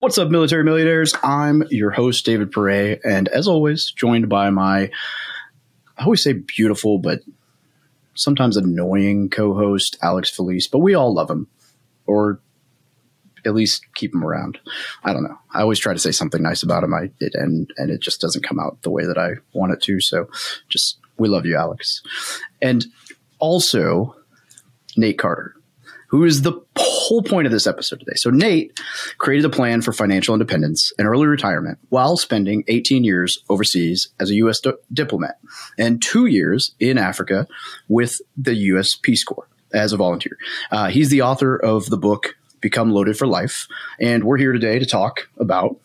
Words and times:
What's 0.00 0.16
up, 0.16 0.28
military 0.28 0.62
millionaires? 0.62 1.12
I'm 1.24 1.64
your 1.70 1.90
host, 1.90 2.24
David 2.24 2.52
Pere, 2.52 3.00
and 3.04 3.26
as 3.26 3.48
always, 3.48 3.90
joined 3.90 4.28
by 4.28 4.48
my, 4.48 4.92
I 5.96 6.04
always 6.04 6.22
say 6.22 6.34
beautiful, 6.34 6.98
but 6.98 7.22
sometimes 8.14 8.56
annoying 8.56 9.28
co 9.28 9.54
host, 9.54 9.98
Alex 10.00 10.30
Felice, 10.30 10.68
but 10.68 10.78
we 10.78 10.94
all 10.94 11.12
love 11.12 11.28
him, 11.28 11.48
or 12.06 12.38
at 13.44 13.56
least 13.56 13.92
keep 13.96 14.14
him 14.14 14.22
around. 14.22 14.60
I 15.02 15.12
don't 15.12 15.24
know. 15.24 15.36
I 15.52 15.62
always 15.62 15.80
try 15.80 15.94
to 15.94 15.98
say 15.98 16.12
something 16.12 16.44
nice 16.44 16.62
about 16.62 16.84
him, 16.84 16.94
I 16.94 17.10
and, 17.34 17.68
and 17.76 17.90
it 17.90 18.00
just 18.00 18.20
doesn't 18.20 18.46
come 18.46 18.60
out 18.60 18.80
the 18.82 18.90
way 18.90 19.04
that 19.04 19.18
I 19.18 19.30
want 19.52 19.72
it 19.72 19.82
to. 19.82 20.00
So 20.00 20.28
just, 20.68 20.98
we 21.18 21.26
love 21.26 21.44
you, 21.44 21.56
Alex. 21.56 22.02
And 22.62 22.86
also, 23.40 24.14
Nate 24.96 25.18
Carter 25.18 25.56
who 26.08 26.24
is 26.24 26.42
the 26.42 26.60
whole 26.76 27.22
point 27.22 27.46
of 27.46 27.52
this 27.52 27.66
episode 27.66 28.00
today. 28.00 28.14
So 28.16 28.30
Nate 28.30 28.78
created 29.18 29.44
a 29.44 29.50
plan 29.50 29.80
for 29.82 29.92
financial 29.92 30.34
independence 30.34 30.92
and 30.98 31.06
early 31.06 31.26
retirement 31.26 31.78
while 31.88 32.16
spending 32.16 32.64
18 32.68 33.04
years 33.04 33.38
overseas 33.48 34.08
as 34.18 34.30
a 34.30 34.34
U.S. 34.34 34.60
di- 34.60 34.72
diplomat 34.92 35.38
and 35.78 36.02
two 36.02 36.26
years 36.26 36.74
in 36.80 36.98
Africa 36.98 37.46
with 37.88 38.20
the 38.36 38.54
U.S. 38.54 38.94
Peace 38.94 39.24
Corps 39.24 39.48
as 39.72 39.92
a 39.92 39.96
volunteer. 39.96 40.36
Uh, 40.70 40.88
he's 40.88 41.10
the 41.10 41.22
author 41.22 41.56
of 41.56 41.86
the 41.86 41.98
book 41.98 42.36
Become 42.60 42.90
Loaded 42.90 43.16
for 43.16 43.26
Life, 43.26 43.68
and 44.00 44.24
we're 44.24 44.38
here 44.38 44.52
today 44.52 44.78
to 44.78 44.86
talk 44.86 45.28
about 45.38 45.78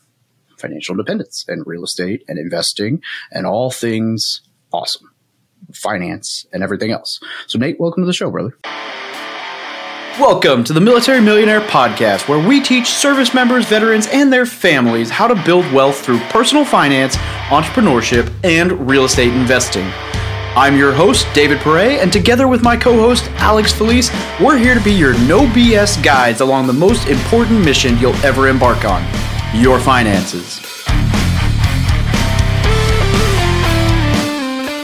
financial 0.57 0.93
independence 0.93 1.45
and 1.47 1.63
real 1.67 1.83
estate 1.83 2.23
and 2.27 2.39
investing 2.39 3.01
and 3.31 3.45
all 3.45 3.69
things 3.69 4.41
awesome, 4.71 5.11
finance 5.73 6.45
and 6.53 6.63
everything 6.63 6.91
else. 6.91 7.19
So 7.47 7.59
Nate, 7.59 7.79
welcome 7.79 8.03
to 8.03 8.07
the 8.07 8.13
show, 8.13 8.31
brother. 8.31 8.57
Welcome 10.19 10.63
to 10.65 10.73
the 10.73 10.79
Military 10.79 11.19
Millionaire 11.19 11.59
Podcast, 11.59 12.27
where 12.27 12.47
we 12.47 12.61
teach 12.61 12.89
service 12.89 13.33
members, 13.33 13.65
veterans, 13.65 14.05
and 14.13 14.31
their 14.31 14.45
families 14.45 15.09
how 15.09 15.27
to 15.27 15.33
build 15.43 15.65
wealth 15.73 16.05
through 16.05 16.19
personal 16.29 16.63
finance, 16.63 17.15
entrepreneurship, 17.49 18.31
and 18.43 18.87
real 18.87 19.05
estate 19.05 19.33
investing. 19.33 19.89
I'm 20.55 20.77
your 20.77 20.93
host, 20.93 21.25
David 21.33 21.57
Pere, 21.61 21.99
and 21.99 22.13
together 22.13 22.47
with 22.47 22.61
my 22.61 22.77
co 22.77 22.93
host, 22.93 23.27
Alex 23.37 23.73
Felice, 23.73 24.11
we're 24.39 24.55
here 24.55 24.75
to 24.75 24.83
be 24.83 24.93
your 24.93 25.13
no 25.25 25.47
BS 25.47 26.03
guides 26.03 26.41
along 26.41 26.67
the 26.67 26.73
most 26.73 27.07
important 27.07 27.65
mission 27.65 27.97
you'll 27.97 28.13
ever 28.17 28.47
embark 28.47 28.85
on 28.85 29.01
your 29.59 29.79
finances. 29.79 30.59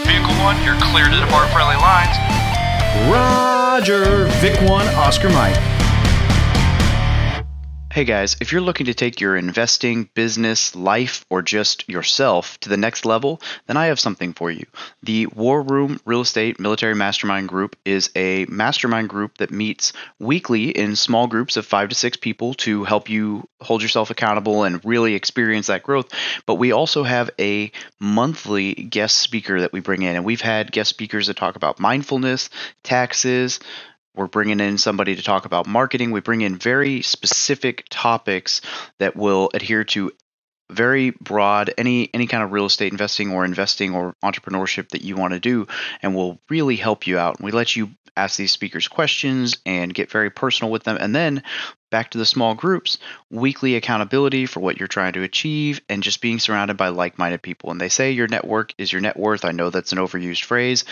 Vehicle 0.07 0.33
1, 0.41 0.63
you're 0.63 0.79
clear 0.81 1.05
to 1.05 1.19
depart 1.19 1.51
friendly 1.51 1.75
lines. 1.75 2.17
Roger, 3.79 4.25
Vic 4.41 4.59
1, 4.69 4.87
Oscar 4.95 5.29
Mike. 5.29 5.78
Hey 7.91 8.03
guys, 8.03 8.37
if 8.39 8.51
you're 8.51 8.61
looking 8.61 8.85
to 8.85 8.93
take 8.93 9.19
your 9.19 9.35
investing, 9.35 10.11
business, 10.13 10.75
life, 10.75 11.25
or 11.27 11.41
just 11.41 11.89
yourself 11.89 12.59
to 12.59 12.69
the 12.69 12.77
next 12.77 13.03
level, 13.03 13.41
then 13.65 13.77
I 13.77 13.87
have 13.87 13.99
something 13.99 14.33
for 14.33 14.51
you. 14.51 14.67
The 15.01 15.25
War 15.25 15.63
Room 15.63 15.99
Real 16.05 16.21
Estate 16.21 16.59
Military 16.59 16.93
Mastermind 16.93 17.49
Group 17.49 17.75
is 17.85 18.11
a 18.15 18.45
mastermind 18.45 19.09
group 19.09 19.39
that 19.39 19.49
meets 19.49 19.91
weekly 20.19 20.69
in 20.69 20.95
small 20.95 21.25
groups 21.25 21.57
of 21.57 21.65
five 21.65 21.89
to 21.89 21.95
six 21.95 22.15
people 22.15 22.53
to 22.55 22.83
help 22.83 23.09
you 23.09 23.49
hold 23.59 23.81
yourself 23.81 24.11
accountable 24.11 24.65
and 24.65 24.85
really 24.85 25.15
experience 25.15 25.65
that 25.65 25.81
growth. 25.81 26.13
But 26.45 26.55
we 26.55 26.71
also 26.71 27.01
have 27.01 27.31
a 27.39 27.71
monthly 27.99 28.75
guest 28.75 29.17
speaker 29.17 29.61
that 29.61 29.73
we 29.73 29.79
bring 29.79 30.03
in, 30.03 30.15
and 30.15 30.23
we've 30.23 30.41
had 30.41 30.71
guest 30.71 30.91
speakers 30.91 31.25
that 31.25 31.37
talk 31.37 31.55
about 31.55 31.79
mindfulness, 31.79 32.51
taxes, 32.83 33.59
we're 34.15 34.27
bringing 34.27 34.59
in 34.59 34.77
somebody 34.77 35.15
to 35.15 35.23
talk 35.23 35.45
about 35.45 35.67
marketing. 35.67 36.11
We 36.11 36.21
bring 36.21 36.41
in 36.41 36.57
very 36.57 37.01
specific 37.01 37.85
topics 37.89 38.61
that 38.99 39.15
will 39.15 39.49
adhere 39.53 39.83
to 39.85 40.11
very 40.71 41.09
broad 41.09 41.73
any 41.77 42.09
any 42.13 42.27
kind 42.27 42.43
of 42.43 42.51
real 42.51 42.65
estate 42.65 42.91
investing 42.91 43.31
or 43.31 43.43
investing 43.43 43.95
or 43.95 44.15
entrepreneurship 44.23 44.89
that 44.89 45.01
you 45.01 45.15
want 45.15 45.33
to 45.33 45.39
do 45.39 45.67
and 46.01 46.15
will 46.15 46.39
really 46.49 46.75
help 46.75 47.07
you 47.07 47.17
out. 47.17 47.41
We 47.41 47.51
let 47.51 47.75
you 47.75 47.89
ask 48.15 48.37
these 48.37 48.51
speakers 48.51 48.87
questions 48.87 49.57
and 49.65 49.93
get 49.93 50.11
very 50.11 50.29
personal 50.29 50.71
with 50.71 50.83
them 50.83 50.97
and 50.99 51.15
then 51.15 51.43
back 51.89 52.11
to 52.11 52.17
the 52.17 52.25
small 52.25 52.55
groups, 52.55 52.97
weekly 53.31 53.75
accountability 53.75 54.45
for 54.45 54.59
what 54.59 54.77
you're 54.77 54.87
trying 54.87 55.13
to 55.13 55.23
achieve, 55.23 55.81
and 55.89 56.03
just 56.03 56.21
being 56.21 56.39
surrounded 56.39 56.77
by 56.77 56.89
like 56.89 57.17
minded 57.17 57.41
people. 57.41 57.71
And 57.71 57.79
they 57.81 57.89
say 57.89 58.11
your 58.11 58.27
network 58.27 58.73
is 58.77 58.91
your 58.91 59.01
net 59.01 59.17
worth. 59.17 59.43
I 59.45 59.51
know 59.51 59.69
that's 59.69 59.91
an 59.91 59.97
overused 59.97 60.43
phrase, 60.43 60.85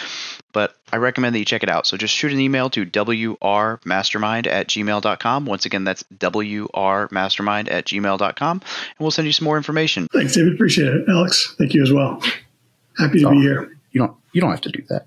but 0.54 0.76
I 0.92 0.98
recommend 0.98 1.36
that 1.36 1.40
you 1.40 1.46
check 1.46 1.64
it 1.64 1.70
out. 1.70 1.86
So 1.88 1.98
just 1.98 2.14
shoot 2.14 2.32
an 2.32 2.40
email 2.40 2.70
to 2.72 2.86
wrmastermind 2.86 4.48
at 4.48 4.68
gmail.com. 4.68 5.46
Once 5.46 5.66
again, 5.66 5.84
that's 5.84 6.04
wrmastermind 6.04 7.72
at 7.72 7.86
gmail.com, 7.86 8.62
and 8.62 9.00
we'll 9.00 9.12
send 9.12 9.26
you 9.28 9.34
some 9.34 9.46
more 9.46 9.58
information. 9.58 10.08
Thanks, 10.14 10.34
David. 10.36 10.54
Appreciate 10.54 10.94
it. 10.94 11.06
Alex, 11.10 11.56
thank 11.58 11.74
you 11.74 11.84
as 11.84 11.92
well. 11.92 12.22
Happy 12.98 13.20
to 13.20 13.28
Oh. 13.28 13.32
be 13.32 13.42
here. 13.42 13.78
You 13.92 14.02
don't 14.02 14.16
you 14.34 14.42
don't 14.42 14.52
have 14.52 14.62
to 14.62 14.72
do 14.72 14.84
that. 14.90 15.06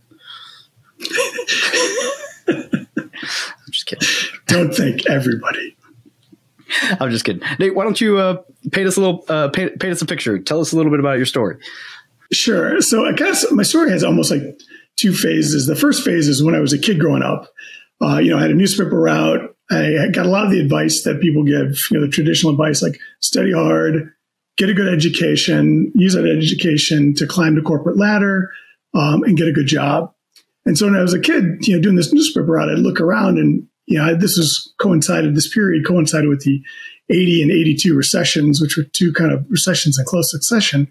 I'm 2.49 3.73
just 3.73 3.87
kidding. 3.87 4.09
Don't 4.47 4.75
thank 4.75 5.07
everybody. 5.09 5.77
I'm 7.01 7.11
just 7.11 7.25
kidding. 7.25 7.43
Nate, 7.59 7.75
why 7.75 7.85
don't 7.85 8.01
you 8.01 8.19
uh, 8.19 8.43
paint 8.73 8.87
us 8.87 8.97
a 8.97 9.01
little 9.01 9.25
uh, 9.29 9.49
paint, 9.49 9.79
paint 9.81 9.93
us 9.93 10.03
a 10.03 10.07
picture? 10.07 10.39
Tell 10.39 10.61
us 10.61 10.73
a 10.73 10.77
little 10.77 10.91
bit 10.91 11.01
about 11.01 11.17
your 11.17 11.27
story. 11.27 11.57
Sure. 12.33 12.81
So 12.81 13.07
I 13.07 13.13
guess 13.13 13.51
my 13.51 13.63
story 13.63 13.91
has 13.91 14.05
almost 14.05 14.31
like 14.31 14.43
two 14.97 15.13
phases. 15.13 15.67
The 15.67 15.77
first 15.77 16.05
phase 16.05 16.29
is 16.29 16.43
when 16.43 16.55
I 16.55 16.61
was 16.61 16.73
a 16.73 16.79
kid 16.79 17.01
growing 17.01 17.23
up. 17.23 17.49
Uh, 18.03 18.19
you 18.19 18.31
know, 18.31 18.39
I 18.39 18.43
had 18.43 18.51
a 18.51 18.55
newspaper 18.55 18.99
route. 19.01 19.55
I 19.71 20.09
got 20.13 20.27
a 20.27 20.29
lot 20.29 20.47
of 20.47 20.51
the 20.51 20.61
advice 20.61 21.03
that 21.05 21.21
people 21.21 21.45
give, 21.45 21.79
you 21.91 21.99
know, 21.99 22.07
the 22.07 22.11
traditional 22.11 22.53
advice 22.53 22.83
like 22.83 22.99
study 23.21 23.53
hard, 23.53 24.13
get 24.57 24.69
a 24.69 24.75
good 24.75 24.93
education, 24.93 25.93
use 25.95 26.15
that 26.15 26.27
education 26.27 27.15
to 27.15 27.27
climb 27.27 27.55
the 27.55 27.63
corporate 27.63 27.97
ladder, 27.97 28.51
um, 28.95 29.23
and 29.23 29.37
get 29.37 29.47
a 29.47 29.53
good 29.53 29.69
job. 29.69 30.13
And 30.67 30.77
so 30.77 30.87
when 30.87 30.97
I 30.97 31.03
was 31.03 31.15
a 31.15 31.21
kid, 31.21 31.45
you 31.63 31.77
know, 31.77 31.83
doing 31.83 31.95
this 31.95 32.13
newspaper 32.13 32.47
route, 32.47 32.69
I'd 32.69 32.79
look 32.79 33.01
around 33.01 33.39
and, 33.39 33.67
you 33.91 33.99
know, 33.99 34.15
this 34.15 34.39
was 34.39 34.73
coincided, 34.81 35.35
this 35.35 35.53
period 35.53 35.85
coincided 35.85 36.29
with 36.29 36.45
the 36.45 36.63
80 37.11 37.43
and 37.43 37.51
82 37.51 37.97
recessions, 37.97 38.61
which 38.63 38.77
were 38.77 38.85
two 38.85 39.13
kind 39.13 39.33
of 39.33 39.45
recessions 39.51 39.99
in 39.99 40.05
close 40.05 40.31
succession. 40.31 40.91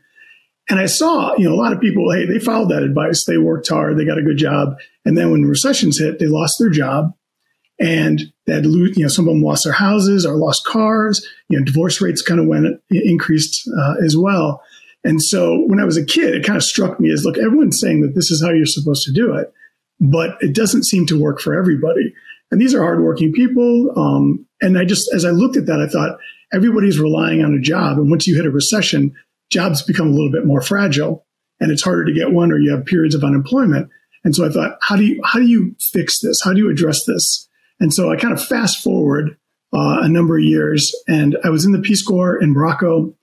And 0.69 0.79
I 0.81 0.85
saw, 0.85 1.33
you 1.37 1.47
know, 1.47 1.55
a 1.55 1.61
lot 1.61 1.71
of 1.71 1.79
people, 1.79 2.11
hey, 2.11 2.25
they 2.25 2.39
followed 2.39 2.69
that 2.71 2.83
advice. 2.83 3.23
They 3.23 3.37
worked 3.37 3.69
hard, 3.69 3.97
they 3.97 4.05
got 4.05 4.17
a 4.17 4.23
good 4.23 4.37
job. 4.37 4.75
And 5.05 5.17
then 5.17 5.31
when 5.31 5.45
recessions 5.45 5.97
hit, 5.97 6.19
they 6.19 6.27
lost 6.27 6.59
their 6.59 6.69
job 6.69 7.13
and 7.79 8.21
lose, 8.47 8.97
you 8.97 9.03
know, 9.03 9.09
some 9.09 9.29
of 9.29 9.33
them 9.33 9.41
lost 9.41 9.63
their 9.63 9.73
houses 9.73 10.25
or 10.25 10.35
lost 10.35 10.65
cars. 10.65 11.25
You 11.47 11.57
know, 11.57 11.63
divorce 11.63 12.01
rates 12.01 12.21
kind 12.21 12.41
of 12.41 12.47
went 12.47 12.81
increased 12.91 13.67
uh, 13.79 13.95
as 14.03 14.17
well. 14.17 14.61
And 15.05 15.23
so 15.23 15.63
when 15.67 15.79
I 15.79 15.85
was 15.85 15.95
a 15.95 16.05
kid, 16.05 16.35
it 16.35 16.45
kind 16.45 16.57
of 16.57 16.63
struck 16.63 16.99
me 16.99 17.13
as 17.13 17.23
look, 17.23 17.37
everyone's 17.37 17.79
saying 17.79 18.01
that 18.01 18.13
this 18.13 18.29
is 18.29 18.43
how 18.43 18.51
you're 18.51 18.65
supposed 18.65 19.05
to 19.05 19.13
do 19.13 19.33
it, 19.35 19.53
but 20.01 20.31
it 20.41 20.53
doesn't 20.53 20.83
seem 20.83 21.05
to 21.05 21.17
work 21.17 21.39
for 21.39 21.57
everybody. 21.57 22.13
And 22.51 22.59
these 22.59 22.73
are 22.73 22.81
hardworking 22.81 23.31
people. 23.31 23.91
Um, 23.95 24.45
and 24.61 24.77
I 24.77 24.85
just, 24.85 25.09
as 25.13 25.25
I 25.25 25.31
looked 25.31 25.57
at 25.57 25.67
that, 25.67 25.79
I 25.79 25.87
thought 25.87 26.17
everybody's 26.51 26.99
relying 26.99 27.43
on 27.43 27.53
a 27.53 27.61
job. 27.61 27.97
And 27.97 28.09
once 28.09 28.27
you 28.27 28.35
hit 28.35 28.45
a 28.45 28.51
recession, 28.51 29.13
jobs 29.49 29.81
become 29.81 30.07
a 30.07 30.11
little 30.11 30.31
bit 30.31 30.45
more 30.45 30.61
fragile 30.61 31.25
and 31.59 31.71
it's 31.71 31.83
harder 31.83 32.05
to 32.05 32.13
get 32.13 32.31
one 32.31 32.51
or 32.51 32.57
you 32.57 32.71
have 32.71 32.85
periods 32.85 33.15
of 33.15 33.23
unemployment. 33.23 33.89
And 34.23 34.35
so 34.35 34.45
I 34.45 34.49
thought, 34.49 34.77
how 34.81 34.95
do 34.95 35.05
you, 35.05 35.21
how 35.23 35.39
do 35.39 35.45
you 35.45 35.75
fix 35.79 36.19
this? 36.19 36.39
How 36.43 36.53
do 36.53 36.59
you 36.59 36.69
address 36.69 37.05
this? 37.05 37.47
And 37.79 37.93
so 37.93 38.11
I 38.11 38.17
kind 38.17 38.33
of 38.33 38.43
fast 38.43 38.83
forward 38.83 39.37
uh, 39.73 39.99
a 40.01 40.09
number 40.09 40.37
of 40.37 40.43
years 40.43 40.93
and 41.07 41.37
I 41.43 41.49
was 41.49 41.65
in 41.65 41.71
the 41.71 41.79
Peace 41.79 42.03
Corps 42.03 42.41
in 42.41 42.53
Morocco. 42.53 43.15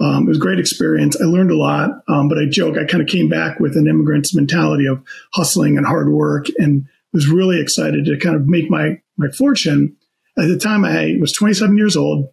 Um, 0.00 0.24
it 0.24 0.28
was 0.28 0.38
a 0.38 0.40
great 0.40 0.60
experience. 0.60 1.20
I 1.20 1.24
learned 1.24 1.50
a 1.50 1.56
lot, 1.56 1.90
um, 2.06 2.28
but 2.28 2.38
I 2.38 2.46
joke, 2.48 2.76
I 2.78 2.84
kind 2.84 3.02
of 3.02 3.08
came 3.08 3.28
back 3.28 3.58
with 3.58 3.76
an 3.76 3.88
immigrant's 3.88 4.34
mentality 4.34 4.86
of 4.86 5.02
hustling 5.34 5.76
and 5.76 5.84
hard 5.84 6.10
work 6.10 6.46
and 6.56 6.86
was 7.12 7.28
really 7.28 7.60
excited 7.60 8.04
to 8.04 8.18
kind 8.18 8.36
of 8.36 8.46
make 8.46 8.70
my, 8.70 9.00
my 9.16 9.28
fortune. 9.28 9.96
At 10.38 10.48
the 10.48 10.58
time, 10.58 10.84
I 10.84 11.16
was 11.20 11.32
27 11.32 11.76
years 11.76 11.96
old. 11.96 12.26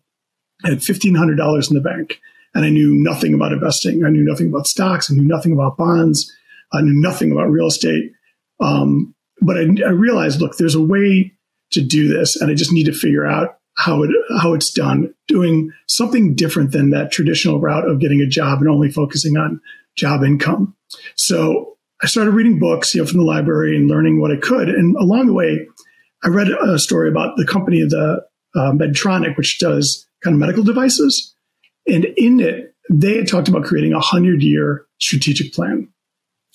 I 0.63 0.69
had 0.69 0.79
$1,500 0.79 1.69
in 1.69 1.75
the 1.75 1.81
bank 1.81 2.19
and 2.55 2.63
I 2.63 2.69
knew 2.69 2.95
nothing 2.95 3.33
about 3.33 3.51
investing. 3.51 4.05
I 4.05 4.09
knew 4.09 4.23
nothing 4.23 4.47
about 4.47 4.65
stocks. 4.65 5.11
I 5.11 5.15
knew 5.15 5.27
nothing 5.27 5.51
about 5.51 5.77
bonds. 5.77 6.33
I 6.73 6.81
knew 6.81 6.99
nothing 6.99 7.31
about 7.31 7.51
real 7.51 7.67
estate. 7.67 8.13
Um, 8.61 9.13
but 9.41 9.57
I, 9.57 9.67
I 9.85 9.89
realized, 9.89 10.39
look, 10.41 10.57
there's 10.57 10.75
a 10.75 10.81
way 10.81 11.33
to 11.71 11.81
do 11.81 12.07
this, 12.07 12.39
and 12.39 12.49
I 12.49 12.53
just 12.53 12.71
need 12.71 12.85
to 12.85 12.93
figure 12.93 13.25
out 13.25 13.59
how 13.77 14.03
it 14.03 14.09
how 14.39 14.53
it's 14.53 14.71
done. 14.71 15.13
Doing 15.27 15.71
something 15.87 16.33
different 16.33 16.71
than 16.71 16.91
that 16.91 17.11
traditional 17.11 17.59
route 17.59 17.87
of 17.87 17.99
getting 17.99 18.21
a 18.21 18.27
job 18.27 18.59
and 18.59 18.69
only 18.69 18.89
focusing 18.89 19.35
on 19.35 19.59
job 19.95 20.23
income. 20.23 20.75
So 21.15 21.74
I 22.01 22.07
started 22.07 22.31
reading 22.31 22.59
books, 22.59 22.93
you 22.93 23.01
know, 23.01 23.07
from 23.07 23.19
the 23.19 23.25
library 23.25 23.75
and 23.75 23.89
learning 23.89 24.19
what 24.19 24.31
I 24.31 24.37
could. 24.37 24.69
And 24.69 24.95
along 24.97 25.27
the 25.27 25.33
way, 25.33 25.65
I 26.23 26.27
read 26.27 26.49
a 26.49 26.79
story 26.79 27.09
about 27.09 27.37
the 27.37 27.45
company, 27.45 27.81
the 27.81 28.25
uh, 28.55 28.71
Medtronic, 28.71 29.37
which 29.37 29.59
does 29.59 30.07
kind 30.23 30.33
of 30.33 30.39
medical 30.39 30.63
devices. 30.63 31.35
And 31.87 32.05
in 32.17 32.39
it, 32.39 32.73
they 32.89 33.17
had 33.17 33.27
talked 33.27 33.47
about 33.47 33.63
creating 33.63 33.93
a 33.93 33.99
hundred 33.99 34.41
year 34.41 34.85
strategic 34.99 35.53
plan. 35.53 35.87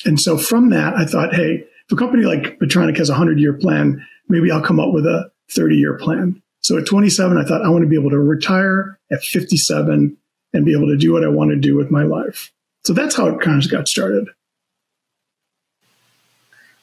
And 0.04 0.20
so 0.20 0.36
from 0.36 0.70
that, 0.70 0.94
I 0.94 1.04
thought, 1.04 1.34
hey, 1.34 1.64
if 1.86 1.92
a 1.92 1.96
company 1.96 2.24
like 2.24 2.58
Medtronic 2.58 2.96
has 2.98 3.10
a 3.10 3.14
hundred 3.14 3.38
year 3.38 3.52
plan, 3.52 4.06
maybe 4.28 4.50
I'll 4.50 4.62
come 4.62 4.80
up 4.80 4.92
with 4.92 5.06
a 5.06 5.30
30 5.50 5.76
year 5.76 5.96
plan. 5.96 6.42
So 6.62 6.74
So 6.74 6.78
at 6.78 6.86
27, 6.86 7.36
I 7.36 7.44
thought 7.44 7.64
I 7.64 7.68
want 7.68 7.82
to 7.82 7.88
be 7.88 7.98
able 7.98 8.10
to 8.10 8.18
retire 8.18 8.98
at 9.10 9.22
57 9.22 10.16
and 10.52 10.64
be 10.64 10.72
able 10.72 10.88
to 10.88 10.96
do 10.96 11.12
what 11.12 11.24
I 11.24 11.28
want 11.28 11.50
to 11.50 11.56
do 11.56 11.76
with 11.76 11.90
my 11.90 12.02
life. 12.02 12.52
So 12.84 12.92
that's 12.92 13.14
how 13.14 13.26
it 13.26 13.40
kind 13.40 13.62
of 13.62 13.70
got 13.70 13.88
started. 13.88 14.28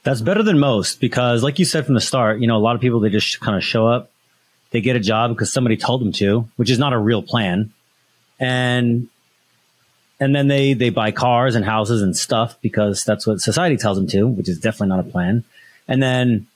That's 0.08 0.22
better 0.22 0.42
than 0.42 0.58
most 0.58 1.02
because, 1.02 1.44
like 1.44 1.60
you 1.60 1.66
said 1.66 1.86
from 1.86 1.94
the 1.94 2.00
start, 2.00 2.40
you 2.40 2.48
know, 2.48 2.56
a 2.56 2.64
lot 2.64 2.76
of 2.76 2.82
people, 2.82 3.02
they 3.02 3.10
just 3.10 3.42
kind 3.42 3.58
of 3.58 3.62
show 3.62 3.86
up, 3.86 4.10
they 4.72 4.80
get 4.80 4.96
a 4.96 5.02
job 5.02 5.32
because 5.32 5.52
somebody 5.52 5.76
told 5.76 6.00
them 6.00 6.14
to, 6.14 6.48
which 6.56 6.72
is 6.72 6.80
not 6.80 6.94
a 6.94 6.98
real 6.98 7.22
plan. 7.22 7.74
And 8.40 9.10
and 10.18 10.34
then 10.34 10.48
they 10.48 10.76
they 10.76 10.92
buy 10.92 11.12
cars 11.12 11.56
and 11.56 11.66
houses 11.66 12.02
and 12.02 12.16
stuff 12.16 12.58
because 12.62 13.04
that's 13.04 13.28
what 13.28 13.42
society 13.42 13.76
tells 13.76 13.98
them 13.98 14.08
to, 14.08 14.26
which 14.28 14.48
is 14.48 14.60
definitely 14.60 14.96
not 14.96 15.02
a 15.02 15.12
plan. 15.12 15.44
And 15.90 16.02
then 16.02 16.48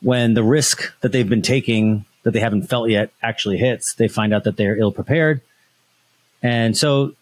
when 0.00 0.32
the 0.32 0.42
risk 0.42 0.98
that 1.02 1.12
they've 1.12 1.28
been 1.28 1.42
taking 1.42 2.06
that 2.22 2.30
they 2.30 2.40
haven't 2.40 2.62
felt 2.62 2.88
yet 2.88 3.10
actually 3.22 3.58
hits, 3.58 3.92
they 3.96 4.08
find 4.08 4.32
out 4.32 4.44
that 4.44 4.56
they're 4.56 4.78
ill 4.78 4.90
prepared. 4.90 5.42
And 6.42 6.74
so, 6.74 7.12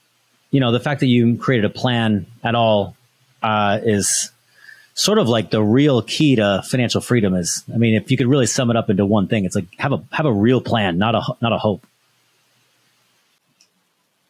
you 0.53 0.61
know, 0.61 0.71
the 0.71 0.79
fact 0.79 1.01
that 1.01 1.09
you 1.09 1.37
created 1.37 1.65
a 1.65 1.75
plan 1.75 2.27
at 2.45 2.55
all 2.55 2.95
uh, 3.43 3.81
is 3.83 4.31
sort 4.95 5.19
of 5.19 5.29
like 5.29 5.51
the 5.51 5.63
real 5.63 6.03
key 6.03 6.37
to 6.37 6.63
financial 6.69 7.01
freedom. 7.01 7.35
Is 7.35 7.65
I 7.73 7.77
mean, 7.77 7.95
if 7.95 8.11
you 8.11 8.17
could 8.17 8.27
really 8.27 8.47
sum 8.47 8.71
it 8.71 8.77
up 8.77 8.91
into 8.91 9.05
one 9.05 9.29
thing, 9.29 9.45
it's 9.45 9.55
like 9.55 9.67
have 9.79 9.93
a 9.93 10.03
have 10.13 10.27
a 10.27 10.33
real 10.33 10.61
plan, 10.61 10.99
not 10.99 11.15
a 11.15 11.23
not 11.41 11.53
a 11.53 11.59
hope. 11.59 11.87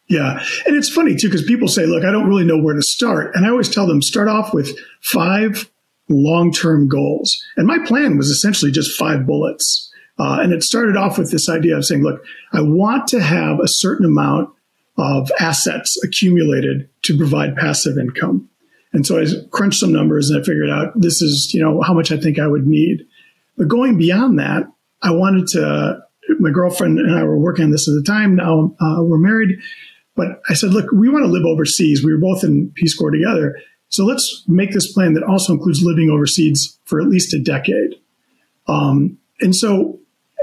Yeah. 0.07 0.39
And 0.65 0.75
it's 0.75 0.89
funny 0.89 1.15
too, 1.15 1.29
because 1.29 1.43
people 1.43 1.67
say, 1.67 1.85
look, 1.85 2.03
I 2.03 2.11
don't 2.11 2.27
really 2.27 2.45
know 2.45 2.61
where 2.61 2.75
to 2.75 2.81
start. 2.81 3.31
And 3.33 3.45
I 3.45 3.49
always 3.49 3.69
tell 3.69 3.87
them, 3.87 4.01
start 4.01 4.27
off 4.27 4.53
with 4.53 4.77
five 5.01 5.69
long 6.09 6.51
term 6.51 6.87
goals. 6.87 7.35
And 7.57 7.65
my 7.65 7.79
plan 7.85 8.17
was 8.17 8.29
essentially 8.29 8.71
just 8.71 8.97
five 8.97 9.25
bullets. 9.25 9.91
Uh, 10.17 10.39
and 10.41 10.53
it 10.53 10.63
started 10.63 10.95
off 10.95 11.17
with 11.17 11.31
this 11.31 11.49
idea 11.49 11.75
of 11.75 11.85
saying, 11.85 12.03
look, 12.03 12.23
I 12.53 12.61
want 12.61 13.07
to 13.09 13.21
have 13.21 13.59
a 13.59 13.67
certain 13.67 14.05
amount 14.05 14.49
of 14.97 15.29
assets 15.39 15.99
accumulated 16.03 16.87
to 17.03 17.17
provide 17.17 17.55
passive 17.55 17.97
income. 17.97 18.47
And 18.95 19.05
so 19.05 19.19
I 19.19 19.25
crunched 19.51 19.81
some 19.81 19.91
numbers 19.91 20.29
and 20.29 20.41
I 20.41 20.45
figured 20.45 20.69
out 20.69 20.93
this 20.95 21.21
is, 21.21 21.53
you 21.53 21.61
know, 21.61 21.81
how 21.81 21.93
much 21.93 22.13
I 22.13 22.17
think 22.17 22.39
I 22.39 22.47
would 22.47 22.65
need. 22.65 23.05
But 23.57 23.67
going 23.67 23.97
beyond 23.97 24.39
that, 24.39 24.63
I 25.01 25.11
wanted 25.11 25.47
to, 25.47 25.99
my 26.39 26.49
girlfriend 26.49 26.97
and 26.99 27.13
I 27.13 27.23
were 27.25 27.37
working 27.37 27.65
on 27.65 27.71
this 27.71 27.89
at 27.89 27.93
the 27.93 28.03
time. 28.03 28.37
Now 28.37 28.73
uh, 28.79 29.03
we're 29.03 29.17
married. 29.17 29.59
But 30.15 30.41
I 30.49 30.53
said, 30.53 30.71
look, 30.71 30.89
we 30.93 31.09
want 31.09 31.25
to 31.25 31.29
live 31.29 31.43
overseas. 31.45 32.05
We 32.05 32.13
were 32.13 32.21
both 32.21 32.45
in 32.45 32.71
Peace 32.73 32.95
Corps 32.95 33.11
together. 33.11 33.59
So 33.89 34.05
let's 34.05 34.45
make 34.47 34.71
this 34.71 34.93
plan 34.93 35.13
that 35.15 35.23
also 35.23 35.51
includes 35.51 35.83
living 35.83 36.09
overseas 36.09 36.79
for 36.85 37.01
at 37.01 37.07
least 37.07 37.33
a 37.33 37.43
decade. 37.43 37.95
Um, 38.69 39.17
and 39.41 39.53
so 39.53 39.99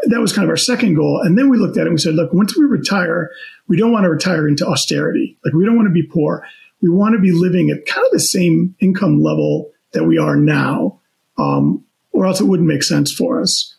that 0.08 0.20
was 0.20 0.34
kind 0.34 0.44
of 0.44 0.50
our 0.50 0.58
second 0.58 0.94
goal. 0.94 1.22
And 1.24 1.38
then 1.38 1.48
we 1.48 1.56
looked 1.56 1.78
at 1.78 1.82
it 1.82 1.86
and 1.86 1.94
we 1.94 1.98
said, 1.98 2.16
look, 2.16 2.34
once 2.34 2.54
we 2.54 2.64
retire, 2.64 3.30
we 3.66 3.78
don't 3.78 3.92
want 3.92 4.04
to 4.04 4.10
retire 4.10 4.46
into 4.46 4.66
austerity. 4.66 5.38
Like 5.42 5.54
we 5.54 5.64
don't 5.64 5.76
want 5.76 5.88
to 5.88 5.92
be 5.92 6.02
poor. 6.02 6.46
We 6.82 6.90
want 6.90 7.14
to 7.14 7.20
be 7.20 7.32
living 7.32 7.70
at 7.70 7.86
kind 7.86 8.04
of 8.04 8.12
the 8.12 8.20
same 8.20 8.74
income 8.80 9.22
level 9.22 9.70
that 9.92 10.04
we 10.04 10.18
are 10.18 10.36
now, 10.36 11.00
um, 11.38 11.84
or 12.12 12.26
else 12.26 12.40
it 12.40 12.44
wouldn't 12.44 12.68
make 12.68 12.82
sense 12.82 13.12
for 13.12 13.40
us. 13.40 13.74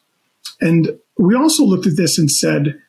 And 0.61 0.97
we 1.17 1.35
also 1.35 1.63
looked 1.63 1.85
at 1.85 1.97
this 1.97 2.17
and 2.17 2.31
said, 2.31 2.79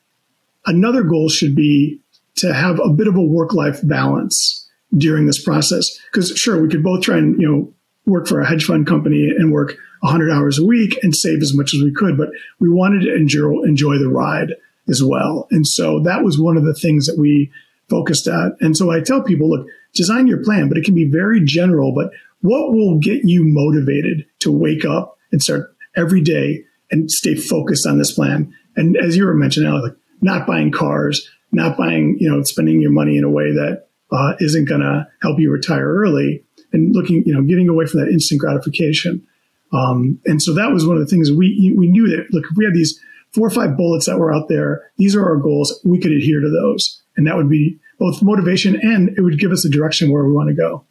another 0.66 1.02
goal 1.02 1.28
should 1.28 1.54
be 1.54 2.00
to 2.36 2.52
have 2.52 2.80
a 2.80 2.88
bit 2.88 3.08
of 3.08 3.16
a 3.16 3.22
work 3.22 3.52
life 3.52 3.80
balance 3.82 4.68
during 4.96 5.26
this 5.26 5.42
process. 5.42 5.88
Because 6.12 6.30
sure, 6.36 6.60
we 6.60 6.68
could 6.68 6.82
both 6.82 7.02
try 7.02 7.18
and, 7.18 7.40
you 7.40 7.50
know, 7.50 7.72
work 8.06 8.26
for 8.26 8.40
a 8.40 8.46
hedge 8.46 8.64
fund 8.64 8.86
company 8.86 9.28
and 9.36 9.52
work 9.52 9.76
100 10.00 10.30
hours 10.30 10.58
a 10.58 10.64
week 10.64 10.98
and 11.02 11.14
save 11.14 11.40
as 11.40 11.54
much 11.54 11.74
as 11.74 11.82
we 11.82 11.92
could, 11.92 12.18
but 12.18 12.28
we 12.60 12.68
wanted 12.68 13.02
to 13.02 13.14
enjoy, 13.14 13.62
enjoy 13.62 13.98
the 13.98 14.08
ride 14.08 14.54
as 14.88 15.02
well. 15.02 15.46
And 15.50 15.66
so 15.66 16.00
that 16.00 16.22
was 16.22 16.38
one 16.38 16.56
of 16.56 16.64
the 16.64 16.74
things 16.74 17.06
that 17.06 17.18
we 17.18 17.50
focused 17.88 18.26
at. 18.26 18.52
And 18.60 18.76
so 18.76 18.90
I 18.90 19.00
tell 19.00 19.22
people, 19.22 19.48
look, 19.48 19.66
design 19.94 20.26
your 20.26 20.42
plan, 20.42 20.68
but 20.68 20.78
it 20.78 20.84
can 20.84 20.94
be 20.94 21.08
very 21.08 21.40
general, 21.44 21.92
but 21.94 22.10
what 22.40 22.72
will 22.72 22.98
get 22.98 23.22
you 23.24 23.42
motivated 23.44 24.26
to 24.40 24.52
wake 24.52 24.84
up 24.84 25.18
and 25.32 25.42
start 25.42 25.74
every 25.96 26.20
day 26.20 26.64
and 26.90 27.10
stay 27.10 27.34
focused 27.34 27.86
on 27.86 27.98
this 27.98 28.12
plan? 28.12 28.54
And 28.76 28.96
as 28.96 29.16
you 29.16 29.24
were 29.24 29.34
mentioning, 29.34 29.72
like 29.72 29.96
not 30.20 30.46
buying 30.46 30.70
cars, 30.70 31.28
not 31.52 31.76
buying, 31.76 32.16
you 32.18 32.30
know, 32.30 32.42
spending 32.42 32.82
your 32.82 32.90
money 32.90 33.16
in 33.16 33.24
a 33.24 33.30
way 33.30 33.52
that 33.52 33.86
uh, 34.12 34.34
not 34.40 34.68
going 34.68 34.80
to 34.80 35.06
help 35.22 35.38
you 35.38 35.50
retire 35.50 35.88
early 35.88 36.44
and 36.72 36.94
looking, 36.94 37.22
you 37.24 37.32
know, 37.32 37.42
getting 37.42 37.68
away 37.68 37.86
from 37.86 38.00
that 38.00 38.10
instant 38.10 38.40
gratification. 38.40 39.26
Um, 39.72 40.20
and 40.26 40.42
so 40.42 40.52
that 40.54 40.70
was 40.70 40.86
one 40.86 40.96
of 40.96 41.02
the 41.02 41.08
things 41.08 41.30
we, 41.30 41.74
we 41.76 41.88
knew 41.88 42.08
that, 42.08 42.26
look, 42.30 42.44
if 42.50 42.56
we 42.56 42.64
had 42.64 42.74
these 42.74 43.00
four 43.32 43.46
or 43.46 43.50
five 43.50 43.76
bullets 43.76 44.06
that 44.06 44.18
were 44.18 44.32
out 44.32 44.48
there, 44.48 44.90
these 44.96 45.16
are 45.16 45.24
our 45.24 45.36
goals. 45.36 45.80
We 45.84 45.98
could 45.98 46.12
adhere 46.12 46.40
to 46.40 46.50
those. 46.50 47.02
And 47.16 47.26
that 47.26 47.36
would 47.36 47.48
be 47.48 47.78
both 48.04 48.22
motivation 48.22 48.78
and 48.82 49.16
it 49.16 49.22
would 49.22 49.38
give 49.38 49.50
us 49.50 49.64
a 49.64 49.70
direction 49.70 50.12
where 50.12 50.22
we 50.24 50.32
want 50.32 50.50
to 50.50 50.54
go. 50.54 50.84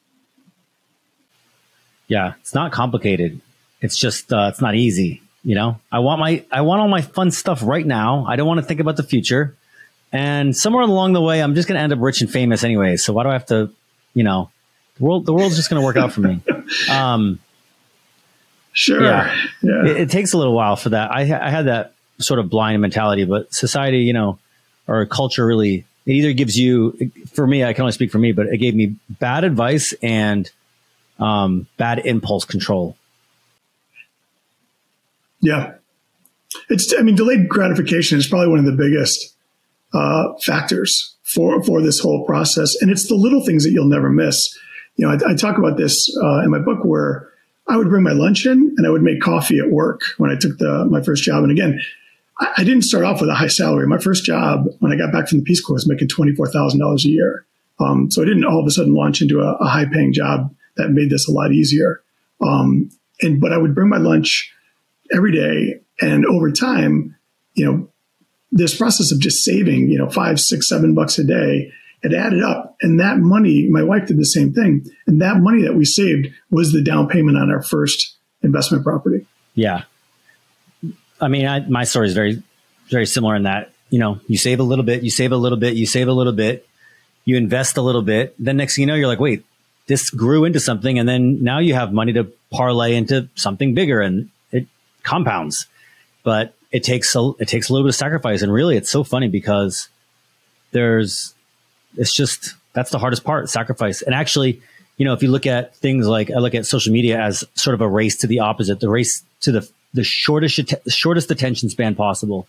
Yeah, 2.08 2.34
it's 2.42 2.56
not 2.56 2.72
complicated. 2.72 3.40
It's 3.82 3.96
just, 3.96 4.34
uh, 4.34 4.48
it's 4.52 4.62
not 4.62 4.74
easy. 4.74 5.22
You 5.44 5.54
know, 5.54 5.80
I 5.92 6.00
want 6.00 6.20
my, 6.20 6.44
I 6.52 6.62
want 6.62 6.82
all 6.82 6.88
my 6.88 7.02
fun 7.02 7.30
stuff 7.30 7.62
right 7.62 7.86
now. 7.86 8.26
I 8.28 8.36
don't 8.36 8.48
want 8.48 8.62
to 8.62 8.66
think 8.66 8.80
about 8.80 8.98
the 8.98 9.04
future. 9.04 9.56
And 10.12 10.58
somewhere 10.58 10.82
along 10.82 11.14
the 11.14 11.22
way, 11.22 11.44
I'm 11.44 11.54
just 11.54 11.68
going 11.68 11.78
to 11.78 11.84
end 11.84 11.94
up 11.94 12.00
rich 12.02 12.22
and 12.22 12.32
famous 12.32 12.64
anyway. 12.64 12.98
So 12.98 13.14
why 13.14 13.24
do 13.24 13.30
I 13.30 13.34
have 13.34 13.46
to, 13.48 13.70
you 14.16 14.24
know, 14.24 14.50
the 14.98 15.04
world, 15.04 15.28
the 15.28 15.34
world's 15.34 15.56
just 15.56 15.70
going 15.70 15.80
to 15.80 15.86
work 15.86 15.98
out 15.98 16.14
for 16.14 16.22
me. 16.22 16.42
Um, 16.90 17.40
sure. 18.72 19.04
Yeah. 19.04 19.36
yeah. 19.62 19.86
It, 19.86 19.98
it, 19.98 20.10
takes 20.10 20.34
a 20.34 20.38
little 20.38 20.56
while 20.56 20.76
for 20.76 20.90
that. 20.90 21.12
I, 21.12 21.22
I 21.22 21.50
had 21.50 21.68
that 21.68 21.94
sort 22.20 22.40
of 22.40 22.50
blind 22.50 22.82
mentality, 22.82 23.26
but 23.26 23.54
society, 23.54 24.00
you 24.00 24.14
know, 24.14 24.40
or 24.88 25.06
culture 25.06 25.46
really, 25.46 25.86
it 26.06 26.12
either 26.12 26.34
gives 26.34 26.58
you, 26.58 27.12
for 27.34 27.48
me, 27.48 27.64
I 27.64 27.74
can 27.74 27.84
only 27.84 27.94
speak 27.94 28.12
for 28.12 28.20
me, 28.20 28.32
but 28.32 28.48
it 28.48 28.58
gave 28.58 28.76
me 28.76 28.96
bad 29.10 29.44
advice 29.44 29.94
and 30.02 30.50
um, 31.20 31.68
bad 31.78 32.00
impulse 32.00 32.46
control. 32.46 32.98
Yeah. 35.40 35.74
It's, 36.70 36.94
I 36.98 37.02
mean, 37.02 37.16
delayed 37.16 37.50
gratification 37.50 38.18
is 38.18 38.28
probably 38.28 38.50
one 38.50 38.60
of 38.60 38.66
the 38.66 38.72
biggest 38.72 39.36
uh, 39.94 40.34
factors 40.46 41.16
for 41.34 41.64
for 41.64 41.82
this 41.82 42.00
whole 42.00 42.26
process, 42.26 42.76
and 42.82 42.92
it's 42.92 43.08
the 43.08 43.16
little 43.16 43.46
things 43.46 43.64
that 43.64 43.72
you'll 43.72 43.90
never 43.90 44.10
miss. 44.10 44.38
You 44.96 45.08
know, 45.08 45.14
I, 45.14 45.32
I 45.32 45.36
talk 45.36 45.58
about 45.58 45.78
this 45.78 46.16
uh, 46.22 46.40
in 46.42 46.52
my 46.52 46.60
book 46.60 46.84
where 46.84 47.30
I 47.68 47.78
would 47.78 47.90
bring 47.90 48.04
my 48.04 48.12
lunch 48.12 48.46
in 48.46 48.74
and 48.78 48.86
I 48.86 48.90
would 48.90 49.02
make 49.02 49.22
coffee 49.22 49.60
at 49.60 49.72
work 49.72 50.02
when 50.18 50.30
I 50.30 50.36
took 50.36 50.58
the 50.58 50.86
my 50.86 51.02
first 51.02 51.24
job. 51.24 51.44
And 51.44 51.52
again, 51.52 51.80
I, 52.58 52.64
didn't 52.64 52.84
start 52.84 53.06
off 53.06 53.22
with 53.22 53.30
a 53.30 53.36
high 53.36 53.48
salary. 53.48 53.88
My 53.88 53.98
first 53.98 54.26
job 54.26 54.66
when 54.80 54.92
I 54.92 54.98
got 54.98 55.12
back 55.12 55.28
from 55.28 55.40
the 55.40 55.44
Peace 55.44 55.62
Corps 55.62 55.76
was 55.76 55.88
making 55.88 56.08
twenty 56.08 56.34
four 56.34 56.48
thousand 56.48 56.80
dollars 56.80 57.06
a 57.06 57.10
year. 57.10 57.46
Um, 57.80 58.10
so 58.12 58.22
I 58.22 58.26
didn't 58.26 58.46
all 58.46 58.60
of 58.60 58.68
a 58.68 58.72
sudden 58.72 58.94
launch 58.94 59.22
into 59.22 59.40
a, 59.40 59.54
a 59.54 59.68
high 59.68 59.86
paying 59.86 60.14
job 60.14 60.54
that 60.78 60.90
made 60.90 61.10
this 61.10 61.28
a 61.28 61.32
lot 61.32 61.52
easier. 61.52 62.02
Um, 62.42 62.90
and 63.22 63.40
but 63.40 63.54
I 63.54 63.58
would 63.58 63.76
bring 63.76 63.90
my 63.90 63.98
lunch 63.98 64.52
every 65.14 65.32
day, 65.32 65.82
and 66.02 66.26
over 66.26 66.52
time, 66.52 67.16
you 67.54 67.66
know, 67.66 67.90
this 68.52 68.78
process 68.78 69.12
of 69.12 69.20
just 69.20 69.44
saving, 69.44 69.90
you 69.90 69.98
know, 69.98 70.10
five, 70.10 70.40
six, 70.40 70.70
seven 70.70 70.94
bucks 70.94 71.18
a 71.18 71.24
day, 71.24 71.72
it 72.04 72.14
added 72.14 72.44
up. 72.44 72.76
And 72.82 73.00
that 73.00 73.18
money, 73.18 73.68
my 73.70 73.82
wife 73.82 74.08
did 74.08 74.18
the 74.18 74.26
same 74.26 74.54
thing. 74.54 74.86
And 75.08 75.22
that 75.22 75.38
money 75.38 75.64
that 75.64 75.76
we 75.76 75.86
saved 75.86 76.28
was 76.52 76.72
the 76.72 76.84
down 76.84 77.08
payment 77.08 77.38
on 77.38 77.50
our 77.50 77.64
first 77.64 78.16
investment 78.44 78.84
property. 78.84 79.26
Yeah. 79.56 79.84
I 81.24 81.28
mean, 81.30 81.46
I, 81.48 81.60
my 81.62 81.84
story 81.86 82.08
is 82.08 82.14
very, 82.14 82.44
very 82.90 83.06
similar 83.06 83.36
in 83.36 83.44
that, 83.44 83.72
you 83.90 84.00
know, 84.00 84.20
you 84.28 84.38
save 84.38 84.60
a 84.60 84.64
little 84.64 84.86
bit, 84.86 85.04
you 85.04 85.10
save 85.10 85.32
a 85.32 85.38
little 85.38 85.58
bit, 85.58 85.76
you 85.76 85.86
save 85.86 86.08
a 86.08 86.14
little 86.14 86.34
bit, 86.34 86.68
you 87.26 87.38
invest 87.38 87.78
a 87.78 87.82
little 87.82 88.02
bit. 88.02 88.36
Then 88.38 88.58
next 88.58 88.76
thing 88.76 88.84
you 88.84 88.88
know, 88.88 88.96
you're 88.96 89.08
like, 89.08 89.20
wait, 89.20 89.46
this 89.88 90.10
grew 90.10 90.46
into 90.46 90.60
something. 90.60 91.00
And 91.00 91.08
then 91.08 91.44
now 91.44 91.60
you 91.60 91.74
have 91.74 91.94
money 91.94 92.14
to 92.14 92.26
parlay 92.52 92.96
into 92.96 93.30
something 93.36 93.74
bigger 93.74 94.02
and 94.02 94.30
it 94.52 94.68
compounds. 95.04 95.68
But 96.24 96.54
it 96.72 96.84
takes 96.84 97.16
a, 97.16 97.32
it 97.40 97.48
takes 97.48 97.70
a 97.70 97.74
little 97.74 97.86
bit 97.86 97.90
of 97.90 97.96
sacrifice. 97.96 98.42
And 98.42 98.52
really, 98.52 98.78
it's 98.78 98.90
so 98.90 99.04
funny 99.04 99.28
because 99.28 99.90
there's, 100.72 101.34
it's 101.98 102.14
just, 102.14 102.56
that's 102.74 102.90
the 102.90 103.00
hardest 103.00 103.24
part, 103.24 103.50
sacrifice. 103.50 104.02
And 104.02 104.16
actually, 104.16 104.62
you 104.98 105.06
know, 105.06 105.14
if 105.14 105.22
you 105.22 105.30
look 105.30 105.46
at 105.46 105.76
things 105.76 106.08
like, 106.08 106.32
I 106.32 106.40
look 106.40 106.56
at 106.56 106.66
social 106.66 106.92
media 106.92 107.22
as 107.22 107.44
sort 107.56 107.74
of 107.74 107.82
a 107.82 107.88
race 107.88 108.18
to 108.18 108.28
the 108.28 108.40
opposite, 108.40 108.80
the 108.80 108.90
race 108.90 109.24
to 109.42 109.52
the, 109.52 109.70
the 109.94 110.04
shortest, 110.04 110.74
shortest 110.90 111.32
attention 111.32 111.70
span 111.70 111.96
possible. 111.96 112.48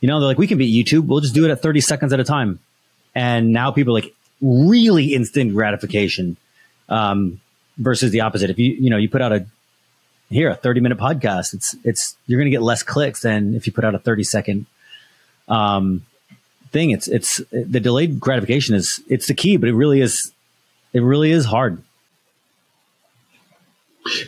You 0.00 0.08
know, 0.08 0.18
they're 0.18 0.28
like, 0.28 0.38
we 0.38 0.46
can 0.46 0.58
beat 0.58 0.86
YouTube. 0.86 1.06
We'll 1.06 1.20
just 1.20 1.34
do 1.34 1.44
it 1.44 1.50
at 1.50 1.60
30 1.60 1.80
seconds 1.80 2.12
at 2.12 2.20
a 2.20 2.24
time. 2.24 2.58
And 3.14 3.52
now 3.52 3.70
people 3.70 3.92
like 3.92 4.14
really 4.40 5.14
instant 5.14 5.52
gratification, 5.52 6.36
um, 6.88 7.40
versus 7.76 8.10
the 8.10 8.20
opposite. 8.20 8.50
If 8.50 8.58
you, 8.58 8.72
you 8.72 8.90
know, 8.90 8.96
you 8.96 9.08
put 9.08 9.20
out 9.20 9.32
a 9.32 9.46
here 10.30 10.48
a 10.48 10.54
30 10.54 10.80
minute 10.80 10.98
podcast 10.98 11.52
it's 11.54 11.74
it's 11.84 12.16
you're 12.26 12.38
going 12.38 12.46
to 12.46 12.50
get 12.50 12.62
less 12.62 12.82
clicks 12.82 13.22
than 13.22 13.54
if 13.54 13.66
you 13.66 13.72
put 13.72 13.84
out 13.84 13.94
a 13.94 13.98
30 13.98 14.24
second 14.24 14.66
um, 15.48 16.06
thing 16.70 16.90
it's 16.90 17.08
it's 17.08 17.40
the 17.50 17.80
delayed 17.80 18.20
gratification 18.20 18.74
is 18.74 19.02
it's 19.08 19.26
the 19.26 19.34
key 19.34 19.56
but 19.56 19.68
it 19.68 19.74
really 19.74 20.00
is 20.00 20.32
it 20.92 21.00
really 21.00 21.32
is 21.32 21.44
hard 21.44 21.82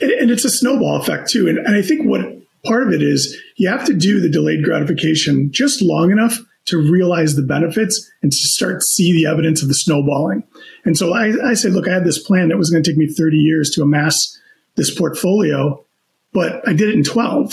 and, 0.00 0.10
and 0.10 0.30
it's 0.30 0.44
a 0.44 0.50
snowball 0.50 1.00
effect 1.00 1.30
too 1.30 1.48
and, 1.48 1.58
and 1.58 1.76
i 1.76 1.82
think 1.82 2.04
what 2.04 2.41
part 2.64 2.86
of 2.86 2.92
it 2.92 3.02
is 3.02 3.40
you 3.56 3.68
have 3.68 3.84
to 3.86 3.94
do 3.94 4.20
the 4.20 4.30
delayed 4.30 4.64
gratification 4.64 5.50
just 5.52 5.82
long 5.82 6.10
enough 6.10 6.38
to 6.64 6.78
realize 6.78 7.34
the 7.34 7.42
benefits 7.42 8.10
and 8.22 8.30
to 8.30 8.36
start 8.36 8.80
to 8.80 8.86
see 8.86 9.12
the 9.12 9.28
evidence 9.28 9.62
of 9.62 9.68
the 9.68 9.74
snowballing. 9.74 10.44
And 10.84 10.96
so 10.96 11.12
I, 11.12 11.32
I 11.50 11.54
said, 11.54 11.72
look, 11.72 11.88
I 11.88 11.94
had 11.94 12.04
this 12.04 12.22
plan 12.22 12.48
that 12.48 12.58
was 12.58 12.70
going 12.70 12.82
to 12.82 12.88
take 12.88 12.98
me 12.98 13.08
30 13.08 13.36
years 13.36 13.70
to 13.70 13.82
amass 13.82 14.16
this 14.76 14.96
portfolio, 14.96 15.84
but 16.32 16.66
I 16.66 16.72
did 16.72 16.88
it 16.88 16.94
in 16.94 17.04
12. 17.04 17.52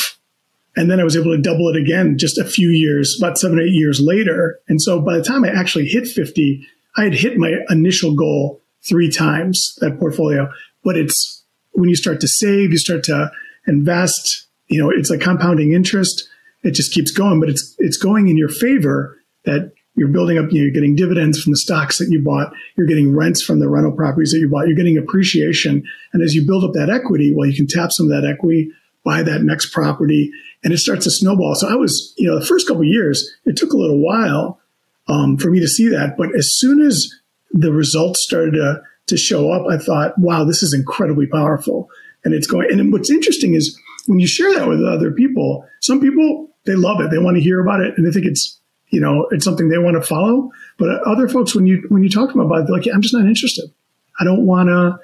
And 0.75 0.89
then 0.89 0.99
I 0.99 1.03
was 1.03 1.17
able 1.17 1.35
to 1.35 1.41
double 1.41 1.67
it 1.69 1.75
again 1.75 2.17
just 2.17 2.37
a 2.37 2.45
few 2.45 2.69
years, 2.69 3.17
about 3.19 3.37
seven, 3.37 3.59
eight 3.59 3.73
years 3.73 3.99
later. 3.99 4.59
And 4.67 4.81
so 4.81 5.01
by 5.01 5.17
the 5.17 5.23
time 5.23 5.43
I 5.43 5.49
actually 5.49 5.87
hit 5.87 6.07
50, 6.07 6.65
I 6.95 7.03
had 7.05 7.13
hit 7.13 7.37
my 7.37 7.55
initial 7.69 8.15
goal 8.15 8.61
three 8.87 9.09
times 9.09 9.75
that 9.79 9.99
portfolio. 9.99 10.49
But 10.83 10.95
it's 10.97 11.43
when 11.71 11.89
you 11.89 11.95
start 11.95 12.21
to 12.21 12.27
save, 12.27 12.71
you 12.71 12.77
start 12.77 13.03
to 13.05 13.31
invest, 13.67 14.47
you 14.69 14.81
know, 14.81 14.89
it's 14.89 15.09
like 15.09 15.21
compounding 15.21 15.73
interest. 15.73 16.27
It 16.63 16.71
just 16.71 16.93
keeps 16.93 17.11
going, 17.11 17.39
but 17.39 17.49
it's, 17.49 17.75
it's 17.79 17.97
going 17.97 18.27
in 18.27 18.37
your 18.37 18.49
favor 18.49 19.17
that 19.45 19.71
you're 19.95 20.07
building 20.07 20.37
up, 20.37 20.51
you 20.51 20.59
know, 20.59 20.63
you're 20.65 20.73
getting 20.73 20.95
dividends 20.95 21.41
from 21.41 21.51
the 21.51 21.57
stocks 21.57 21.97
that 21.97 22.09
you 22.09 22.23
bought. 22.23 22.53
You're 22.77 22.87
getting 22.87 23.15
rents 23.15 23.43
from 23.43 23.59
the 23.59 23.69
rental 23.69 23.91
properties 23.91 24.31
that 24.31 24.39
you 24.39 24.49
bought. 24.49 24.67
You're 24.67 24.75
getting 24.75 24.97
appreciation. 24.97 25.83
And 26.13 26.23
as 26.23 26.33
you 26.33 26.45
build 26.47 26.63
up 26.63 26.73
that 26.73 26.89
equity, 26.89 27.33
well, 27.35 27.49
you 27.49 27.55
can 27.55 27.67
tap 27.67 27.91
some 27.91 28.09
of 28.09 28.11
that 28.11 28.27
equity, 28.27 28.71
buy 29.03 29.23
that 29.23 29.41
next 29.41 29.73
property, 29.73 30.31
and 30.63 30.71
it 30.71 30.77
starts 30.77 31.03
to 31.05 31.11
snowball. 31.11 31.55
So 31.55 31.69
I 31.69 31.75
was, 31.75 32.13
you 32.17 32.27
know, 32.27 32.39
the 32.39 32.45
first 32.45 32.67
couple 32.67 32.83
years, 32.83 33.29
it 33.45 33.57
took 33.57 33.73
a 33.73 33.77
little 33.77 33.99
while 33.99 34.59
um, 35.07 35.37
for 35.37 35.49
me 35.49 35.59
to 35.59 35.67
see 35.67 35.89
that. 35.89 36.15
But 36.17 36.29
as 36.37 36.55
soon 36.57 36.81
as 36.81 37.13
the 37.51 37.73
results 37.73 38.23
started 38.23 38.51
to, 38.51 38.81
to 39.07 39.17
show 39.17 39.51
up, 39.51 39.65
I 39.69 39.77
thought, 39.77 40.17
wow, 40.17 40.45
this 40.45 40.63
is 40.63 40.73
incredibly 40.73 41.27
powerful. 41.27 41.89
And 42.23 42.33
it's 42.33 42.47
going, 42.47 42.69
and 42.71 42.91
what's 42.93 43.09
interesting 43.09 43.53
is 43.53 43.77
when 44.07 44.19
you 44.19 44.27
share 44.27 44.53
that 44.55 44.67
with 44.67 44.83
other 44.83 45.11
people, 45.11 45.67
some 45.81 45.99
people, 45.99 46.49
they 46.65 46.75
love 46.75 47.01
it. 47.01 47.11
They 47.11 47.17
want 47.17 47.37
to 47.37 47.43
hear 47.43 47.59
about 47.59 47.81
it 47.81 47.93
and 47.97 48.05
they 48.05 48.11
think 48.11 48.25
it's 48.25 48.59
you 48.89 48.99
know, 48.99 49.27
it's 49.31 49.45
something 49.45 49.69
they 49.69 49.77
want 49.77 50.01
to 50.01 50.01
follow. 50.01 50.51
But 50.77 50.89
other 51.05 51.27
folks, 51.27 51.53
when 51.55 51.65
you 51.65 51.85
when 51.89 52.03
you 52.03 52.09
talk 52.09 52.29
to 52.29 52.37
them 52.37 52.45
about 52.45 52.61
it, 52.61 52.67
they're 52.67 52.75
like, 52.75 52.85
yeah, 52.85 52.93
I'm 52.93 53.01
just 53.01 53.13
not 53.13 53.25
interested. 53.25 53.71
I 54.19 54.23
don't 54.23 54.45
want 54.45 54.69
to 54.69 54.99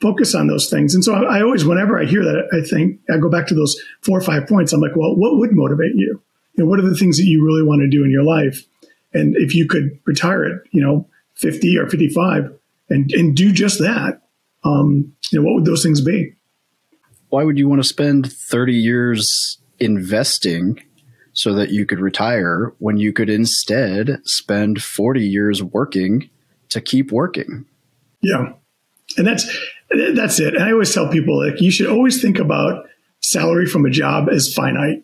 focus 0.00 0.34
on 0.34 0.46
those 0.46 0.70
things. 0.70 0.94
And 0.94 1.04
so 1.04 1.14
I, 1.14 1.38
I, 1.38 1.42
always, 1.42 1.64
whenever 1.64 1.98
I 1.98 2.04
hear 2.04 2.22
that, 2.24 2.48
I 2.52 2.66
think 2.68 3.00
I 3.10 3.18
go 3.18 3.30
back 3.30 3.46
to 3.48 3.54
those 3.54 3.76
four 4.02 4.18
or 4.18 4.22
five 4.22 4.46
points. 4.46 4.72
I'm 4.72 4.80
like, 4.80 4.96
well, 4.96 5.16
what 5.16 5.36
would 5.38 5.52
motivate 5.52 5.94
you? 5.94 6.20
You 6.54 6.64
know, 6.64 6.70
what 6.70 6.78
are 6.78 6.88
the 6.88 6.96
things 6.96 7.16
that 7.16 7.24
you 7.24 7.44
really 7.44 7.62
want 7.62 7.80
to 7.80 7.88
do 7.88 8.04
in 8.04 8.10
your 8.10 8.22
life? 8.22 8.64
And 9.12 9.36
if 9.36 9.54
you 9.54 9.66
could 9.66 9.98
retire 10.04 10.44
at, 10.44 10.52
you 10.72 10.82
know, 10.82 11.06
50 11.34 11.78
or 11.78 11.88
55 11.88 12.52
and, 12.90 13.10
and 13.12 13.36
do 13.36 13.52
just 13.52 13.78
that, 13.78 14.22
um, 14.64 15.12
you 15.30 15.40
know, 15.40 15.46
what 15.46 15.54
would 15.54 15.64
those 15.64 15.82
things 15.82 16.00
be? 16.00 16.33
Why 17.34 17.42
would 17.42 17.58
you 17.58 17.68
want 17.68 17.82
to 17.82 17.88
spend 17.88 18.32
30 18.32 18.74
years 18.74 19.58
investing 19.80 20.80
so 21.32 21.52
that 21.54 21.70
you 21.70 21.84
could 21.84 21.98
retire 21.98 22.72
when 22.78 22.96
you 22.96 23.12
could 23.12 23.28
instead 23.28 24.20
spend 24.22 24.80
40 24.80 25.20
years 25.20 25.60
working 25.60 26.30
to 26.68 26.80
keep 26.80 27.10
working. 27.10 27.66
Yeah. 28.22 28.52
And 29.16 29.26
that's 29.26 29.44
that's 30.14 30.38
it. 30.38 30.54
And 30.54 30.62
I 30.62 30.70
always 30.70 30.94
tell 30.94 31.08
people 31.08 31.44
like 31.44 31.60
you 31.60 31.72
should 31.72 31.88
always 31.88 32.22
think 32.22 32.38
about 32.38 32.86
salary 33.20 33.66
from 33.66 33.84
a 33.84 33.90
job 33.90 34.28
as 34.28 34.52
finite. 34.54 35.02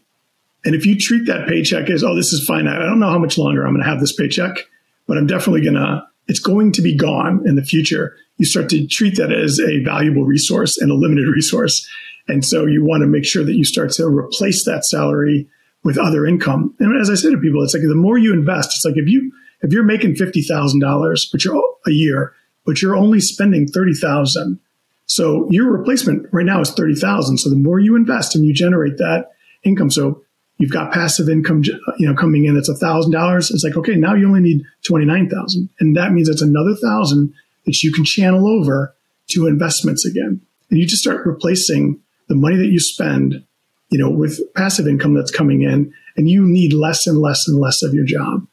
And 0.64 0.76
if 0.76 0.86
you 0.86 0.96
treat 0.96 1.26
that 1.26 1.48
paycheck 1.48 1.90
as, 1.90 2.04
oh, 2.04 2.14
this 2.14 2.32
is 2.32 2.46
finite, 2.46 2.80
I 2.80 2.86
don't 2.86 3.00
know 3.00 3.10
how 3.10 3.18
much 3.18 3.38
longer 3.38 3.64
I'm 3.64 3.72
going 3.72 3.82
to 3.82 3.90
have 3.90 4.00
this 4.00 4.14
paycheck, 4.14 4.68
but 5.06 5.16
I'm 5.16 5.26
definitely 5.26 5.62
going 5.62 5.74
to, 5.74 6.02
it's 6.28 6.38
going 6.38 6.70
to 6.72 6.82
be 6.82 6.96
gone 6.96 7.42
in 7.44 7.56
the 7.56 7.64
future. 7.64 8.16
You 8.38 8.46
start 8.46 8.68
to 8.70 8.86
treat 8.86 9.16
that 9.16 9.32
as 9.32 9.58
a 9.58 9.82
valuable 9.82 10.24
resource 10.24 10.78
and 10.78 10.90
a 10.90 10.94
limited 10.94 11.26
resource. 11.26 11.88
And 12.30 12.44
so 12.44 12.66
you 12.66 12.84
want 12.84 13.02
to 13.02 13.06
make 13.06 13.24
sure 13.24 13.44
that 13.44 13.54
you 13.54 13.64
start 13.64 13.90
to 13.92 14.06
replace 14.06 14.64
that 14.64 14.84
salary 14.84 15.48
with 15.82 15.98
other 15.98 16.26
income. 16.26 16.74
And 16.78 17.00
as 17.00 17.10
I 17.10 17.14
say 17.14 17.30
to 17.30 17.38
people, 17.38 17.62
it's 17.62 17.74
like 17.74 17.82
the 17.82 17.94
more 17.94 18.18
you 18.18 18.32
invest, 18.32 18.70
it's 18.74 18.84
like 18.84 18.96
if 18.96 19.08
you 19.08 19.32
if 19.62 19.72
you're 19.72 19.84
making 19.84 20.16
fifty 20.16 20.42
thousand 20.42 20.80
dollars, 20.80 21.28
but 21.30 21.44
you're 21.44 21.62
a 21.86 21.90
year, 21.90 22.32
but 22.64 22.80
you're 22.80 22.96
only 22.96 23.20
spending 23.20 23.66
thirty 23.66 23.94
thousand. 23.94 24.58
So 25.06 25.48
your 25.50 25.70
replacement 25.70 26.28
right 26.32 26.46
now 26.46 26.60
is 26.60 26.70
thirty 26.70 26.94
thousand. 26.94 27.38
So 27.38 27.50
the 27.50 27.56
more 27.56 27.78
you 27.78 27.96
invest 27.96 28.34
and 28.34 28.44
you 28.44 28.54
generate 28.54 28.98
that 28.98 29.30
income, 29.64 29.90
so 29.90 30.22
you've 30.58 30.70
got 30.70 30.92
passive 30.92 31.28
income, 31.28 31.62
you 31.98 32.06
know, 32.06 32.14
coming 32.14 32.44
in. 32.44 32.56
It's 32.56 32.68
a 32.68 32.76
thousand 32.76 33.12
dollars. 33.12 33.50
It's 33.50 33.64
like 33.64 33.76
okay, 33.76 33.96
now 33.96 34.14
you 34.14 34.26
only 34.26 34.40
need 34.40 34.62
twenty 34.82 35.06
nine 35.06 35.28
thousand, 35.28 35.68
and 35.80 35.96
that 35.96 36.12
means 36.12 36.28
it's 36.28 36.42
another 36.42 36.74
thousand 36.74 37.34
that 37.66 37.82
you 37.82 37.92
can 37.92 38.04
channel 38.04 38.46
over 38.46 38.94
to 39.28 39.46
investments 39.46 40.04
again, 40.04 40.40
and 40.70 40.78
you 40.78 40.86
just 40.86 41.02
start 41.02 41.26
replacing 41.26 42.00
the 42.30 42.34
money 42.34 42.56
that 42.56 42.68
you 42.68 42.80
spend 42.80 43.44
you 43.90 43.98
know, 43.98 44.08
with 44.08 44.40
passive 44.54 44.86
income 44.86 45.14
that's 45.14 45.30
coming 45.30 45.62
in, 45.62 45.92
and 46.16 46.30
you 46.30 46.46
need 46.46 46.72
less 46.72 47.06
and 47.06 47.18
less 47.18 47.46
and 47.46 47.60
less 47.60 47.82
of 47.82 47.92
your 47.92 48.04
job, 48.04 48.46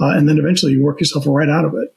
uh, 0.00 0.10
and 0.10 0.28
then 0.28 0.38
eventually 0.38 0.72
you 0.72 0.82
work 0.82 1.00
yourself 1.00 1.24
right 1.26 1.48
out 1.48 1.64
of 1.64 1.74
it. 1.74 1.94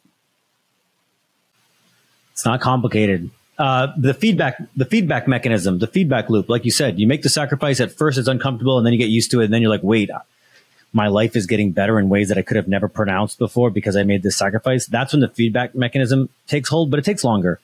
It's 2.34 2.46
not 2.46 2.60
complicated. 2.60 3.30
Uh, 3.58 3.88
the 3.98 4.14
feedback, 4.14 4.62
the 4.76 4.86
feedback 4.86 5.28
mechanism, 5.28 5.80
the 5.80 5.88
feedback 5.88 6.30
loop, 6.30 6.50
like 6.50 6.66
you 6.66 6.72
said, 6.72 7.00
you 7.00 7.08
make 7.08 7.22
the 7.22 7.30
sacrifice 7.30 7.80
at 7.80 7.92
first, 7.92 8.18
it's 8.18 8.28
uncomfortable, 8.28 8.78
and 8.78 8.86
then 8.86 8.94
you 8.94 9.00
get 9.00 9.10
used 9.10 9.32
to 9.32 9.42
it, 9.42 9.46
and 9.46 9.54
then 9.54 9.62
you're 9.62 9.72
like, 9.72 9.84
wait, 9.84 10.10
my 10.94 11.08
life 11.08 11.36
is 11.36 11.46
getting 11.46 11.72
better 11.72 12.00
in 12.00 12.10
ways 12.10 12.30
that 12.30 12.38
I 12.38 12.42
could 12.42 12.58
have 12.58 12.68
never 12.68 12.88
pronounced 12.88 13.38
before 13.38 13.70
because 13.70 13.96
I 13.96 14.04
made 14.04 14.24
this 14.24 14.38
sacrifice. 14.38 14.88
That's 14.88 15.14
when 15.14 15.22
the 15.22 15.30
feedback 15.30 15.76
mechanism 15.76 16.30
takes 16.48 16.70
hold, 16.70 16.90
but 16.90 17.00
it 17.00 17.06
takes 17.06 17.24
longer 17.24 17.60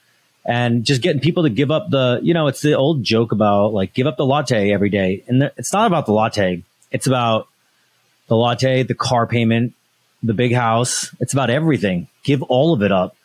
and 0.45 0.83
just 0.83 1.01
getting 1.01 1.21
people 1.21 1.43
to 1.43 1.49
give 1.49 1.71
up 1.71 1.89
the, 1.89 2.19
you 2.21 2.33
know, 2.33 2.47
it's 2.47 2.61
the 2.61 2.73
old 2.73 3.03
joke 3.03 3.31
about 3.31 3.73
like 3.73 3.93
give 3.93 4.07
up 4.07 4.17
the 4.17 4.25
latte 4.25 4.71
every 4.73 4.89
day. 4.89 5.23
And 5.27 5.41
the, 5.41 5.53
it's 5.57 5.71
not 5.71 5.87
about 5.87 6.05
the 6.05 6.11
latte. 6.11 6.63
It's 6.91 7.07
about 7.07 7.47
the 8.27 8.35
latte, 8.35 8.83
the 8.83 8.93
car 8.93 9.25
payment, 9.25 9.73
the 10.21 10.33
big 10.33 10.53
house. 10.53 11.15
It's 11.19 11.33
about 11.33 11.49
everything. 11.49 12.07
Give 12.23 12.43
all 12.43 12.73
of 12.73 12.81
it 12.83 12.91
up. 12.91 13.15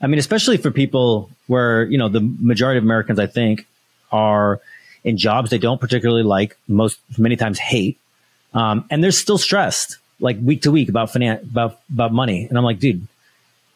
I 0.00 0.06
mean, 0.06 0.18
especially 0.18 0.56
for 0.56 0.70
people 0.70 1.30
where, 1.46 1.84
you 1.84 1.98
know, 1.98 2.08
the 2.08 2.20
majority 2.20 2.78
of 2.78 2.84
Americans, 2.84 3.18
I 3.18 3.26
think, 3.26 3.66
are 4.10 4.60
in 5.04 5.16
jobs 5.16 5.50
they 5.50 5.58
don't 5.58 5.80
particularly 5.80 6.22
like, 6.22 6.56
most, 6.66 6.98
many 7.16 7.36
times 7.36 7.58
hate. 7.58 7.98
Um, 8.52 8.84
and 8.90 9.02
they're 9.02 9.10
still 9.12 9.38
stressed 9.38 9.98
like 10.20 10.38
week 10.42 10.62
to 10.62 10.72
week 10.72 10.88
about 10.88 11.12
finance, 11.12 11.42
about, 11.44 11.80
about 11.92 12.12
money. 12.12 12.46
And 12.46 12.58
I'm 12.58 12.64
like, 12.64 12.80
dude, 12.80 13.06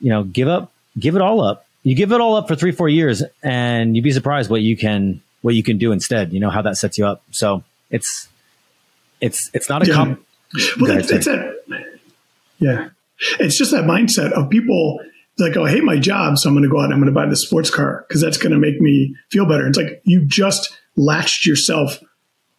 you 0.01 0.11
know, 0.11 0.25
give 0.25 0.49
up, 0.49 0.73
give 0.99 1.15
it 1.15 1.23
all 1.23 1.41
up 1.41 1.67
you 1.83 1.95
give 1.95 2.13
it 2.13 2.21
all 2.21 2.37
up 2.37 2.49
for 2.49 2.55
three, 2.55 2.73
four 2.73 2.89
years, 2.89 3.23
and 3.43 3.97
you'd 3.97 4.05
be 4.05 4.13
surprised 4.13 4.51
what 4.51 4.63
you 4.63 4.77
can 4.77 5.21
what 5.43 5.55
you 5.55 5.63
can 5.63 5.79
do 5.79 5.93
instead. 5.93 6.33
You 6.33 6.41
know 6.41 6.51
how 6.51 6.63
that 6.63 6.77
sets 6.77 6.99
you 6.99 7.07
up. 7.07 7.23
So 7.31 7.65
it's 7.91 8.29
it's 9.21 9.51
it's 9.53 9.69
not 9.69 9.83
a 9.83 9.87
yeah. 9.87 9.95
com- 9.95 10.25
well, 10.81 10.99
it's, 10.99 11.11
it's 11.11 11.27
yeah, 12.59 12.89
it's 13.41 13.59
just 13.59 13.73
that 13.73 13.85
mindset 13.85 14.33
of 14.33 14.51
people 14.51 15.01
like, 15.39 15.57
oh, 15.57 15.65
I 15.65 15.71
hate 15.71 15.85
my 15.85 15.99
job, 15.99 16.39
so 16.39 16.49
I'm 16.49 16.55
going 16.55 16.65
to 16.65 16.69
go 16.69 16.79
out 16.79 16.85
and 16.85 16.95
I'm 16.95 17.01
going 17.01 17.13
to 17.13 17.19
buy 17.19 17.27
the 17.27 17.37
sports 17.37 17.71
car 17.71 18.05
because 18.07 18.21
that's 18.21 18.37
going 18.37 18.53
to 18.53 18.59
make 18.59 18.81
me 18.81 19.17
feel 19.31 19.47
better. 19.47 19.67
It's 19.67 19.79
like 19.79 20.01
you 20.05 20.25
just 20.25 20.77
latched 20.97 21.47
yourself 21.47 21.99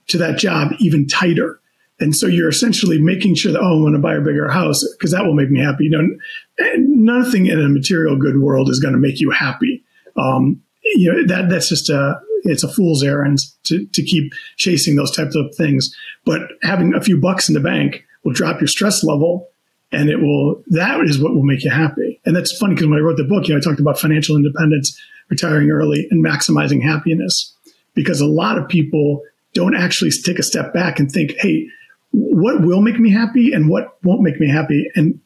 to 0.08 0.18
that 0.18 0.38
job 0.38 0.74
even 0.80 1.08
tighter. 1.08 1.60
And 2.00 2.16
so 2.16 2.28
you're 2.28 2.50
essentially 2.50 3.00
making 3.00 3.36
sure 3.36 3.52
that, 3.52 3.62
oh, 3.62 3.80
I 3.80 3.84
want 3.84 3.96
to 3.96 4.02
buy 4.02 4.16
a 4.16 4.22
bigger 4.22 4.50
house 4.50 4.84
because 4.98 5.12
that 5.12 5.26
will 5.26 5.36
make 5.36 5.50
me 5.50 5.60
happy. 5.62 5.86
You 5.86 5.92
know, 5.92 6.76
nothing 6.78 7.46
in 7.46 7.60
a 7.60 7.70
material 7.70 8.18
good 8.18 8.40
world 8.40 8.70
is 8.70 8.80
going 8.80 8.94
to 8.94 9.00
make 9.00 9.20
you 9.20 9.32
happy. 9.32 9.84
Um, 10.18 10.62
you 10.84 11.12
know, 11.12 11.26
that, 11.28 11.50
that's 11.50 11.70
just 11.70 11.90
a, 11.90 12.20
it's 12.44 12.64
a 12.64 12.68
fool's 12.68 13.04
errand 13.04 13.40
to, 13.66 13.86
to 13.86 14.04
keep 14.04 14.34
chasing 14.58 14.96
those 14.96 15.16
types 15.16 15.36
of 15.36 15.54
things. 15.56 15.96
But 16.26 16.42
having 16.64 16.94
a 16.94 17.02
few 17.02 17.20
bucks 17.20 17.48
in 17.48 17.54
the 17.54 17.60
bank 17.60 18.04
will 18.24 18.34
drop 18.34 18.60
your 18.60 18.68
stress 18.68 19.04
level 19.04 19.50
and 19.92 20.10
it 20.10 20.18
will, 20.18 20.64
that 20.68 21.00
is 21.02 21.22
what 21.22 21.36
will 21.36 21.44
make 21.44 21.64
you 21.64 21.70
happy. 21.70 22.20
And 22.26 22.36
that's 22.36 22.58
funny 22.58 22.74
because 22.74 22.90
when 22.90 23.00
I 23.00 23.02
wrote 23.02 23.18
the 23.18 23.24
book, 23.24 23.48
you 23.48 23.54
know, 23.54 23.60
I 23.60 23.62
talked 23.62 23.80
about 23.80 24.00
financial 24.00 24.36
independence, 24.36 25.00
retiring 25.30 25.70
early 25.70 26.08
and 26.10 26.26
maximizing 26.26 26.82
happiness 26.82 27.56
because 27.94 28.20
a 28.20 28.26
lot 28.26 28.58
of 28.58 28.68
people 28.68 29.22
don't 29.54 29.76
actually 29.76 30.12
take 30.12 30.40
a 30.40 30.44
step 30.44 30.74
back 30.74 31.00
and 31.00 31.12
think, 31.12 31.34
Hey, 31.38 31.68
what 32.14 32.62
will 32.62 32.82
make 32.82 33.00
me 33.00 33.12
happy 33.12 33.52
and 33.52 33.68
what 33.68 33.98
won't 34.04 34.22
make 34.22 34.40
me 34.40 34.48
happy. 34.48 34.90
And, 34.96 35.20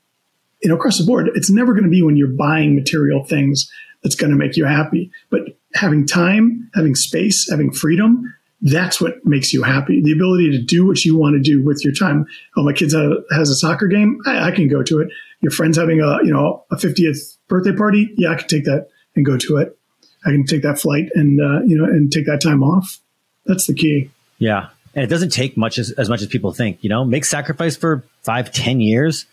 you 0.61 0.69
know, 0.69 0.75
across 0.75 0.97
the 0.97 1.05
board, 1.05 1.29
it's 1.35 1.49
never 1.49 1.73
going 1.73 1.83
to 1.83 1.89
be 1.89 2.01
when 2.01 2.17
you're 2.17 2.29
buying 2.29 2.75
material 2.75 3.23
things 3.23 3.69
that's 4.03 4.15
going 4.15 4.31
to 4.31 4.37
make 4.37 4.55
you 4.55 4.65
happy. 4.65 5.11
But 5.29 5.41
having 5.75 6.07
time, 6.07 6.71
having 6.73 6.95
space, 6.95 7.49
having 7.49 7.71
freedom, 7.71 8.33
that's 8.61 9.01
what 9.01 9.23
makes 9.25 9.53
you 9.53 9.63
happy. 9.63 10.01
The 10.01 10.13
ability 10.13 10.51
to 10.51 10.61
do 10.63 10.87
what 10.87 11.03
you 11.03 11.17
want 11.17 11.35
to 11.35 11.41
do 11.41 11.63
with 11.63 11.83
your 11.83 11.93
time. 11.93 12.25
Oh, 12.55 12.63
my 12.63 12.73
kid's 12.73 12.95
has 13.31 13.49
a 13.49 13.55
soccer 13.55 13.87
game. 13.87 14.19
I, 14.25 14.47
I 14.47 14.51
can 14.51 14.67
go 14.67 14.81
to 14.81 14.99
it. 15.01 15.09
Your 15.41 15.51
friend's 15.51 15.77
having 15.77 15.99
a, 15.99 16.23
you 16.23 16.33
know, 16.33 16.63
a 16.71 16.77
50th 16.77 17.37
birthday 17.47 17.75
party. 17.75 18.11
Yeah, 18.17 18.31
I 18.31 18.35
can 18.35 18.47
take 18.47 18.63
that 18.63 18.87
and 19.15 19.25
go 19.25 19.37
to 19.37 19.57
it. 19.57 19.77
I 20.25 20.31
can 20.31 20.45
take 20.45 20.63
that 20.63 20.79
flight 20.79 21.09
and, 21.13 21.39
uh, 21.39 21.61
you 21.65 21.77
know, 21.77 21.83
and 21.83 22.11
take 22.11 22.25
that 22.25 22.41
time 22.41 22.63
off. 22.63 22.99
That's 23.45 23.67
the 23.67 23.73
key. 23.73 24.09
Yeah 24.39 24.69
and 24.97 25.03
it 25.03 25.09
doesn't 25.09 25.29
take 25.29 25.55
much 25.55 25.77
as, 25.77 25.91
as 25.91 26.09
much 26.09 26.23
as 26.23 26.27
people 26.27 26.51
think. 26.51 26.83
You 26.83 26.89
know, 26.89 27.05
make 27.05 27.23
sacrifice 27.23 27.77
for 27.77 28.03
five, 28.23 28.51
ten 28.51 28.81
years, 28.81 29.27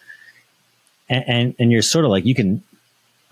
and, 1.09 1.25
and, 1.27 1.55
and 1.59 1.73
you're 1.73 1.81
sort 1.81 2.05
of 2.05 2.11
like 2.11 2.27
you 2.27 2.35
can. 2.35 2.63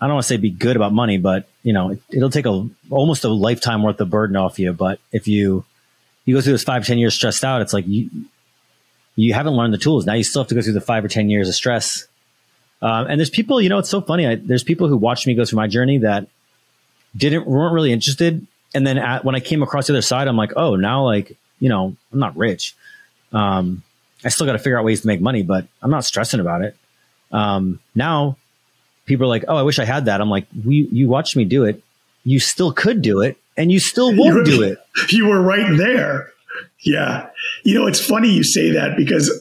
I 0.01 0.07
don't 0.07 0.15
want 0.15 0.23
to 0.23 0.27
say 0.27 0.37
be 0.37 0.49
good 0.49 0.75
about 0.75 0.91
money, 0.91 1.19
but 1.19 1.47
you 1.61 1.71
know, 1.73 1.91
it, 1.91 1.99
will 2.11 2.31
take 2.31 2.47
a 2.47 2.67
almost 2.89 3.23
a 3.23 3.29
lifetime 3.29 3.83
worth 3.83 4.01
of 4.01 4.09
burden 4.09 4.35
off 4.35 4.57
you. 4.57 4.73
But 4.73 4.99
if 5.11 5.27
you 5.27 5.63
you 6.25 6.35
go 6.35 6.41
through 6.41 6.53
those 6.53 6.63
five 6.63 6.87
ten 6.87 6.97
years 6.97 7.13
stressed 7.13 7.43
out. 7.43 7.61
It's 7.61 7.71
like 7.71 7.87
you 7.87 8.09
you 9.15 9.33
haven't 9.35 9.53
learned 9.53 9.73
the 9.73 9.77
tools. 9.77 10.07
Now 10.07 10.13
you 10.13 10.23
still 10.23 10.41
have 10.41 10.49
to 10.49 10.55
go 10.55 10.61
through 10.63 10.73
the 10.73 10.81
five 10.81 11.05
or 11.05 11.09
ten 11.09 11.29
years 11.29 11.47
of 11.47 11.53
stress. 11.53 12.07
Um, 12.81 13.07
and 13.07 13.19
there's 13.19 13.29
people, 13.29 13.61
you 13.61 13.69
know, 13.69 13.77
it's 13.77 13.89
so 13.89 14.01
funny. 14.01 14.27
I, 14.27 14.35
there's 14.35 14.63
people 14.63 14.89
who 14.89 14.97
watched 14.97 15.25
me 15.25 15.35
go 15.35 15.45
through 15.45 15.57
my 15.57 15.67
journey 15.67 15.99
that 15.99 16.27
didn't 17.15 17.45
weren't 17.45 17.73
really 17.73 17.93
interested. 17.93 18.45
And 18.73 18.85
then 18.87 18.97
at, 18.97 19.23
when 19.23 19.35
I 19.35 19.39
came 19.39 19.61
across 19.61 19.87
the 19.87 19.93
other 19.93 20.01
side, 20.01 20.27
I'm 20.27 20.35
like, 20.35 20.53
oh, 20.57 20.75
now 20.75 21.05
like 21.05 21.37
you 21.63 21.69
know, 21.69 21.95
I'm 22.11 22.19
not 22.19 22.35
rich. 22.35 22.75
Um, 23.31 23.83
I 24.25 24.27
still 24.27 24.45
got 24.45 24.51
to 24.51 24.59
figure 24.59 24.77
out 24.77 24.83
ways 24.83 24.99
to 24.99 25.07
make 25.07 25.21
money, 25.21 25.43
but 25.43 25.65
I'm 25.81 25.91
not 25.91 26.03
stressing 26.03 26.41
about 26.41 26.61
it. 26.61 26.75
Um, 27.31 27.79
now 27.95 28.35
people 29.05 29.25
are 29.27 29.29
like, 29.29 29.45
"Oh, 29.47 29.55
I 29.55 29.61
wish 29.61 29.79
I 29.79 29.85
had 29.85 30.05
that." 30.05 30.19
I'm 30.19 30.29
like, 30.29 30.45
"We, 30.65 30.89
you 30.91 31.07
watched 31.07 31.37
me 31.37 31.45
do 31.45 31.63
it. 31.63 31.81
You 32.25 32.39
still 32.39 32.73
could 32.73 33.01
do 33.01 33.21
it, 33.21 33.37
and 33.55 33.71
you 33.71 33.79
still 33.79 34.13
won't 34.13 34.45
do 34.45 34.61
it. 34.61 34.77
You 35.09 35.27
were 35.27 35.41
right 35.41 35.77
there." 35.77 36.31
Yeah, 36.81 37.29
you 37.63 37.73
know, 37.75 37.87
it's 37.87 38.05
funny 38.05 38.29
you 38.29 38.43
say 38.43 38.71
that 38.71 38.97
because 38.97 39.31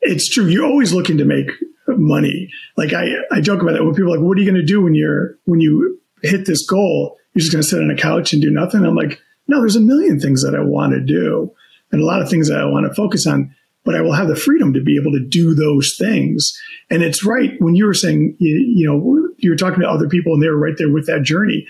it's 0.00 0.30
true. 0.30 0.46
You're 0.46 0.64
always 0.64 0.94
looking 0.94 1.18
to 1.18 1.26
make 1.26 1.50
money. 1.86 2.50
Like 2.78 2.94
I, 2.94 3.16
I 3.30 3.42
joke 3.42 3.60
about 3.60 3.72
that 3.72 3.84
when 3.84 3.94
people 3.94 4.14
are 4.14 4.16
like, 4.16 4.26
"What 4.26 4.38
are 4.38 4.40
you 4.40 4.50
going 4.50 4.60
to 4.60 4.66
do 4.66 4.80
when 4.80 4.94
you're 4.94 5.36
when 5.44 5.60
you 5.60 6.00
hit 6.22 6.46
this 6.46 6.64
goal? 6.66 7.18
You're 7.34 7.40
just 7.40 7.52
going 7.52 7.62
to 7.62 7.68
sit 7.68 7.82
on 7.82 7.90
a 7.90 7.96
couch 7.96 8.32
and 8.32 8.40
do 8.40 8.50
nothing." 8.50 8.82
I'm 8.82 8.96
like, 8.96 9.20
"No, 9.46 9.60
there's 9.60 9.76
a 9.76 9.80
million 9.80 10.18
things 10.18 10.42
that 10.42 10.54
I 10.54 10.60
want 10.64 10.94
to 10.94 11.00
do, 11.00 11.52
and 11.92 12.00
a 12.00 12.04
lot 12.04 12.22
of 12.22 12.28
things 12.28 12.48
that 12.48 12.60
I 12.60 12.64
want 12.64 12.86
to 12.86 12.94
focus 12.94 13.26
on." 13.26 13.54
but 13.86 13.94
I 13.94 14.02
will 14.02 14.12
have 14.12 14.26
the 14.26 14.36
freedom 14.36 14.74
to 14.74 14.82
be 14.82 14.98
able 15.00 15.12
to 15.12 15.24
do 15.24 15.54
those 15.54 15.94
things. 15.96 16.60
And 16.90 17.02
it's 17.04 17.24
right 17.24 17.52
when 17.60 17.76
you 17.76 17.86
were 17.86 17.94
saying, 17.94 18.36
you, 18.38 18.56
you 18.56 18.84
know, 18.84 19.28
you 19.38 19.48
were 19.48 19.56
talking 19.56 19.80
to 19.80 19.88
other 19.88 20.08
people 20.08 20.34
and 20.34 20.42
they 20.42 20.48
were 20.48 20.58
right 20.58 20.74
there 20.76 20.92
with 20.92 21.06
that 21.06 21.22
journey. 21.22 21.66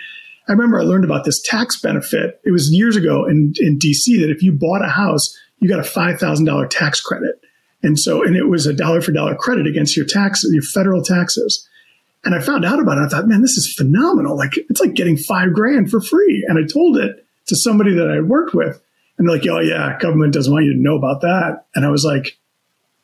I 0.48 0.52
remember 0.52 0.80
I 0.80 0.84
learned 0.84 1.04
about 1.04 1.24
this 1.24 1.42
tax 1.42 1.78
benefit. 1.80 2.40
It 2.44 2.52
was 2.52 2.72
years 2.72 2.96
ago 2.96 3.26
in, 3.26 3.52
in 3.58 3.78
DC 3.78 4.18
that 4.20 4.30
if 4.30 4.42
you 4.42 4.52
bought 4.52 4.82
a 4.82 4.88
house, 4.88 5.36
you 5.58 5.68
got 5.68 5.78
a 5.78 5.82
$5,000 5.82 6.70
tax 6.70 7.00
credit. 7.02 7.38
And 7.82 7.98
so, 7.98 8.24
and 8.24 8.34
it 8.34 8.48
was 8.48 8.66
a 8.66 8.72
dollar 8.72 9.02
for 9.02 9.12
dollar 9.12 9.34
credit 9.34 9.66
against 9.66 9.96
your 9.96 10.06
taxes, 10.06 10.52
your 10.54 10.62
federal 10.62 11.02
taxes. 11.02 11.68
And 12.24 12.34
I 12.34 12.40
found 12.40 12.64
out 12.64 12.80
about 12.80 12.98
it. 12.98 13.02
I 13.02 13.08
thought, 13.08 13.28
man, 13.28 13.42
this 13.42 13.58
is 13.58 13.74
phenomenal. 13.76 14.36
Like 14.36 14.56
it's 14.56 14.80
like 14.80 14.94
getting 14.94 15.18
five 15.18 15.52
grand 15.52 15.90
for 15.90 16.00
free. 16.00 16.44
And 16.48 16.58
I 16.58 16.66
told 16.66 16.96
it 16.96 17.24
to 17.46 17.56
somebody 17.56 17.94
that 17.94 18.10
I 18.10 18.20
worked 18.20 18.54
with. 18.54 18.80
And 19.18 19.28
they're 19.28 19.36
like, 19.36 19.46
oh, 19.48 19.60
yeah, 19.60 19.98
government 19.98 20.34
doesn't 20.34 20.52
want 20.52 20.66
you 20.66 20.74
to 20.74 20.78
know 20.78 20.96
about 20.96 21.22
that. 21.22 21.66
And 21.74 21.84
I 21.86 21.90
was 21.90 22.04
like, 22.04 22.38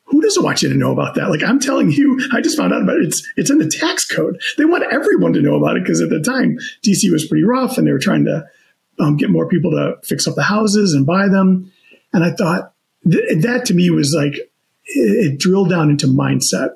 who 0.05 0.21
doesn't 0.21 0.43
want 0.43 0.61
you 0.61 0.69
to 0.69 0.75
know 0.75 0.91
about 0.91 1.15
that? 1.15 1.29
Like 1.29 1.41
I'm 1.43 1.59
telling 1.59 1.91
you, 1.91 2.19
I 2.31 2.41
just 2.41 2.57
found 2.57 2.71
out 2.71 2.83
about 2.83 2.97
it. 2.97 3.05
It's 3.05 3.27
it's 3.35 3.49
in 3.49 3.57
the 3.57 3.67
tax 3.67 4.05
code. 4.05 4.39
They 4.57 4.65
want 4.65 4.83
everyone 4.91 5.33
to 5.33 5.41
know 5.41 5.55
about 5.55 5.75
it 5.75 5.83
because 5.83 6.01
at 6.01 6.09
the 6.09 6.19
time 6.19 6.57
DC 6.83 7.11
was 7.11 7.25
pretty 7.25 7.43
rough 7.43 7.77
and 7.77 7.87
they 7.87 7.91
were 7.91 7.99
trying 7.99 8.25
to 8.25 8.45
um, 8.99 9.17
get 9.17 9.31
more 9.31 9.47
people 9.47 9.71
to 9.71 9.95
fix 10.03 10.27
up 10.27 10.35
the 10.35 10.43
houses 10.43 10.93
and 10.93 11.05
buy 11.05 11.27
them. 11.27 11.71
And 12.13 12.23
I 12.23 12.31
thought 12.31 12.73
th- 13.09 13.41
that 13.41 13.65
to 13.65 13.73
me 13.73 13.89
was 13.89 14.13
like 14.13 14.35
it, 14.35 14.51
it 14.85 15.39
drilled 15.39 15.69
down 15.69 15.89
into 15.89 16.05
mindset 16.05 16.75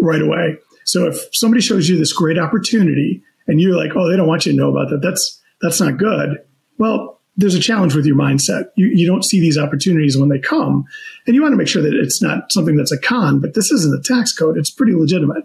right 0.00 0.22
away. 0.22 0.56
So 0.84 1.06
if 1.06 1.28
somebody 1.32 1.60
shows 1.60 1.88
you 1.88 1.98
this 1.98 2.14
great 2.14 2.38
opportunity 2.38 3.22
and 3.46 3.60
you're 3.60 3.76
like, 3.76 3.94
oh, 3.94 4.08
they 4.10 4.16
don't 4.16 4.26
want 4.26 4.46
you 4.46 4.52
to 4.52 4.58
know 4.58 4.70
about 4.70 4.88
that, 4.90 5.02
that's 5.02 5.38
that's 5.60 5.80
not 5.80 5.98
good. 5.98 6.38
Well, 6.78 7.19
there's 7.36 7.54
a 7.54 7.60
challenge 7.60 7.94
with 7.94 8.06
your 8.06 8.16
mindset. 8.16 8.66
You, 8.76 8.88
you 8.88 9.06
don't 9.06 9.24
see 9.24 9.40
these 9.40 9.56
opportunities 9.56 10.18
when 10.18 10.28
they 10.28 10.38
come, 10.38 10.84
and 11.26 11.34
you 11.34 11.42
want 11.42 11.52
to 11.52 11.56
make 11.56 11.68
sure 11.68 11.82
that 11.82 11.94
it's 11.94 12.20
not 12.20 12.52
something 12.52 12.76
that's 12.76 12.92
a 12.92 12.98
con. 12.98 13.40
But 13.40 13.54
this 13.54 13.70
isn't 13.70 13.98
a 13.98 14.02
tax 14.02 14.32
code; 14.32 14.58
it's 14.58 14.70
pretty 14.70 14.94
legitimate. 14.94 15.44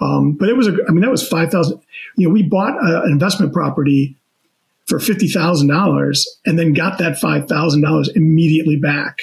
Um, 0.00 0.32
but 0.32 0.48
it 0.48 0.56
was, 0.56 0.68
a, 0.68 0.76
I 0.88 0.92
mean, 0.92 1.00
that 1.00 1.10
was 1.10 1.26
five 1.26 1.50
thousand. 1.50 1.80
You 2.16 2.28
know, 2.28 2.32
we 2.32 2.42
bought 2.42 2.74
a, 2.74 3.02
an 3.02 3.12
investment 3.12 3.52
property 3.52 4.16
for 4.86 4.98
fifty 4.98 5.28
thousand 5.28 5.68
dollars, 5.68 6.26
and 6.46 6.58
then 6.58 6.72
got 6.72 6.98
that 6.98 7.18
five 7.18 7.48
thousand 7.48 7.82
dollars 7.82 8.08
immediately 8.14 8.76
back 8.76 9.18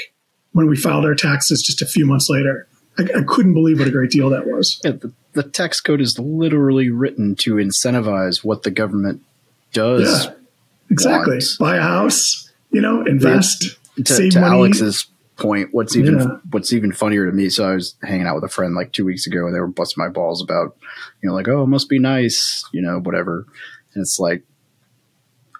when 0.53 0.67
we 0.67 0.77
filed 0.77 1.05
our 1.05 1.15
taxes 1.15 1.61
just 1.61 1.81
a 1.81 1.85
few 1.85 2.05
months 2.05 2.29
later. 2.29 2.67
I, 2.97 3.03
I 3.03 3.23
couldn't 3.27 3.53
believe 3.53 3.79
what 3.79 3.87
a 3.87 3.91
great 3.91 4.11
deal 4.11 4.29
that 4.29 4.47
was. 4.47 4.79
Yeah, 4.85 4.91
the, 4.91 5.11
the 5.33 5.43
tax 5.43 5.81
code 5.81 5.99
is 5.99 6.17
literally 6.17 6.89
written 6.89 7.35
to 7.37 7.55
incentivize 7.55 8.43
what 8.43 8.63
the 8.63 8.71
government 8.71 9.21
does. 9.73 10.25
Yeah. 10.25 10.33
Exactly. 10.89 11.35
Want. 11.35 11.57
Buy 11.59 11.77
a 11.77 11.81
house, 11.81 12.51
you 12.71 12.81
know, 12.81 13.03
invest, 13.05 13.77
to, 14.03 14.13
save 14.13 14.33
to 14.33 14.41
money. 14.41 14.53
Alex's 14.53 15.07
point, 15.37 15.69
what's 15.73 15.95
even 15.95 16.19
Yeah. 16.19 16.37
what's 16.51 16.71
even 16.71 16.91
funnier 16.91 17.25
to 17.25 17.31
me. 17.31 17.49
So 17.49 17.69
I 17.69 17.73
was 17.75 17.95
hanging 18.03 18.25
out 18.27 18.35
with 18.35 18.43
a 18.43 18.49
friend 18.53 18.73
like 18.75 18.93
two 18.93 19.05
weeks 19.05 19.27
ago, 19.27 19.45
and 19.45 19.55
they 19.55 19.59
were 19.59 19.67
busting 19.67 20.01
my 20.03 20.09
balls 20.09 20.41
about, 20.41 20.77
you 21.21 21.29
know, 21.29 21.35
like, 21.35 21.47
oh, 21.47 21.63
it 21.63 21.67
must 21.67 21.89
be 21.89 21.99
nice, 21.99 22.63
you 22.71 22.81
know, 22.81 22.99
whatever. 22.99 23.45
And 23.93 24.01
it's 24.01 24.17
like, 24.19 24.43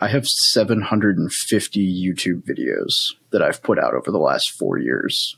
I 0.02 0.08
have 0.10 0.28
750 0.28 2.06
YouTube 2.06 2.44
videos 2.44 3.14
that 3.32 3.42
I've 3.42 3.64
put 3.64 3.80
out 3.80 3.94
over 3.94 4.12
the 4.12 4.18
last 4.18 4.52
four 4.52 4.78
years. 4.78 5.38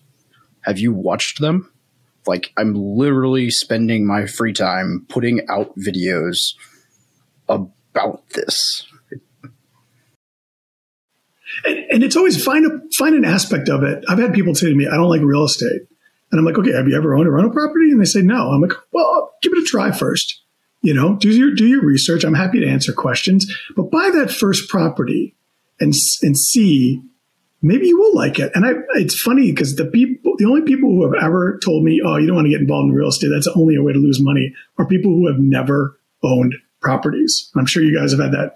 Have 0.61 0.79
you 0.79 0.91
watched 0.91 1.39
them? 1.39 1.71
Like, 2.25 2.51
I'm 2.57 2.73
literally 2.73 3.49
spending 3.49 4.05
my 4.05 4.25
free 4.25 4.51
time 4.53 5.05
putting 5.09 5.47
out 5.49 5.77
videos 5.77 6.55
about 7.47 8.27
this. 8.31 8.85
And, 11.65 11.77
and 11.91 12.03
it's 12.03 12.15
always 12.15 12.43
find 12.43 12.65
a 12.65 12.79
find 12.97 13.15
an 13.15 13.25
aspect 13.25 13.69
of 13.69 13.83
it. 13.83 14.03
I've 14.07 14.19
had 14.19 14.33
people 14.33 14.55
say 14.55 14.69
to 14.69 14.75
me, 14.75 14.87
"I 14.87 14.95
don't 14.95 15.09
like 15.09 15.21
real 15.21 15.45
estate," 15.45 15.81
and 16.31 16.39
I'm 16.39 16.45
like, 16.45 16.57
"Okay, 16.57 16.71
have 16.71 16.87
you 16.87 16.95
ever 16.95 17.15
owned 17.15 17.27
a 17.27 17.31
rental 17.31 17.51
property?" 17.51 17.91
And 17.91 17.99
they 17.99 18.05
say, 18.05 18.21
"No." 18.21 18.49
I'm 18.49 18.61
like, 18.61 18.73
"Well, 18.91 19.33
give 19.41 19.53
it 19.53 19.59
a 19.59 19.65
try 19.65 19.91
first. 19.91 20.41
You 20.81 20.93
know, 20.93 21.15
do 21.15 21.29
your 21.29 21.53
do 21.55 21.67
your 21.67 21.83
research. 21.83 22.23
I'm 22.23 22.33
happy 22.33 22.59
to 22.59 22.67
answer 22.67 22.93
questions, 22.93 23.51
but 23.75 23.91
buy 23.91 24.09
that 24.13 24.31
first 24.31 24.69
property 24.69 25.35
and 25.79 25.93
and 26.21 26.37
see." 26.37 27.01
Maybe 27.59 27.87
you 27.87 27.97
will 27.97 28.13
like 28.13 28.37
it. 28.37 28.51
And 28.53 28.67
I, 28.67 28.73
it's 28.93 29.19
funny 29.19 29.51
because 29.51 29.77
the 29.77 29.85
people, 29.85 30.35
the 30.37 30.45
only 30.45 30.61
people 30.61 30.91
who 30.91 31.03
have 31.05 31.23
ever 31.23 31.59
told 31.63 31.83
me, 31.83 31.99
"Oh, 32.05 32.17
you 32.17 32.27
don't 32.27 32.35
want 32.35 32.45
to 32.45 32.51
get 32.51 32.61
involved 32.61 32.89
in 32.89 32.95
real 32.95 33.09
estate. 33.09 33.29
That's 33.33 33.47
only 33.47 33.75
a 33.75 33.81
way 33.81 33.93
to 33.93 33.99
lose 33.99 34.21
money," 34.21 34.53
are 34.77 34.85
people 34.85 35.11
who 35.11 35.27
have 35.27 35.39
never 35.39 35.99
owned 36.23 36.53
properties. 36.81 37.49
I'm 37.55 37.65
sure 37.65 37.83
you 37.83 37.97
guys 37.97 38.11
have 38.11 38.21
had 38.21 38.31
that 38.33 38.55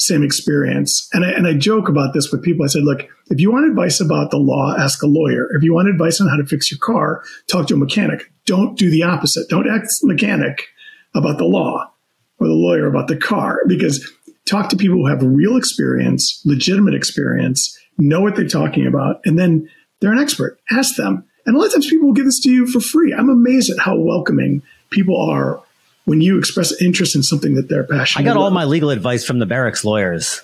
same 0.00 0.22
experience. 0.22 1.08
And 1.12 1.26
I, 1.26 1.30
and 1.30 1.46
I 1.46 1.52
joke 1.52 1.88
about 1.88 2.14
this 2.14 2.32
with 2.32 2.42
people. 2.42 2.64
I 2.64 2.68
said, 2.68 2.84
look, 2.84 3.06
if 3.26 3.38
you 3.38 3.52
want 3.52 3.66
advice 3.66 4.00
about 4.00 4.30
the 4.30 4.38
law, 4.38 4.74
ask 4.78 5.02
a 5.02 5.06
lawyer. 5.06 5.46
If 5.54 5.62
you 5.62 5.74
want 5.74 5.88
advice 5.88 6.20
on 6.22 6.28
how 6.28 6.36
to 6.36 6.46
fix 6.46 6.70
your 6.70 6.78
car, 6.78 7.22
talk 7.48 7.66
to 7.68 7.74
a 7.74 7.76
mechanic. 7.76 8.32
Don't 8.46 8.78
do 8.78 8.90
the 8.90 9.02
opposite. 9.02 9.48
Don't 9.50 9.68
ask 9.68 10.02
mechanic 10.02 10.68
about 11.14 11.36
the 11.36 11.44
law 11.44 11.92
or 12.38 12.46
the 12.46 12.54
lawyer 12.54 12.86
about 12.86 13.08
the 13.08 13.16
car 13.16 13.60
because 13.68 14.10
talk 14.46 14.70
to 14.70 14.76
people 14.76 14.96
who 14.96 15.06
have 15.06 15.22
real 15.22 15.56
experience, 15.56 16.40
legitimate 16.46 16.94
experience, 16.94 17.78
know 17.98 18.22
what 18.22 18.36
they're 18.36 18.48
talking 18.48 18.86
about, 18.86 19.20
and 19.26 19.38
then 19.38 19.68
they're 20.00 20.12
an 20.12 20.18
expert. 20.18 20.58
Ask 20.70 20.96
them. 20.96 21.24
And 21.44 21.54
a 21.54 21.58
lot 21.58 21.66
of 21.66 21.72
times 21.74 21.88
people 21.88 22.06
will 22.06 22.14
give 22.14 22.24
this 22.24 22.40
to 22.40 22.50
you 22.50 22.66
for 22.66 22.80
free. 22.80 23.12
I'm 23.12 23.28
amazed 23.28 23.70
at 23.70 23.78
how 23.78 23.98
welcoming 23.98 24.62
people 24.90 25.20
are 25.30 25.62
when 26.10 26.20
you 26.20 26.36
express 26.38 26.72
interest 26.82 27.14
in 27.14 27.22
something 27.22 27.54
that 27.54 27.68
they're 27.68 27.84
passionate 27.84 28.22
I 28.22 28.24
got 28.24 28.36
all 28.36 28.50
my 28.50 28.64
legal 28.64 28.90
advice 28.90 29.24
from 29.24 29.38
the 29.38 29.46
barracks 29.46 29.84
lawyers. 29.84 30.42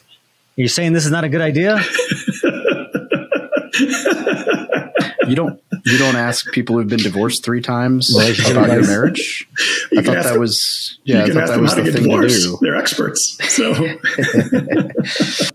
You're 0.54 0.68
saying 0.68 0.92
this 0.92 1.04
is 1.04 1.10
not 1.10 1.24
a 1.24 1.28
good 1.28 1.40
idea? 1.40 1.80
You 5.28 5.34
don't 5.34 5.60
you 5.84 5.98
don't 5.98 6.14
ask 6.14 6.52
people 6.52 6.76
who've 6.76 6.86
been 6.86 7.00
divorced 7.02 7.44
three 7.44 7.60
times 7.60 8.12
Relationship 8.16 8.52
about 8.56 8.66
your 8.68 8.74
advice. 8.78 8.88
marriage. 8.90 9.48
You 9.90 9.98
I 9.98 10.02
thought 10.02 10.14
that 10.22 10.32
them- 10.34 10.40
was 10.40 10.98
yeah, 11.04 11.16
I 11.16 11.26
you 11.26 11.32
can 11.32 11.40
thought 11.40 11.48
that 11.48 11.60
was 11.60 11.70
how 11.72 11.76
to 11.78 11.82
the 11.82 11.90
get 11.90 11.94
thing 11.98 12.04
to 12.04 12.10
divorced. 12.10 12.42
do. 12.44 12.58
They're 12.60 12.76
experts. 12.76 13.36
So, 13.48 13.72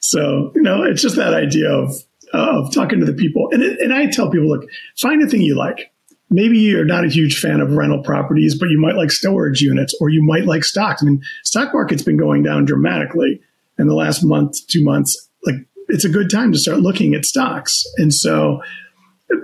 so 0.00 0.52
you 0.54 0.62
know, 0.62 0.84
it's 0.84 1.02
just 1.02 1.16
that 1.16 1.34
idea 1.34 1.68
of 1.70 1.94
of 2.32 2.72
talking 2.72 3.00
to 3.00 3.04
the 3.06 3.12
people, 3.12 3.48
and 3.52 3.62
it, 3.62 3.78
and 3.80 3.92
I 3.92 4.06
tell 4.06 4.30
people, 4.30 4.48
look, 4.48 4.64
find 4.96 5.22
a 5.22 5.26
thing 5.26 5.42
you 5.42 5.54
like. 5.54 5.91
Maybe 6.32 6.58
you're 6.58 6.84
not 6.84 7.04
a 7.04 7.08
huge 7.08 7.38
fan 7.38 7.60
of 7.60 7.72
rental 7.72 8.02
properties, 8.02 8.58
but 8.58 8.70
you 8.70 8.80
might 8.80 8.96
like 8.96 9.10
storage 9.10 9.60
units, 9.60 9.94
or 10.00 10.08
you 10.08 10.22
might 10.24 10.46
like 10.46 10.64
stocks. 10.64 11.02
I 11.02 11.06
mean, 11.06 11.22
stock 11.44 11.72
market's 11.72 12.02
been 12.02 12.16
going 12.16 12.42
down 12.42 12.64
dramatically 12.64 13.40
in 13.78 13.86
the 13.86 13.94
last 13.94 14.24
month, 14.24 14.66
two 14.66 14.82
months. 14.82 15.28
Like, 15.44 15.56
it's 15.88 16.04
a 16.04 16.08
good 16.08 16.30
time 16.30 16.52
to 16.52 16.58
start 16.58 16.80
looking 16.80 17.14
at 17.14 17.26
stocks, 17.26 17.84
and 17.98 18.12
so 18.12 18.60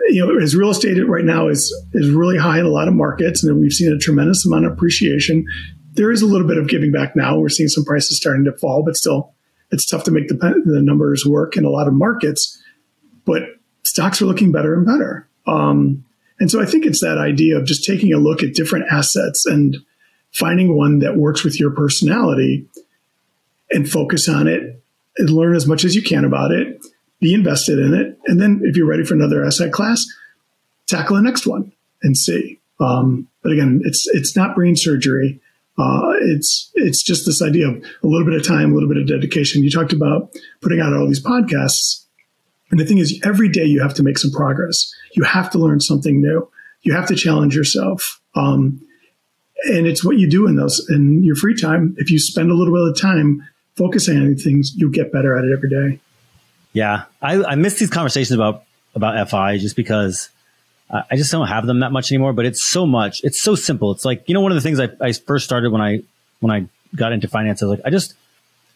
you 0.08 0.24
know, 0.24 0.38
as 0.38 0.56
real 0.56 0.70
estate 0.70 0.98
right 1.06 1.24
now 1.24 1.48
is 1.48 1.74
is 1.92 2.10
really 2.10 2.38
high 2.38 2.58
in 2.58 2.66
a 2.66 2.70
lot 2.70 2.88
of 2.88 2.94
markets, 2.94 3.44
and 3.44 3.60
we've 3.60 3.72
seen 3.72 3.92
a 3.92 3.98
tremendous 3.98 4.44
amount 4.46 4.66
of 4.66 4.72
appreciation. 4.72 5.46
There 5.92 6.10
is 6.10 6.22
a 6.22 6.26
little 6.26 6.46
bit 6.46 6.58
of 6.58 6.68
giving 6.68 6.92
back 6.92 7.16
now. 7.16 7.38
We're 7.38 7.48
seeing 7.48 7.68
some 7.68 7.84
prices 7.84 8.16
starting 8.16 8.44
to 8.44 8.56
fall, 8.58 8.82
but 8.84 8.96
still, 8.96 9.34
it's 9.70 9.86
tough 9.86 10.04
to 10.04 10.10
make 10.10 10.28
the 10.28 10.34
the 10.34 10.82
numbers 10.82 11.24
work 11.26 11.56
in 11.56 11.64
a 11.64 11.70
lot 11.70 11.88
of 11.88 11.94
markets. 11.94 12.60
But 13.24 13.42
stocks 13.84 14.22
are 14.22 14.26
looking 14.26 14.52
better 14.52 14.74
and 14.74 14.86
better, 14.86 15.28
um, 15.46 16.04
and 16.40 16.50
so 16.50 16.60
I 16.60 16.66
think 16.66 16.86
it's 16.86 17.00
that 17.00 17.18
idea 17.18 17.56
of 17.56 17.66
just 17.66 17.84
taking 17.84 18.12
a 18.12 18.18
look 18.18 18.42
at 18.42 18.54
different 18.54 18.86
assets 18.90 19.44
and 19.46 19.76
finding 20.32 20.76
one 20.76 20.98
that 20.98 21.16
works 21.16 21.42
with 21.42 21.58
your 21.58 21.70
personality, 21.70 22.66
and 23.70 23.90
focus 23.90 24.28
on 24.28 24.46
it, 24.46 24.82
and 25.18 25.30
learn 25.30 25.54
as 25.54 25.66
much 25.66 25.84
as 25.84 25.94
you 25.94 26.02
can 26.02 26.24
about 26.24 26.52
it 26.52 26.82
be 27.20 27.34
invested 27.34 27.78
in 27.78 27.94
it, 27.94 28.18
and 28.26 28.40
then 28.40 28.60
if 28.62 28.76
you're 28.76 28.86
ready 28.86 29.04
for 29.04 29.14
another 29.14 29.44
asset 29.44 29.72
class, 29.72 30.04
tackle 30.86 31.16
the 31.16 31.22
next 31.22 31.46
one 31.46 31.72
and 32.02 32.16
see. 32.16 32.60
Um, 32.80 33.28
but 33.42 33.52
again, 33.52 33.80
it's 33.84 34.06
it's 34.12 34.36
not 34.36 34.54
brain 34.54 34.76
surgery. 34.76 35.40
Uh, 35.78 36.12
it's 36.20 36.70
it's 36.74 37.02
just 37.02 37.26
this 37.26 37.42
idea 37.42 37.68
of 37.68 37.76
a 37.76 38.06
little 38.06 38.24
bit 38.24 38.34
of 38.34 38.46
time, 38.46 38.70
a 38.70 38.74
little 38.74 38.88
bit 38.88 38.98
of 38.98 39.06
dedication. 39.06 39.62
You 39.62 39.70
talked 39.70 39.92
about 39.92 40.32
putting 40.60 40.80
out 40.80 40.92
all 40.92 41.06
these 41.06 41.22
podcasts. 41.22 42.04
And 42.70 42.78
the 42.78 42.84
thing 42.84 42.98
is, 42.98 43.20
every 43.24 43.48
day 43.48 43.64
you 43.64 43.80
have 43.80 43.94
to 43.94 44.02
make 44.02 44.18
some 44.18 44.30
progress. 44.30 44.92
You 45.12 45.24
have 45.24 45.50
to 45.50 45.58
learn 45.58 45.80
something 45.80 46.20
new. 46.20 46.48
You 46.82 46.94
have 46.94 47.06
to 47.08 47.16
challenge 47.16 47.56
yourself. 47.56 48.20
Um, 48.34 48.80
and 49.64 49.86
it's 49.86 50.04
what 50.04 50.18
you 50.18 50.28
do 50.28 50.46
in 50.46 50.56
those 50.56 50.86
in 50.88 51.22
your 51.24 51.34
free 51.34 51.56
time. 51.56 51.94
If 51.98 52.10
you 52.10 52.18
spend 52.18 52.50
a 52.50 52.54
little 52.54 52.74
bit 52.74 52.92
of 52.92 53.00
time 53.00 53.46
focusing 53.76 54.18
on 54.18 54.36
things, 54.36 54.72
you'll 54.76 54.90
get 54.90 55.12
better 55.12 55.36
at 55.36 55.44
it 55.44 55.52
every 55.52 55.68
day. 55.68 56.00
Yeah, 56.72 57.04
I, 57.20 57.42
I 57.42 57.54
miss 57.56 57.78
these 57.78 57.90
conversations 57.90 58.32
about 58.32 58.64
about 58.94 59.28
FI 59.30 59.58
just 59.58 59.76
because 59.76 60.30
I 60.90 61.16
just 61.16 61.30
don't 61.30 61.46
have 61.46 61.66
them 61.66 61.80
that 61.80 61.92
much 61.92 62.10
anymore. 62.12 62.32
But 62.32 62.46
it's 62.46 62.62
so 62.62 62.86
much. 62.86 63.22
It's 63.24 63.42
so 63.42 63.54
simple. 63.54 63.92
It's 63.92 64.04
like 64.04 64.28
you 64.28 64.34
know 64.34 64.40
one 64.40 64.52
of 64.52 64.56
the 64.56 64.62
things 64.62 64.78
I, 64.78 64.88
I 65.00 65.12
first 65.12 65.44
started 65.44 65.72
when 65.72 65.80
I 65.80 66.02
when 66.40 66.52
I 66.52 66.68
got 66.94 67.12
into 67.12 67.28
finance. 67.28 67.62
I 67.62 67.66
was 67.66 67.78
like 67.78 67.86
I 67.86 67.90
just 67.90 68.14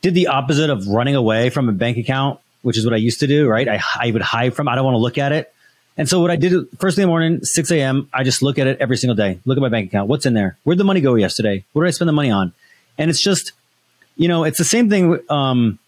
did 0.00 0.14
the 0.14 0.28
opposite 0.28 0.68
of 0.68 0.87
running 0.88 1.14
away 1.14 1.48
from 1.50 1.68
a 1.68 1.72
bank 1.72 1.96
account, 1.96 2.40
which 2.62 2.79
is 2.79 2.85
what 2.85 2.94
I 2.94 2.98
used 2.98 3.20
to 3.20 3.27
do. 3.27 3.48
Right? 3.48 3.68
I 3.68 3.81
I 3.98 4.11
would 4.11 4.22
hide 4.22 4.55
from. 4.55 4.68
I 4.68 4.75
don't 4.75 4.85
want 4.85 4.94
to 4.94 4.98
look 4.98 5.18
at 5.18 5.33
it. 5.33 5.53
And 5.96 6.09
so 6.09 6.20
what 6.20 6.31
I 6.31 6.37
did 6.37 6.68
first 6.79 6.96
thing 6.96 7.03
in 7.03 7.09
the 7.09 7.12
morning, 7.12 7.44
6 7.44 7.70
a.m., 7.70 8.09
I 8.14 8.25
just 8.25 8.42
look 8.42 8.59
at 8.59 8.66
it 8.66 8.79
every 8.81 8.96
single 8.96 9.14
day. 9.14 9.40
Look 9.44 9.59
at 9.59 9.61
my 9.61 9.68
bank 9.68 9.90
account. 9.90 10.09
What's 10.09 10.25
in 10.25 10.33
there? 10.33 10.57
Where'd 10.64 10.79
the 10.79 10.85
money 10.85 11.03
go 11.03 11.16
yesterday? 11.16 11.64
What 11.72 11.83
did 11.83 11.88
I 11.88 11.90
spend 11.90 12.09
the 12.09 12.14
money 12.14 12.31
on? 12.31 12.55
And 12.96 13.11
it's 13.11 13.20
just, 13.20 13.53
you 14.16 14.29
know, 14.29 14.44
it's 14.44 14.57
the 14.57 14.64
same 14.64 14.88
thing 14.88 15.18
um, 15.29 15.79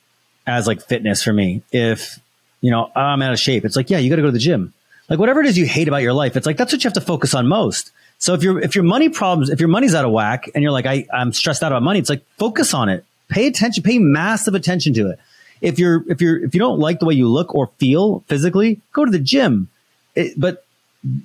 as 0.46 0.66
like 0.66 0.82
fitness 0.82 1.22
for 1.22 1.32
me. 1.32 1.62
If, 1.72 2.20
you 2.60 2.70
know, 2.70 2.90
I'm 2.94 3.22
out 3.22 3.32
of 3.32 3.38
shape, 3.38 3.64
it's 3.64 3.76
like, 3.76 3.88
yeah, 3.88 3.98
you 3.98 4.10
got 4.10 4.16
to 4.16 4.22
go 4.22 4.28
to 4.28 4.32
the 4.32 4.38
gym. 4.38 4.74
Like 5.08 5.18
whatever 5.18 5.40
it 5.40 5.46
is 5.46 5.56
you 5.56 5.66
hate 5.66 5.88
about 5.88 6.02
your 6.02 6.12
life, 6.12 6.36
it's 6.36 6.46
like 6.46 6.56
that's 6.56 6.72
what 6.72 6.82
you 6.82 6.88
have 6.88 6.94
to 6.94 7.00
focus 7.00 7.34
on 7.34 7.46
most. 7.46 7.90
So 8.18 8.32
if 8.32 8.42
your 8.42 8.58
if 8.58 8.74
your 8.74 8.84
money 8.84 9.10
problems, 9.10 9.50
if 9.50 9.60
your 9.60 9.68
money's 9.68 9.94
out 9.94 10.04
of 10.04 10.12
whack 10.12 10.48
and 10.54 10.62
you're 10.62 10.72
like, 10.72 10.86
I, 10.86 11.06
I'm 11.12 11.32
stressed 11.32 11.62
out 11.62 11.72
about 11.72 11.82
money, 11.82 11.98
it's 11.98 12.08
like 12.08 12.24
focus 12.38 12.72
on 12.72 12.88
it. 12.88 13.04
Pay 13.28 13.46
attention, 13.46 13.82
pay 13.82 13.98
massive 13.98 14.54
attention 14.54 14.94
to 14.94 15.10
it. 15.10 15.18
If 15.64 15.78
you're 15.78 16.04
if 16.08 16.20
you're 16.20 16.44
if 16.44 16.54
you 16.54 16.60
don't 16.60 16.78
like 16.78 16.98
the 17.00 17.06
way 17.06 17.14
you 17.14 17.28
look 17.28 17.54
or 17.54 17.68
feel 17.78 18.24
physically, 18.28 18.80
go 18.92 19.04
to 19.04 19.10
the 19.10 19.18
gym 19.18 19.68
it, 20.14 20.38
but 20.38 20.64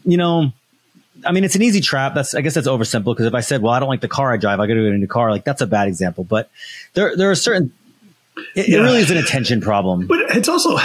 you 0.03 0.17
know, 0.17 0.51
I 1.25 1.31
mean, 1.31 1.43
it's 1.43 1.55
an 1.55 1.61
easy 1.61 1.81
trap. 1.81 2.15
That's 2.15 2.33
I 2.33 2.41
guess 2.41 2.53
that's 2.53 2.67
oversimple 2.67 3.05
because 3.05 3.25
if 3.25 3.33
I 3.33 3.41
said, 3.41 3.61
well, 3.61 3.73
I 3.73 3.79
don't 3.79 3.89
like 3.89 4.01
the 4.01 4.07
car 4.07 4.33
I 4.33 4.37
drive, 4.37 4.59
I 4.59 4.67
got 4.67 4.73
to 4.73 4.83
get 4.83 4.93
a 4.93 4.97
new 4.97 5.07
car. 5.07 5.31
Like 5.31 5.43
that's 5.43 5.61
a 5.61 5.67
bad 5.67 5.87
example. 5.87 6.23
But 6.23 6.49
there 6.93 7.15
there 7.15 7.29
are 7.29 7.35
certain. 7.35 7.73
It, 8.55 8.69
yeah. 8.69 8.77
it 8.77 8.81
really 8.81 9.01
is 9.01 9.11
an 9.11 9.17
attention 9.17 9.59
problem. 9.59 10.07
But 10.07 10.35
it's 10.35 10.47
also 10.47 10.77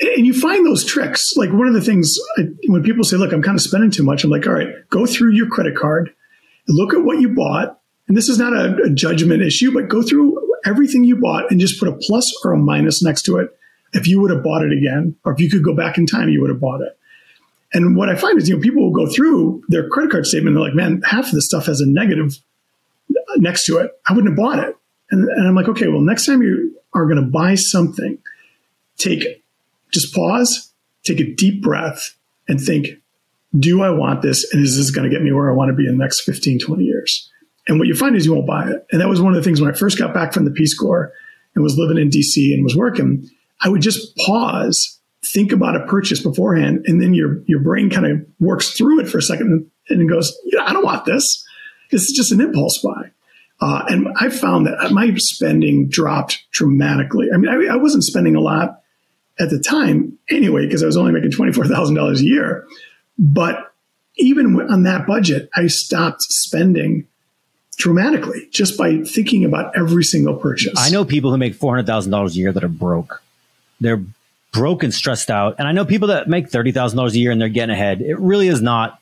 and 0.00 0.26
you 0.26 0.38
find 0.38 0.64
those 0.64 0.84
tricks. 0.84 1.32
Like 1.36 1.52
one 1.52 1.66
of 1.66 1.74
the 1.74 1.80
things 1.80 2.16
I, 2.38 2.44
when 2.66 2.82
people 2.82 3.04
say, 3.04 3.16
"Look, 3.16 3.32
I'm 3.32 3.42
kind 3.42 3.56
of 3.56 3.62
spending 3.62 3.90
too 3.90 4.04
much," 4.04 4.24
I'm 4.24 4.30
like, 4.30 4.46
"All 4.46 4.52
right, 4.52 4.68
go 4.90 5.06
through 5.06 5.32
your 5.32 5.48
credit 5.48 5.76
card, 5.76 6.12
look 6.68 6.94
at 6.94 7.02
what 7.02 7.20
you 7.20 7.30
bought." 7.30 7.80
And 8.08 8.16
this 8.16 8.28
is 8.28 8.38
not 8.38 8.52
a, 8.52 8.84
a 8.84 8.90
judgment 8.90 9.42
issue, 9.42 9.72
but 9.72 9.88
go 9.88 10.00
through 10.00 10.38
everything 10.66 11.04
you 11.04 11.16
bought 11.16 11.50
and 11.50 11.60
just 11.60 11.78
put 11.78 11.88
a 11.88 11.92
plus 11.92 12.30
or 12.44 12.52
a 12.52 12.58
minus 12.58 13.02
next 13.02 13.22
to 13.22 13.38
it 13.38 13.56
if 13.92 14.06
you 14.06 14.20
would 14.20 14.30
have 14.30 14.42
bought 14.42 14.62
it 14.62 14.72
again, 14.72 15.16
or 15.24 15.32
if 15.32 15.40
you 15.40 15.48
could 15.48 15.64
go 15.64 15.74
back 15.74 15.96
in 15.96 16.06
time, 16.06 16.28
you 16.28 16.40
would 16.40 16.50
have 16.50 16.60
bought 16.60 16.80
it. 16.80 16.98
And 17.72 17.96
what 17.96 18.08
I 18.08 18.16
find 18.16 18.38
is, 18.38 18.48
you 18.48 18.56
know, 18.56 18.62
people 18.62 18.82
will 18.82 19.06
go 19.06 19.10
through 19.10 19.62
their 19.68 19.88
credit 19.88 20.10
card 20.10 20.26
statement 20.26 20.56
and 20.56 20.56
they're 20.56 20.68
like, 20.68 20.74
man, 20.74 21.02
half 21.04 21.26
of 21.26 21.32
this 21.32 21.46
stuff 21.46 21.66
has 21.66 21.80
a 21.80 21.86
negative 21.86 22.38
next 23.36 23.64
to 23.66 23.78
it. 23.78 23.92
I 24.08 24.12
wouldn't 24.12 24.32
have 24.32 24.36
bought 24.36 24.58
it. 24.58 24.76
And, 25.10 25.28
and 25.28 25.48
I'm 25.48 25.54
like, 25.54 25.68
okay, 25.68 25.88
well, 25.88 26.00
next 26.00 26.26
time 26.26 26.42
you 26.42 26.78
are 26.94 27.04
going 27.04 27.22
to 27.22 27.30
buy 27.30 27.54
something, 27.54 28.18
take, 28.98 29.42
just 29.90 30.14
pause, 30.14 30.72
take 31.04 31.20
a 31.20 31.34
deep 31.34 31.62
breath 31.62 32.16
and 32.48 32.60
think, 32.60 32.88
do 33.58 33.82
I 33.82 33.90
want 33.90 34.22
this? 34.22 34.52
And 34.52 34.62
is 34.62 34.76
this 34.76 34.90
going 34.90 35.08
to 35.08 35.14
get 35.14 35.22
me 35.22 35.32
where 35.32 35.50
I 35.50 35.54
want 35.54 35.70
to 35.70 35.74
be 35.74 35.86
in 35.86 35.98
the 35.98 36.02
next 36.02 36.22
15, 36.22 36.58
20 36.58 36.84
years? 36.84 37.30
And 37.68 37.78
what 37.78 37.88
you 37.88 37.94
find 37.94 38.14
is 38.14 38.26
you 38.26 38.34
won't 38.34 38.46
buy 38.46 38.68
it. 38.68 38.86
And 38.92 39.00
that 39.00 39.08
was 39.08 39.20
one 39.20 39.32
of 39.32 39.36
the 39.36 39.42
things 39.42 39.60
when 39.60 39.70
I 39.70 39.76
first 39.76 39.98
got 39.98 40.14
back 40.14 40.32
from 40.32 40.44
the 40.44 40.50
Peace 40.50 40.76
Corps 40.76 41.12
and 41.54 41.64
was 41.64 41.76
living 41.76 41.98
in 41.98 42.10
DC 42.10 42.54
and 42.54 42.62
was 42.62 42.76
working, 42.76 43.28
I 43.60 43.68
would 43.68 43.82
just 43.82 44.16
pause, 44.18 45.00
think 45.32 45.52
about 45.52 45.76
a 45.76 45.86
purchase 45.86 46.22
beforehand, 46.22 46.84
and 46.86 47.00
then 47.00 47.14
your 47.14 47.42
your 47.46 47.60
brain 47.60 47.90
kind 47.90 48.06
of 48.06 48.26
works 48.38 48.76
through 48.76 49.00
it 49.00 49.08
for 49.08 49.18
a 49.18 49.22
second 49.22 49.70
and, 49.88 50.08
goes, 50.08 50.36
yeah, 50.44 50.64
I 50.64 50.72
don't 50.72 50.84
want 50.84 51.04
this. 51.04 51.44
This 51.90 52.02
is 52.02 52.16
just 52.16 52.32
an 52.32 52.40
impulse 52.40 52.78
buy. 52.78 53.10
Uh, 53.60 53.84
and 53.88 54.08
I 54.18 54.28
found 54.28 54.66
that 54.66 54.90
my 54.92 55.14
spending 55.16 55.88
dropped 55.88 56.44
dramatically. 56.52 57.28
I 57.32 57.38
mean, 57.38 57.48
I, 57.48 57.74
I 57.74 57.76
wasn't 57.76 58.04
spending 58.04 58.36
a 58.36 58.40
lot 58.40 58.82
at 59.38 59.50
the 59.50 59.58
time 59.58 60.18
anyway, 60.28 60.66
because 60.66 60.82
I 60.82 60.86
was 60.86 60.96
only 60.96 61.12
making 61.12 61.30
$24,000 61.30 62.18
a 62.18 62.24
year. 62.24 62.66
But 63.18 63.72
even 64.16 64.60
on 64.70 64.82
that 64.84 65.06
budget, 65.06 65.48
I 65.54 65.68
stopped 65.68 66.22
spending 66.22 67.06
dramatically 67.76 68.48
just 68.50 68.76
by 68.78 68.98
thinking 69.02 69.44
about 69.44 69.76
every 69.76 70.04
single 70.04 70.34
purchase. 70.34 70.74
I 70.76 70.90
know 70.90 71.04
people 71.04 71.30
who 71.30 71.36
make 71.36 71.58
$400,000 71.58 72.30
a 72.30 72.34
year 72.34 72.52
that 72.52 72.64
are 72.64 72.68
broke 72.68 73.22
they're 73.80 74.02
broken, 74.52 74.92
stressed 74.92 75.30
out. 75.30 75.56
And 75.58 75.68
I 75.68 75.72
know 75.72 75.84
people 75.84 76.08
that 76.08 76.28
make 76.28 76.50
thirty 76.50 76.72
thousand 76.72 76.96
dollars 76.96 77.14
a 77.14 77.18
year 77.18 77.30
and 77.30 77.40
they're 77.40 77.48
getting 77.48 77.72
ahead. 77.72 78.00
It 78.00 78.18
really 78.18 78.48
is 78.48 78.62
not 78.62 79.00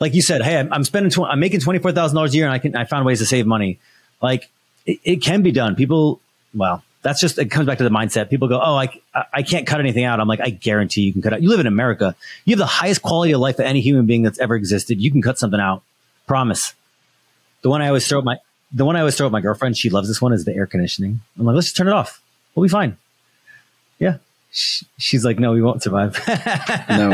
like 0.00 0.14
you 0.14 0.22
said. 0.22 0.42
Hey, 0.42 0.58
I'm, 0.58 0.72
I'm 0.72 0.84
spending, 0.84 1.10
tw- 1.10 1.28
I'm 1.28 1.40
making 1.40 1.60
twenty 1.60 1.78
four 1.78 1.92
thousand 1.92 2.14
dollars 2.16 2.34
a 2.34 2.36
year, 2.36 2.46
and 2.46 2.54
I 2.54 2.58
can 2.58 2.76
I 2.76 2.84
found 2.84 3.04
ways 3.04 3.18
to 3.18 3.26
save 3.26 3.46
money. 3.46 3.78
Like 4.20 4.48
it, 4.86 5.00
it, 5.04 5.16
can 5.16 5.42
be 5.42 5.50
done. 5.50 5.74
People, 5.74 6.20
well, 6.54 6.82
that's 7.02 7.20
just 7.20 7.38
it 7.38 7.50
comes 7.50 7.66
back 7.66 7.78
to 7.78 7.84
the 7.84 7.90
mindset. 7.90 8.30
People 8.30 8.48
go, 8.48 8.60
oh, 8.62 8.76
I 8.76 9.00
I 9.32 9.42
can't 9.42 9.66
cut 9.66 9.80
anything 9.80 10.04
out. 10.04 10.20
I'm 10.20 10.28
like, 10.28 10.40
I 10.40 10.50
guarantee 10.50 11.02
you 11.02 11.12
can 11.12 11.22
cut 11.22 11.32
out. 11.32 11.42
You 11.42 11.48
live 11.48 11.60
in 11.60 11.66
America. 11.66 12.14
You 12.44 12.52
have 12.52 12.60
the 12.60 12.66
highest 12.66 13.02
quality 13.02 13.32
of 13.32 13.40
life 13.40 13.58
of 13.58 13.64
any 13.64 13.80
human 13.80 14.06
being 14.06 14.22
that's 14.22 14.38
ever 14.38 14.54
existed. 14.54 15.00
You 15.00 15.10
can 15.10 15.22
cut 15.22 15.38
something 15.38 15.60
out. 15.60 15.82
Promise. 16.26 16.74
The 17.62 17.70
one 17.70 17.82
I 17.82 17.88
always 17.88 18.06
throw 18.06 18.18
at 18.18 18.24
my 18.24 18.38
the 18.72 18.84
one 18.84 18.96
I 18.96 19.00
always 19.00 19.16
throw 19.16 19.26
at 19.26 19.32
my 19.32 19.40
girlfriend. 19.40 19.76
She 19.76 19.90
loves 19.90 20.08
this 20.08 20.20
one. 20.20 20.32
Is 20.32 20.44
the 20.44 20.54
air 20.54 20.66
conditioning. 20.66 21.20
I'm 21.38 21.46
like, 21.46 21.54
let's 21.54 21.66
just 21.66 21.76
turn 21.76 21.88
it 21.88 21.94
off. 21.94 22.20
We'll 22.54 22.64
be 22.64 22.70
fine. 22.70 22.96
Yeah. 23.98 24.16
She's 24.54 25.24
like, 25.24 25.38
no, 25.38 25.52
we 25.52 25.62
won't 25.62 25.82
survive. 25.82 26.22
no, 26.28 27.12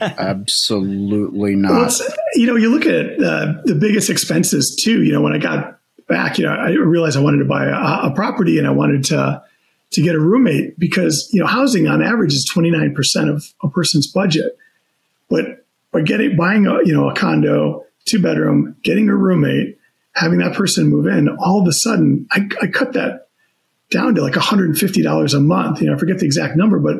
absolutely 0.00 1.56
not. 1.56 1.70
Well, 1.70 2.08
you 2.34 2.46
know, 2.46 2.56
you 2.56 2.68
look 2.68 2.84
at 2.84 3.14
uh, 3.18 3.54
the 3.64 3.74
biggest 3.74 4.10
expenses 4.10 4.78
too. 4.78 5.02
You 5.02 5.12
know, 5.12 5.22
when 5.22 5.32
I 5.32 5.38
got 5.38 5.78
back, 6.06 6.36
you 6.36 6.44
know, 6.44 6.52
I 6.52 6.70
realized 6.72 7.16
I 7.16 7.20
wanted 7.20 7.38
to 7.38 7.46
buy 7.46 7.64
a, 7.64 8.10
a 8.10 8.14
property 8.14 8.58
and 8.58 8.66
I 8.66 8.72
wanted 8.72 9.04
to 9.04 9.42
to 9.92 10.02
get 10.02 10.14
a 10.14 10.20
roommate 10.20 10.78
because 10.78 11.30
you 11.32 11.40
know 11.40 11.46
housing 11.46 11.86
on 11.86 12.02
average 12.02 12.34
is 12.34 12.44
29 12.52 12.94
percent 12.94 13.30
of 13.30 13.44
a 13.62 13.68
person's 13.68 14.06
budget. 14.06 14.58
But 15.30 15.64
by 15.92 16.02
getting 16.02 16.36
buying 16.36 16.66
a 16.66 16.84
you 16.84 16.92
know 16.92 17.08
a 17.08 17.14
condo, 17.14 17.83
two 18.04 18.20
bedroom, 18.20 18.76
getting 18.82 19.08
a 19.08 19.14
roommate, 19.14 19.78
having 20.14 20.38
that 20.38 20.54
person 20.54 20.88
move 20.88 21.06
in, 21.06 21.28
all 21.38 21.60
of 21.60 21.68
a 21.68 21.72
sudden 21.72 22.26
I, 22.30 22.48
I 22.62 22.66
cut 22.66 22.92
that 22.92 23.28
down 23.90 24.14
to 24.14 24.22
like 24.22 24.34
$150 24.34 25.34
a 25.34 25.40
month. 25.40 25.80
You 25.80 25.88
know, 25.88 25.94
I 25.94 25.98
forget 25.98 26.18
the 26.18 26.26
exact 26.26 26.56
number, 26.56 26.78
but 26.78 26.96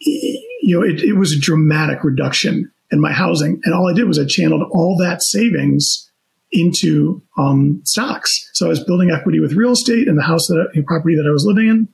you 0.00 0.78
know, 0.78 0.82
it, 0.82 1.00
it 1.02 1.14
was 1.14 1.32
a 1.32 1.40
dramatic 1.40 2.04
reduction 2.04 2.70
in 2.90 3.00
my 3.00 3.12
housing. 3.12 3.60
And 3.64 3.74
all 3.74 3.88
I 3.88 3.94
did 3.94 4.06
was 4.06 4.18
I 4.18 4.24
channeled 4.24 4.62
all 4.72 4.96
that 4.98 5.22
savings 5.22 6.10
into 6.52 7.22
um, 7.38 7.80
stocks. 7.84 8.50
So 8.54 8.66
I 8.66 8.68
was 8.68 8.82
building 8.82 9.10
equity 9.10 9.40
with 9.40 9.52
real 9.52 9.72
estate 9.72 10.08
in 10.08 10.16
the 10.16 10.22
house 10.22 10.46
that 10.48 10.84
property 10.86 11.14
that 11.16 11.26
I 11.26 11.32
was 11.32 11.44
living 11.46 11.68
in, 11.68 11.88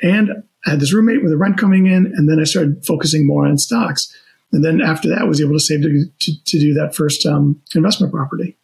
and 0.00 0.30
I 0.66 0.70
had 0.70 0.80
this 0.80 0.92
roommate 0.92 1.22
with 1.22 1.32
the 1.32 1.36
rent 1.36 1.58
coming 1.58 1.86
in, 1.86 2.12
and 2.14 2.28
then 2.28 2.38
I 2.40 2.44
started 2.44 2.84
focusing 2.86 3.26
more 3.26 3.46
on 3.46 3.58
stocks. 3.58 4.12
And 4.52 4.64
then 4.64 4.80
after 4.80 5.08
that, 5.10 5.26
was 5.26 5.40
able 5.40 5.52
to 5.52 5.60
save 5.60 5.82
to, 5.82 6.06
to, 6.06 6.44
to 6.44 6.58
do 6.58 6.74
that 6.74 6.94
first 6.94 7.26
um, 7.26 7.60
investment 7.74 8.12
property. 8.12 8.56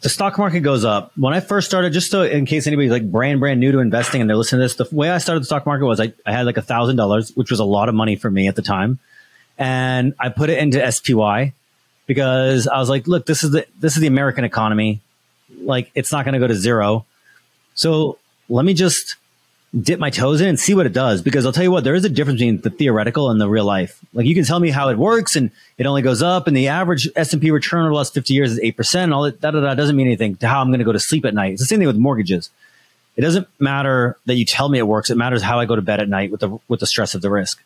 The 0.00 0.08
stock 0.08 0.38
market 0.38 0.60
goes 0.60 0.84
up. 0.84 1.12
When 1.16 1.32
I 1.32 1.40
first 1.40 1.66
started, 1.66 1.92
just 1.92 2.10
so 2.10 2.22
in 2.22 2.44
case 2.44 2.66
anybody's 2.66 2.90
like 2.90 3.10
brand 3.10 3.40
brand 3.40 3.60
new 3.60 3.72
to 3.72 3.78
investing 3.78 4.20
and 4.20 4.28
they're 4.28 4.36
listening 4.36 4.60
to 4.60 4.64
this, 4.64 4.74
the 4.74 4.94
way 4.94 5.10
I 5.10 5.18
started 5.18 5.40
the 5.40 5.46
stock 5.46 5.66
market 5.66 5.86
was 5.86 6.00
I, 6.00 6.12
I 6.26 6.32
had 6.32 6.46
like 6.46 6.56
a 6.56 6.62
thousand 6.62 6.96
dollars, 6.96 7.30
which 7.34 7.50
was 7.50 7.60
a 7.60 7.64
lot 7.64 7.88
of 7.88 7.94
money 7.94 8.16
for 8.16 8.30
me 8.30 8.48
at 8.48 8.56
the 8.56 8.62
time, 8.62 8.98
and 9.56 10.14
I 10.18 10.28
put 10.28 10.50
it 10.50 10.58
into 10.58 10.90
SPY 10.90 11.52
because 12.06 12.68
I 12.68 12.78
was 12.78 12.88
like, 12.88 13.08
look, 13.08 13.26
this 13.26 13.42
is 13.42 13.50
the 13.50 13.66
this 13.80 13.94
is 13.94 14.00
the 14.00 14.06
American 14.06 14.44
economy, 14.44 15.00
like 15.62 15.90
it's 15.94 16.12
not 16.12 16.24
going 16.24 16.34
to 16.34 16.38
go 16.38 16.46
to 16.46 16.54
zero, 16.54 17.06
so 17.74 18.18
let 18.48 18.64
me 18.64 18.74
just 18.74 19.16
dip 19.78 19.98
my 19.98 20.10
toes 20.10 20.40
in 20.40 20.48
and 20.48 20.58
see 20.58 20.74
what 20.74 20.86
it 20.86 20.92
does. 20.92 21.20
Because 21.20 21.44
I'll 21.44 21.52
tell 21.52 21.62
you 21.62 21.70
what, 21.70 21.84
there 21.84 21.94
is 21.94 22.04
a 22.04 22.08
difference 22.08 22.40
between 22.40 22.60
the 22.60 22.70
theoretical 22.70 23.30
and 23.30 23.40
the 23.40 23.48
real 23.48 23.64
life. 23.64 24.02
Like 24.14 24.26
you 24.26 24.34
can 24.34 24.44
tell 24.44 24.60
me 24.60 24.70
how 24.70 24.88
it 24.88 24.96
works 24.96 25.36
and 25.36 25.50
it 25.76 25.86
only 25.86 26.02
goes 26.02 26.22
up 26.22 26.46
and 26.46 26.56
the 26.56 26.68
average 26.68 27.08
S&P 27.16 27.50
return 27.50 27.82
over 27.82 27.90
the 27.90 27.96
last 27.96 28.14
50 28.14 28.32
years 28.32 28.52
is 28.52 28.60
8% 28.60 28.94
and 29.04 29.14
all 29.14 29.24
that, 29.24 29.40
da, 29.40 29.50
da, 29.50 29.60
da, 29.60 29.74
doesn't 29.74 29.96
mean 29.96 30.06
anything 30.06 30.36
to 30.36 30.48
how 30.48 30.60
I'm 30.60 30.68
going 30.68 30.78
to 30.78 30.84
go 30.84 30.92
to 30.92 31.00
sleep 31.00 31.24
at 31.24 31.34
night. 31.34 31.52
It's 31.52 31.62
the 31.62 31.66
same 31.66 31.80
thing 31.80 31.86
with 31.86 31.96
mortgages. 31.96 32.50
It 33.16 33.22
doesn't 33.22 33.48
matter 33.58 34.16
that 34.26 34.36
you 34.36 34.44
tell 34.44 34.68
me 34.68 34.78
it 34.78 34.86
works. 34.86 35.10
It 35.10 35.16
matters 35.16 35.42
how 35.42 35.58
I 35.58 35.66
go 35.66 35.76
to 35.76 35.82
bed 35.82 36.00
at 36.00 36.08
night 36.08 36.30
with 36.30 36.40
the, 36.40 36.58
with 36.68 36.80
the 36.80 36.86
stress 36.86 37.14
of 37.14 37.20
the 37.20 37.30
risk. 37.30 37.62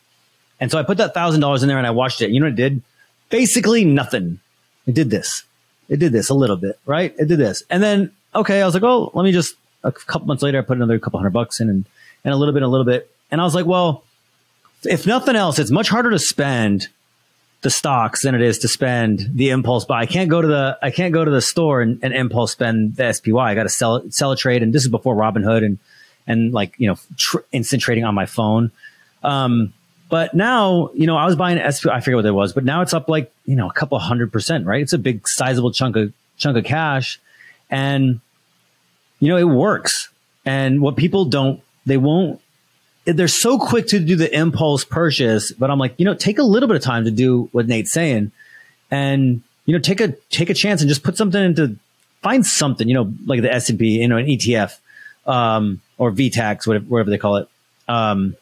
And 0.59 0.71
so 0.71 0.79
I 0.79 0.83
put 0.83 0.99
that 0.99 1.15
thousand 1.15 1.41
dollars 1.41 1.62
in 1.62 1.69
there 1.69 1.79
and 1.79 1.87
I 1.87 1.91
watched 1.91 2.23
it. 2.23 2.31
You 2.31 2.41
know 2.41 2.47
what 2.47 2.55
it 2.55 2.57
did? 2.57 2.83
Basically 3.29 3.85
nothing. 3.85 4.41
It 4.87 4.95
did 4.95 5.11
this. 5.11 5.45
It 5.88 5.99
did 5.99 6.12
this 6.12 6.31
a 6.31 6.35
little 6.35 6.57
bit, 6.57 6.79
right? 6.87 7.15
It 7.19 7.29
did 7.29 7.38
this. 7.38 7.62
And 7.69 7.83
then, 7.83 8.12
okay, 8.35 8.62
I 8.62 8.65
was 8.65 8.75
like, 8.75 8.83
oh, 8.83 9.11
let 9.15 9.25
me 9.25 9.33
just 9.33 9.55
a 9.85 9.92
couple 9.92 10.27
months 10.27 10.42
later, 10.42 10.59
I 10.59 10.62
put 10.62 10.77
another 10.77 10.99
couple 10.99 11.18
hundred 11.18 11.33
bucks 11.33 11.61
in 11.61 11.68
and, 11.68 11.85
and 12.25 12.35
a 12.35 12.37
little 12.37 12.55
bit, 12.55 12.62
a 12.62 12.68
little 12.68 12.87
bit. 12.87 13.11
And 13.31 13.40
I 13.40 13.45
was 13.45 13.55
like, 13.55 13.66
well, 13.66 14.05
if 14.85 15.07
nothing 15.07 15.37
else, 15.37 15.59
it's 15.59 15.71
much 15.71 15.88
harder 15.88 16.11
to 16.11 16.18
spend 16.18 16.88
the 17.62 17.71
stocks 17.71 18.23
than 18.23 18.35
it 18.35 18.42
is 18.42 18.59
to 18.61 18.68
spend 18.68 19.31
the 19.35 19.51
impulse 19.51 19.85
buy. 19.85 20.01
I 20.01 20.07
can't 20.07 20.29
go 20.29 20.42
to 20.42 20.49
the, 20.49 20.79
I 20.83 20.90
can't 20.90 21.12
go 21.12 21.25
to 21.25 21.31
the 21.31 21.40
store 21.40 21.81
and, 21.81 22.01
and 22.03 22.12
impulse 22.12 22.53
spend 22.53 22.97
the 22.97 23.12
SPY. 23.12 23.38
I 23.38 23.55
got 23.55 23.64
to 23.64 23.68
sell, 23.68 24.03
sell 24.11 24.33
a 24.33 24.37
trade. 24.37 24.62
And 24.62 24.73
this 24.73 24.83
is 24.83 24.88
before 24.88 25.14
Robinhood 25.14 25.64
and, 25.64 25.79
and 26.27 26.53
like 26.53 26.75
you 26.79 26.88
know 26.88 26.97
tr- 27.16 27.38
instant 27.53 27.83
trading 27.83 28.05
on 28.05 28.14
my 28.14 28.27
phone. 28.27 28.71
Um, 29.23 29.73
but 30.09 30.35
now, 30.35 30.90
you 30.95 31.07
know, 31.07 31.16
I 31.16 31.25
was 31.25 31.37
buying 31.37 31.59
SP, 31.64 31.88
I 31.88 32.01
forget 32.01 32.16
what 32.16 32.27
it 32.27 32.33
was, 32.33 32.53
but 32.53 32.64
now 32.64 32.83
it's 32.83 32.92
up 32.92 33.09
like, 33.09 33.33
you 33.47 33.57
know, 33.57 33.68
a 33.68 33.73
couple 33.73 33.99
hundred 33.99 34.31
percent, 34.31 34.66
right? 34.66 34.83
It's 34.83 34.92
a 34.92 34.99
big 34.99 35.27
sizable 35.27 35.73
chunk 35.73 35.97
of 35.97 36.12
chunk 36.37 36.59
of 36.59 36.64
cash. 36.64 37.18
And, 37.71 38.21
you 39.23 39.29
know, 39.29 39.37
it 39.37 39.45
works. 39.45 40.09
And 40.45 40.83
what 40.83 40.97
people 40.97 41.27
don't, 41.27 41.63
they 41.87 41.97
won't, 41.97 42.41
they're 43.05 43.29
so 43.29 43.57
quick 43.57 43.87
to 43.89 44.01
do 44.01 44.17
the 44.17 44.37
impulse 44.37 44.85
purchase, 44.85 45.53
but 45.53 45.71
I'm 45.71 45.79
like, 45.79 45.95
you 45.97 46.05
know, 46.05 46.15
take 46.15 46.39
a 46.39 46.43
little 46.43 46.67
bit 46.67 46.77
of 46.77 46.83
time 46.83 47.05
to 47.05 47.13
do 47.13 47.49
what 47.53 47.69
Nate's 47.69 47.93
saying 47.93 48.33
and, 48.91 49.41
you 49.65 49.75
know, 49.75 49.79
take 49.79 50.01
a, 50.01 50.09
take 50.31 50.51
a 50.51 50.55
chance 50.55 50.81
and 50.81 50.89
just 50.89 51.05
put 51.05 51.17
something 51.17 51.41
into, 51.41 51.77
find 52.21 52.45
something, 52.45 52.89
you 52.89 52.95
know, 52.95 53.13
like 53.25 53.43
the 53.43 53.53
S&P, 53.53 54.01
you 54.01 54.09
know, 54.09 54.17
an 54.17 54.27
ETF, 54.27 54.77
um, 55.25 55.81
or 55.99 56.11
VTAX, 56.11 56.67
whatever, 56.67 56.85
whatever 56.87 57.11
they 57.11 57.19
call 57.19 57.37
it. 57.37 57.49
Um, 57.87 58.37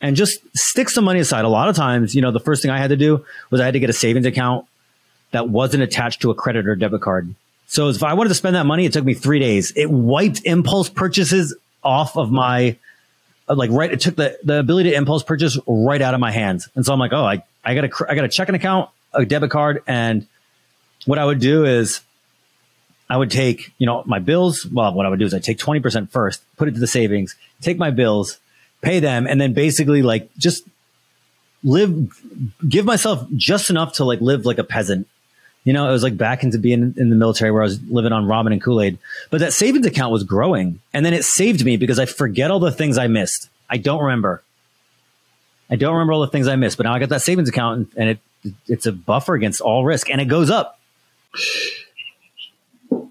and 0.00 0.16
just 0.16 0.40
stick 0.56 0.88
some 0.88 1.04
money 1.04 1.20
aside. 1.20 1.44
A 1.44 1.48
lot 1.48 1.68
of 1.68 1.76
times, 1.76 2.14
you 2.14 2.22
know, 2.22 2.30
the 2.30 2.40
first 2.40 2.62
thing 2.62 2.70
I 2.70 2.78
had 2.78 2.88
to 2.88 2.96
do 2.96 3.26
was 3.50 3.60
I 3.60 3.66
had 3.66 3.74
to 3.74 3.80
get 3.80 3.90
a 3.90 3.94
savings 3.94 4.24
account 4.24 4.64
that 5.32 5.50
wasn't 5.50 5.82
attached 5.82 6.22
to 6.22 6.30
a 6.30 6.34
credit 6.34 6.66
or 6.66 6.76
debit 6.76 7.02
card. 7.02 7.34
So 7.66 7.88
if 7.88 8.02
I 8.02 8.14
wanted 8.14 8.28
to 8.28 8.34
spend 8.34 8.56
that 8.56 8.66
money, 8.66 8.84
it 8.84 8.92
took 8.92 9.04
me 9.04 9.14
three 9.14 9.38
days. 9.38 9.72
It 9.76 9.90
wiped 9.90 10.42
impulse 10.44 10.88
purchases 10.88 11.56
off 11.82 12.16
of 12.16 12.30
my, 12.30 12.76
uh, 13.48 13.54
like, 13.54 13.70
right. 13.70 13.92
It 13.92 14.00
took 14.00 14.16
the, 14.16 14.38
the 14.42 14.60
ability 14.60 14.90
to 14.90 14.96
impulse 14.96 15.22
purchase 15.22 15.58
right 15.66 16.00
out 16.00 16.14
of 16.14 16.20
my 16.20 16.30
hands. 16.30 16.68
And 16.74 16.84
so 16.84 16.92
I'm 16.92 16.98
like, 16.98 17.12
oh, 17.12 17.24
I, 17.24 17.42
I 17.64 17.74
got 17.74 17.84
a, 17.84 18.10
I 18.10 18.14
got 18.14 18.24
a 18.24 18.28
checking 18.28 18.54
account, 18.54 18.90
a 19.12 19.24
debit 19.24 19.50
card. 19.50 19.82
And 19.86 20.26
what 21.06 21.18
I 21.18 21.24
would 21.24 21.40
do 21.40 21.64
is 21.64 22.00
I 23.08 23.16
would 23.16 23.30
take, 23.30 23.72
you 23.78 23.86
know, 23.86 24.02
my 24.06 24.18
bills. 24.18 24.66
Well, 24.66 24.94
what 24.94 25.06
I 25.06 25.08
would 25.08 25.18
do 25.18 25.26
is 25.26 25.34
I 25.34 25.38
take 25.38 25.58
20% 25.58 26.10
first, 26.10 26.42
put 26.56 26.68
it 26.68 26.72
to 26.72 26.80
the 26.80 26.86
savings, 26.86 27.36
take 27.60 27.78
my 27.78 27.90
bills, 27.90 28.38
pay 28.82 29.00
them, 29.00 29.26
and 29.26 29.40
then 29.40 29.52
basically 29.52 30.02
like 30.02 30.34
just 30.36 30.66
live, 31.62 32.20
give 32.68 32.84
myself 32.84 33.26
just 33.36 33.70
enough 33.70 33.94
to 33.94 34.04
like 34.04 34.20
live 34.20 34.46
like 34.46 34.58
a 34.58 34.64
peasant. 34.64 35.08
You 35.64 35.72
know, 35.72 35.88
it 35.88 35.92
was 35.92 36.02
like 36.02 36.16
back 36.16 36.44
into 36.44 36.58
being 36.58 36.94
in 36.96 37.10
the 37.10 37.16
military 37.16 37.50
where 37.50 37.62
I 37.62 37.66
was 37.66 37.82
living 37.84 38.12
on 38.12 38.26
ramen 38.26 38.52
and 38.52 38.62
Kool 38.62 38.82
Aid. 38.82 38.98
But 39.30 39.40
that 39.40 39.52
savings 39.54 39.86
account 39.86 40.12
was 40.12 40.22
growing, 40.22 40.80
and 40.92 41.04
then 41.04 41.14
it 41.14 41.24
saved 41.24 41.64
me 41.64 41.76
because 41.76 41.98
I 41.98 42.06
forget 42.06 42.50
all 42.50 42.60
the 42.60 42.70
things 42.70 42.98
I 42.98 43.06
missed. 43.06 43.48
I 43.70 43.78
don't 43.78 44.02
remember. 44.02 44.42
I 45.70 45.76
don't 45.76 45.94
remember 45.94 46.12
all 46.12 46.20
the 46.20 46.28
things 46.28 46.48
I 46.48 46.56
missed, 46.56 46.76
but 46.76 46.84
now 46.84 46.92
I 46.92 46.98
got 46.98 47.08
that 47.08 47.22
savings 47.22 47.48
account, 47.48 47.90
and 47.96 48.10
it 48.10 48.18
it's 48.68 48.86
a 48.86 48.92
buffer 48.92 49.34
against 49.34 49.60
all 49.60 49.84
risk, 49.84 50.10
and 50.10 50.20
it 50.20 50.26
goes 50.26 50.50
up. 50.50 50.78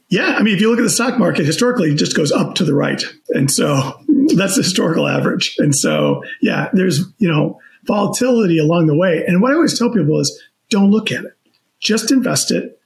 Yeah, 0.10 0.36
I 0.38 0.44
mean, 0.44 0.54
if 0.54 0.62
you 0.62 0.70
look 0.70 0.78
at 0.78 0.84
the 0.84 0.90
stock 0.90 1.18
market 1.18 1.46
historically, 1.46 1.92
it 1.92 1.96
just 1.96 2.16
goes 2.16 2.32
up 2.32 2.56
to 2.56 2.64
the 2.64 2.76
right, 2.76 3.04
and 3.30 3.50
so 3.50 4.00
that's 4.36 4.56
the 4.56 4.62
historical 4.62 5.08
average. 5.08 5.56
And 5.58 5.76
so, 5.76 6.24
yeah, 6.42 6.70
there's 6.74 7.00
you 7.18 7.32
know 7.32 7.60
volatility 7.86 8.60
along 8.60 8.88
the 8.88 8.96
way. 8.96 9.24
And 9.28 9.42
what 9.42 9.52
I 9.52 9.56
always 9.56 9.78
tell 9.78 9.92
people 9.92 10.20
is, 10.20 10.42
don't 10.70 10.92
look 10.92 11.12
at 11.12 11.26
it, 11.26 11.36
just 11.84 12.12
invest 12.12 12.52
it, 12.52 12.80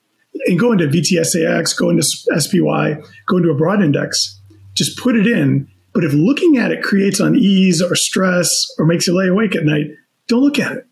and 0.46 0.60
go 0.60 0.72
into 0.72 0.88
VTSAX, 0.88 1.78
go 1.78 1.90
into 1.90 2.04
SPY, 2.04 3.02
go 3.28 3.38
into 3.38 3.50
a 3.50 3.56
broad 3.56 3.82
index, 3.82 4.40
just 4.74 4.98
put 4.98 5.16
it 5.16 5.28
in. 5.28 5.68
But 5.94 6.04
if 6.04 6.14
looking 6.14 6.58
at 6.58 6.72
it 6.72 6.84
creates 6.84 7.20
unease 7.20 7.82
or 7.82 7.96
stress 7.96 8.50
or 8.78 8.86
makes 8.86 9.08
you 9.08 9.18
lay 9.18 9.28
awake 9.28 9.56
at 9.56 9.64
night, 9.64 9.88
don't 10.28 10.42
look 10.42 10.60
at 10.60 10.74
it. 10.74 10.86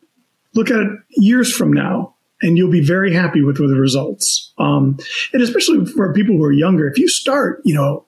Look 0.56 0.72
at 0.72 0.80
it 0.80 0.90
years 1.12 1.54
from 1.54 1.72
now 1.72 2.16
and 2.42 2.58
you'll 2.58 2.72
be 2.72 2.84
very 2.84 3.14
happy 3.14 3.44
with, 3.44 3.60
with 3.60 3.70
the 3.70 3.80
results. 3.80 4.54
Um, 4.58 4.98
and 5.34 5.42
especially 5.42 5.86
for 5.86 6.14
people 6.14 6.36
who 6.36 6.44
are 6.44 6.52
younger, 6.52 6.88
if 6.88 6.98
you 6.98 7.08
start, 7.08 7.62
you 7.64 7.76
know, 7.76 8.06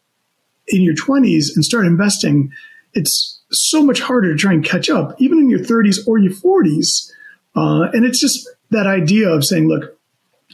in 0.68 0.82
your 0.82 0.96
20s 0.96 1.48
and 1.56 1.64
start 1.64 1.86
investing, 1.86 2.52
it's 2.94 3.42
so 3.52 3.82
much 3.84 4.02
harder 4.02 4.32
to 4.32 4.38
try 4.38 4.54
and 4.54 4.66
catch 4.66 4.90
up, 4.90 5.16
even 5.20 5.40
in 5.40 5.50
your 5.50 5.60
30s 5.60 6.06
or 6.08 6.18
your 6.18 6.34
40s. 6.34 7.10
Uh, 7.56 7.90
and 7.94 8.06
it's 8.06 8.20
just 8.20 8.48
that 8.72 8.88
idea 8.88 9.30
of 9.30 9.46
saying, 9.46 9.68
look, 9.68 9.98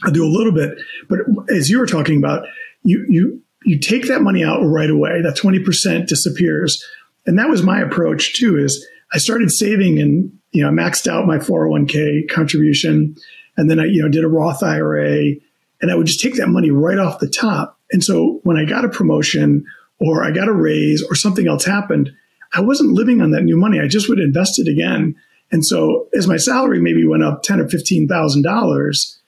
I'll 0.02 0.12
do 0.12 0.24
a 0.24 0.28
little 0.28 0.52
bit, 0.52 0.78
but 1.08 1.20
as 1.48 1.70
you 1.70 1.78
were 1.78 1.86
talking 1.86 2.18
about, 2.18 2.46
you 2.82 3.04
you 3.08 3.42
you 3.64 3.78
take 3.78 4.08
that 4.08 4.22
money 4.22 4.44
out 4.44 4.60
right 4.60 4.90
away. 4.90 5.22
That 5.22 5.36
20% 5.36 6.06
disappears. 6.06 6.84
And 7.26 7.38
that 7.38 7.48
was 7.48 7.62
my 7.62 7.80
approach 7.80 8.34
too, 8.34 8.58
is 8.58 8.86
I 9.12 9.18
started 9.18 9.50
saving 9.50 9.98
and, 9.98 10.38
you 10.52 10.62
know, 10.62 10.70
maxed 10.70 11.06
out 11.06 11.26
my 11.26 11.38
401k 11.38 12.28
contribution. 12.28 13.16
And 13.56 13.70
then 13.70 13.80
I, 13.80 13.86
you 13.86 14.02
know, 14.02 14.08
did 14.08 14.24
a 14.24 14.28
Roth 14.28 14.62
IRA 14.62 15.34
and 15.80 15.90
I 15.90 15.94
would 15.94 16.06
just 16.06 16.20
take 16.20 16.36
that 16.36 16.48
money 16.48 16.70
right 16.70 16.98
off 16.98 17.20
the 17.20 17.28
top. 17.28 17.78
And 17.90 18.04
so 18.04 18.40
when 18.42 18.56
I 18.56 18.64
got 18.64 18.84
a 18.84 18.88
promotion 18.88 19.64
or 19.98 20.24
I 20.24 20.30
got 20.30 20.48
a 20.48 20.52
raise 20.52 21.02
or 21.02 21.14
something 21.14 21.48
else 21.48 21.64
happened, 21.64 22.10
I 22.52 22.60
wasn't 22.60 22.92
living 22.92 23.20
on 23.20 23.30
that 23.30 23.42
new 23.42 23.56
money. 23.56 23.80
I 23.80 23.88
just 23.88 24.08
would 24.08 24.18
invest 24.18 24.58
it 24.58 24.68
again. 24.68 25.16
And 25.52 25.64
so 25.64 26.08
as 26.16 26.26
my 26.26 26.36
salary 26.36 26.80
maybe 26.80 27.06
went 27.06 27.22
up 27.22 27.42
ten 27.42 27.60
or 27.60 27.68
fifteen 27.68 28.08
thousand 28.08 28.42
dollars, 28.42 29.20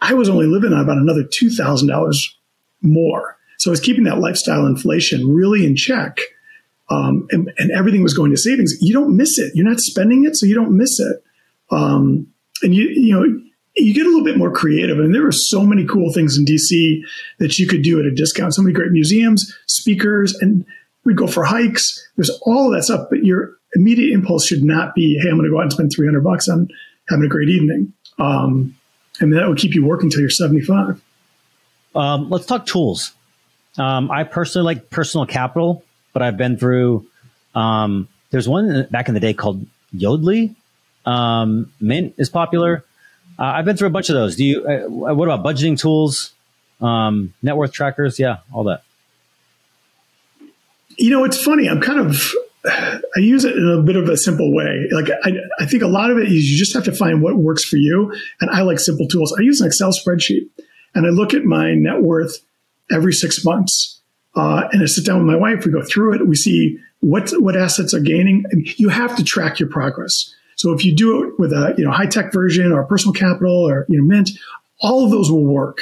I 0.00 0.14
was 0.14 0.28
only 0.28 0.46
living 0.46 0.72
on 0.72 0.80
about 0.80 0.98
another 0.98 1.24
two 1.24 1.50
thousand 1.50 1.88
dollars 1.88 2.36
more. 2.82 3.36
So 3.58 3.70
I 3.70 3.72
was 3.72 3.80
keeping 3.80 4.04
that 4.04 4.18
lifestyle 4.18 4.66
inflation 4.66 5.28
really 5.28 5.64
in 5.66 5.76
check. 5.76 6.20
Um, 6.88 7.26
and, 7.30 7.50
and, 7.58 7.72
everything 7.72 8.04
was 8.04 8.14
going 8.14 8.30
to 8.30 8.36
savings. 8.36 8.76
You 8.80 8.94
don't 8.94 9.16
miss 9.16 9.40
it. 9.40 9.50
You're 9.56 9.68
not 9.68 9.80
spending 9.80 10.24
it, 10.24 10.36
so 10.36 10.46
you 10.46 10.54
don't 10.54 10.76
miss 10.76 11.00
it. 11.00 11.16
Um, 11.72 12.28
and 12.62 12.72
you, 12.76 12.88
you 12.88 13.12
know, 13.12 13.24
you 13.76 13.92
get 13.92 14.06
a 14.06 14.08
little 14.08 14.24
bit 14.24 14.38
more 14.38 14.52
creative. 14.52 14.98
And 14.98 15.14
there 15.14 15.22
were 15.22 15.32
so 15.32 15.62
many 15.62 15.84
cool 15.84 16.12
things 16.12 16.38
in 16.38 16.44
DC 16.44 17.00
that 17.38 17.58
you 17.58 17.66
could 17.66 17.82
do 17.82 17.98
at 17.98 18.06
a 18.06 18.14
discount. 18.14 18.54
So 18.54 18.62
many 18.62 18.72
great 18.72 18.92
museums, 18.92 19.52
speakers, 19.66 20.34
and 20.34 20.64
we'd 21.04 21.16
go 21.16 21.26
for 21.26 21.44
hikes. 21.44 22.08
There's 22.16 22.30
all 22.42 22.70
that 22.70 22.84
stuff, 22.84 23.08
but 23.10 23.24
your 23.24 23.56
immediate 23.76 24.12
impulse 24.12 24.46
should 24.46 24.64
not 24.64 24.94
be, 24.94 25.18
"Hey, 25.22 25.28
I'm 25.28 25.36
going 25.36 25.44
to 25.44 25.50
go 25.50 25.58
out 25.58 25.62
and 25.62 25.72
spend 25.72 25.92
300 25.94 26.24
bucks 26.24 26.48
on 26.48 26.68
having 27.08 27.24
a 27.24 27.28
great 27.28 27.48
evening." 27.48 27.92
Um, 28.18 28.74
and 29.20 29.32
that 29.32 29.48
would 29.48 29.58
keep 29.58 29.74
you 29.74 29.84
working 29.84 30.06
until 30.06 30.20
you're 30.20 30.30
75. 30.30 31.00
Um, 31.94 32.28
let's 32.28 32.46
talk 32.46 32.66
tools. 32.66 33.12
Um, 33.78 34.10
I 34.10 34.24
personally 34.24 34.64
like 34.64 34.90
personal 34.90 35.26
capital, 35.26 35.84
but 36.12 36.22
I've 36.22 36.36
been 36.36 36.56
through. 36.56 37.06
Um, 37.54 38.08
there's 38.30 38.48
one 38.48 38.86
back 38.90 39.08
in 39.08 39.14
the 39.14 39.20
day 39.20 39.34
called 39.34 39.64
Yodlee. 39.94 40.54
Um, 41.04 41.72
Mint 41.80 42.14
is 42.18 42.28
popular. 42.28 42.84
Uh, 43.38 43.44
I've 43.44 43.64
been 43.64 43.76
through 43.76 43.88
a 43.88 43.90
bunch 43.90 44.08
of 44.08 44.14
those. 44.14 44.36
Do 44.36 44.44
you? 44.44 44.66
Uh, 44.66 44.88
what 44.88 45.28
about 45.28 45.44
budgeting 45.44 45.78
tools, 45.78 46.32
um, 46.80 47.34
net 47.42 47.56
worth 47.56 47.72
trackers? 47.72 48.18
Yeah, 48.18 48.38
all 48.52 48.64
that. 48.64 48.82
You 50.96 51.10
know, 51.10 51.24
it's 51.24 51.42
funny. 51.42 51.68
I'm 51.68 51.80
kind 51.80 52.00
of. 52.00 52.32
I 52.66 53.20
use 53.20 53.44
it 53.44 53.56
in 53.56 53.68
a 53.68 53.82
bit 53.82 53.96
of 53.96 54.08
a 54.08 54.16
simple 54.16 54.54
way. 54.54 54.88
Like 54.90 55.08
I, 55.22 55.32
I 55.60 55.66
think 55.66 55.82
a 55.82 55.88
lot 55.88 56.10
of 56.10 56.18
it 56.18 56.24
is 56.24 56.50
you 56.50 56.58
just 56.58 56.74
have 56.74 56.84
to 56.84 56.92
find 56.92 57.22
what 57.22 57.36
works 57.36 57.64
for 57.64 57.76
you. 57.76 58.12
And 58.40 58.50
I 58.50 58.62
like 58.62 58.78
simple 58.78 59.06
tools. 59.06 59.34
I 59.38 59.42
use 59.42 59.60
an 59.60 59.68
Excel 59.68 59.92
spreadsheet, 59.92 60.48
and 60.94 61.06
I 61.06 61.10
look 61.10 61.34
at 61.34 61.44
my 61.44 61.74
net 61.74 62.02
worth 62.02 62.38
every 62.90 63.12
six 63.12 63.44
months. 63.44 64.00
Uh, 64.34 64.68
and 64.72 64.82
I 64.82 64.86
sit 64.86 65.06
down 65.06 65.18
with 65.18 65.26
my 65.26 65.36
wife. 65.36 65.64
We 65.64 65.72
go 65.72 65.82
through 65.82 66.14
it. 66.14 66.28
We 66.28 66.36
see 66.36 66.78
what 67.00 67.30
what 67.38 67.56
assets 67.56 67.94
are 67.94 68.00
gaining. 68.00 68.44
And 68.50 68.66
you 68.78 68.88
have 68.88 69.16
to 69.16 69.24
track 69.24 69.58
your 69.58 69.68
progress. 69.68 70.34
So 70.56 70.72
if 70.72 70.84
you 70.84 70.94
do 70.94 71.24
it 71.24 71.38
with 71.38 71.52
a 71.52 71.74
you 71.78 71.84
know 71.84 71.90
high 71.90 72.06
tech 72.06 72.32
version 72.32 72.72
or 72.72 72.84
personal 72.84 73.12
capital 73.12 73.68
or 73.68 73.86
you 73.88 73.98
know 73.98 74.04
Mint, 74.04 74.30
all 74.80 75.04
of 75.04 75.10
those 75.10 75.30
will 75.30 75.44
work. 75.44 75.78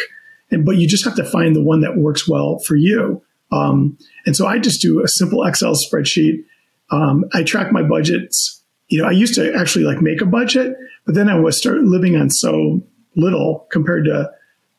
And 0.51 0.65
but 0.65 0.77
you 0.77 0.87
just 0.87 1.05
have 1.05 1.17
to 1.17 1.25
find 1.25 1.57
the 1.57 1.63
one 1.63 1.81
that 1.81 1.97
works 1.97 2.29
well 2.29 2.59
for 2.59 2.77
you. 2.77 3.23
Um, 3.51 3.99
and 4.27 4.37
so 4.37 4.47
I 4.47 4.59
just 4.59 4.81
do 4.81 5.03
a 5.03 5.09
simple 5.09 5.45
Excel 5.45 5.75
spreadsheet. 5.75 6.45
Um, 6.91 7.25
I 7.33 7.43
track 7.43 7.73
my 7.73 7.83
budgets. 7.83 8.63
You 8.89 9.03
know, 9.03 9.09
I 9.09 9.13
used 9.13 9.35
to 9.35 9.55
actually 9.55 9.85
like 9.85 10.01
make 10.03 10.21
a 10.21 10.27
budget, 10.27 10.77
but 11.07 11.15
then 11.15 11.29
I 11.29 11.39
was 11.39 11.57
start 11.57 11.79
living 11.79 12.17
on 12.17 12.31
so 12.31 12.83
little 13.17 13.67
compared 13.71 14.05
to 14.07 14.31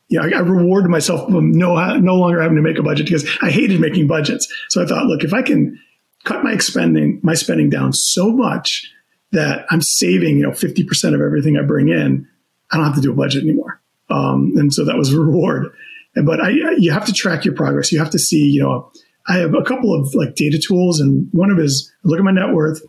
you 0.08 0.20
know, 0.20 0.26
I, 0.26 0.38
I 0.38 0.40
rewarded 0.40 0.90
myself 0.90 1.28
from 1.28 1.50
no, 1.52 1.74
no 1.96 2.14
longer 2.14 2.40
having 2.40 2.56
to 2.56 2.62
make 2.62 2.78
a 2.78 2.82
budget 2.82 3.06
because 3.06 3.28
I 3.42 3.50
hated 3.50 3.80
making 3.80 4.06
budgets. 4.06 4.46
So 4.68 4.82
I 4.82 4.86
thought, 4.86 5.06
look, 5.06 5.24
if 5.24 5.34
I 5.34 5.42
can 5.42 5.80
cut 6.24 6.44
my 6.44 6.56
spending, 6.58 7.20
my 7.22 7.34
spending 7.34 7.70
down 7.70 7.92
so 7.92 8.30
much 8.30 8.92
that 9.32 9.66
I'm 9.70 9.82
saving, 9.82 10.38
you 10.38 10.44
know, 10.44 10.50
50% 10.50 11.14
of 11.14 11.20
everything 11.20 11.56
I 11.56 11.62
bring 11.62 11.88
in. 11.88 12.28
I 12.70 12.76
don't 12.76 12.86
have 12.86 12.94
to 12.96 13.00
do 13.00 13.12
a 13.12 13.16
budget 13.16 13.42
anymore. 13.42 13.80
Um, 14.08 14.52
and 14.56 14.72
so 14.72 14.84
that 14.84 14.96
was 14.96 15.12
a 15.12 15.18
reward. 15.18 15.72
But 16.14 16.40
I, 16.40 16.50
you 16.78 16.92
have 16.92 17.04
to 17.06 17.12
track 17.12 17.44
your 17.44 17.54
progress. 17.54 17.92
You 17.92 17.98
have 17.98 18.10
to 18.10 18.18
see, 18.18 18.46
you 18.46 18.62
know, 18.62 18.90
I 19.28 19.38
have 19.38 19.54
a 19.54 19.62
couple 19.62 19.94
of 19.94 20.14
like 20.14 20.34
data 20.34 20.58
tools 20.58 21.00
and 21.00 21.28
one 21.32 21.50
of 21.50 21.58
is 21.58 21.92
look 22.04 22.18
at 22.18 22.24
my 22.24 22.30
net 22.30 22.52
worth. 22.52 22.80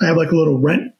I 0.00 0.06
have 0.06 0.16
like 0.16 0.30
a 0.30 0.36
little 0.36 0.58
rent 0.58 0.92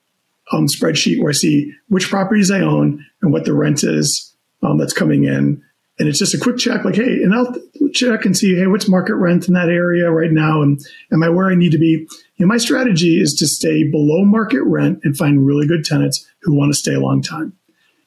um, 0.52 0.66
spreadsheet 0.66 1.20
where 1.20 1.30
I 1.30 1.34
see 1.34 1.72
which 1.88 2.08
properties 2.08 2.50
I 2.50 2.60
own 2.60 3.04
and 3.22 3.32
what 3.32 3.44
the 3.44 3.54
rent 3.54 3.84
is 3.84 4.34
um, 4.62 4.78
that's 4.78 4.92
coming 4.92 5.24
in. 5.24 5.62
And 6.00 6.08
it's 6.08 6.20
just 6.20 6.34
a 6.34 6.38
quick 6.38 6.58
check, 6.58 6.84
like, 6.84 6.94
hey, 6.94 7.22
and 7.24 7.34
I'll 7.34 7.52
check 7.92 8.24
and 8.24 8.36
see, 8.36 8.54
hey, 8.54 8.68
what's 8.68 8.88
market 8.88 9.16
rent 9.16 9.48
in 9.48 9.54
that 9.54 9.68
area 9.68 10.08
right 10.10 10.30
now? 10.30 10.62
And 10.62 10.78
am 11.12 11.24
I 11.24 11.28
where 11.28 11.50
I 11.50 11.56
need 11.56 11.72
to 11.72 11.78
be? 11.78 12.06
Know, 12.38 12.46
my 12.46 12.56
strategy 12.56 13.20
is 13.20 13.34
to 13.34 13.48
stay 13.48 13.82
below 13.82 14.24
market 14.24 14.62
rent 14.62 15.00
and 15.02 15.16
find 15.16 15.44
really 15.44 15.66
good 15.66 15.84
tenants 15.84 16.24
who 16.42 16.54
want 16.54 16.72
to 16.72 16.78
stay 16.78 16.94
a 16.94 17.00
long 17.00 17.20
time. 17.20 17.52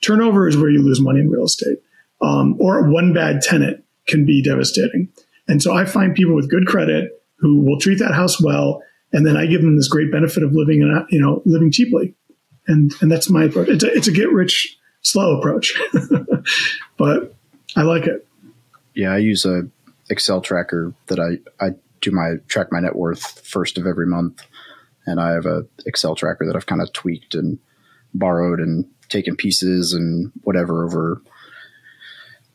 Turnover 0.01 0.47
is 0.47 0.55
where 0.55 0.69
you 0.69 0.81
lose 0.81 1.01
money 1.01 1.19
in 1.19 1.29
real 1.29 1.43
estate. 1.43 1.79
Um, 2.21 2.55
or 2.59 2.89
one 2.89 3.13
bad 3.13 3.41
tenant 3.41 3.83
can 4.07 4.25
be 4.25 4.41
devastating. 4.41 5.09
And 5.47 5.61
so 5.61 5.75
I 5.75 5.85
find 5.85 6.15
people 6.15 6.35
with 6.35 6.49
good 6.49 6.65
credit 6.65 7.11
who 7.37 7.63
will 7.63 7.79
treat 7.79 7.99
that 7.99 8.13
house 8.13 8.41
well, 8.41 8.81
and 9.11 9.25
then 9.25 9.35
I 9.35 9.45
give 9.45 9.61
them 9.61 9.75
this 9.75 9.87
great 9.87 10.11
benefit 10.11 10.43
of 10.43 10.51
living 10.53 10.81
in 10.81 11.05
you 11.09 11.19
know 11.19 11.41
living 11.45 11.71
cheaply, 11.71 12.15
and 12.67 12.93
and 13.01 13.11
that's 13.11 13.29
my 13.29 13.45
approach. 13.45 13.67
It's 13.69 13.83
a, 13.83 13.93
it's 13.93 14.07
a 14.07 14.11
get 14.11 14.31
rich 14.31 14.77
slow 15.01 15.37
approach, 15.37 15.73
but 16.97 17.35
I 17.75 17.81
like 17.81 18.05
it. 18.05 18.27
Yeah, 18.93 19.11
I 19.11 19.17
use 19.17 19.45
a 19.45 19.63
Excel 20.09 20.41
tracker 20.41 20.93
that 21.07 21.19
I 21.19 21.65
I 21.65 21.71
do 22.01 22.11
my 22.11 22.35
track 22.47 22.67
my 22.71 22.79
net 22.79 22.95
worth 22.95 23.41
first 23.45 23.77
of 23.77 23.87
every 23.87 24.07
month, 24.07 24.43
and 25.05 25.19
I 25.19 25.31
have 25.31 25.45
a 25.45 25.63
Excel 25.85 26.15
tracker 26.15 26.45
that 26.45 26.55
I've 26.55 26.67
kind 26.67 26.81
of 26.81 26.93
tweaked 26.93 27.33
and 27.33 27.59
borrowed 28.13 28.59
and 28.59 28.85
taken 29.09 29.35
pieces 29.35 29.93
and 29.93 30.31
whatever 30.43 30.85
over 30.85 31.21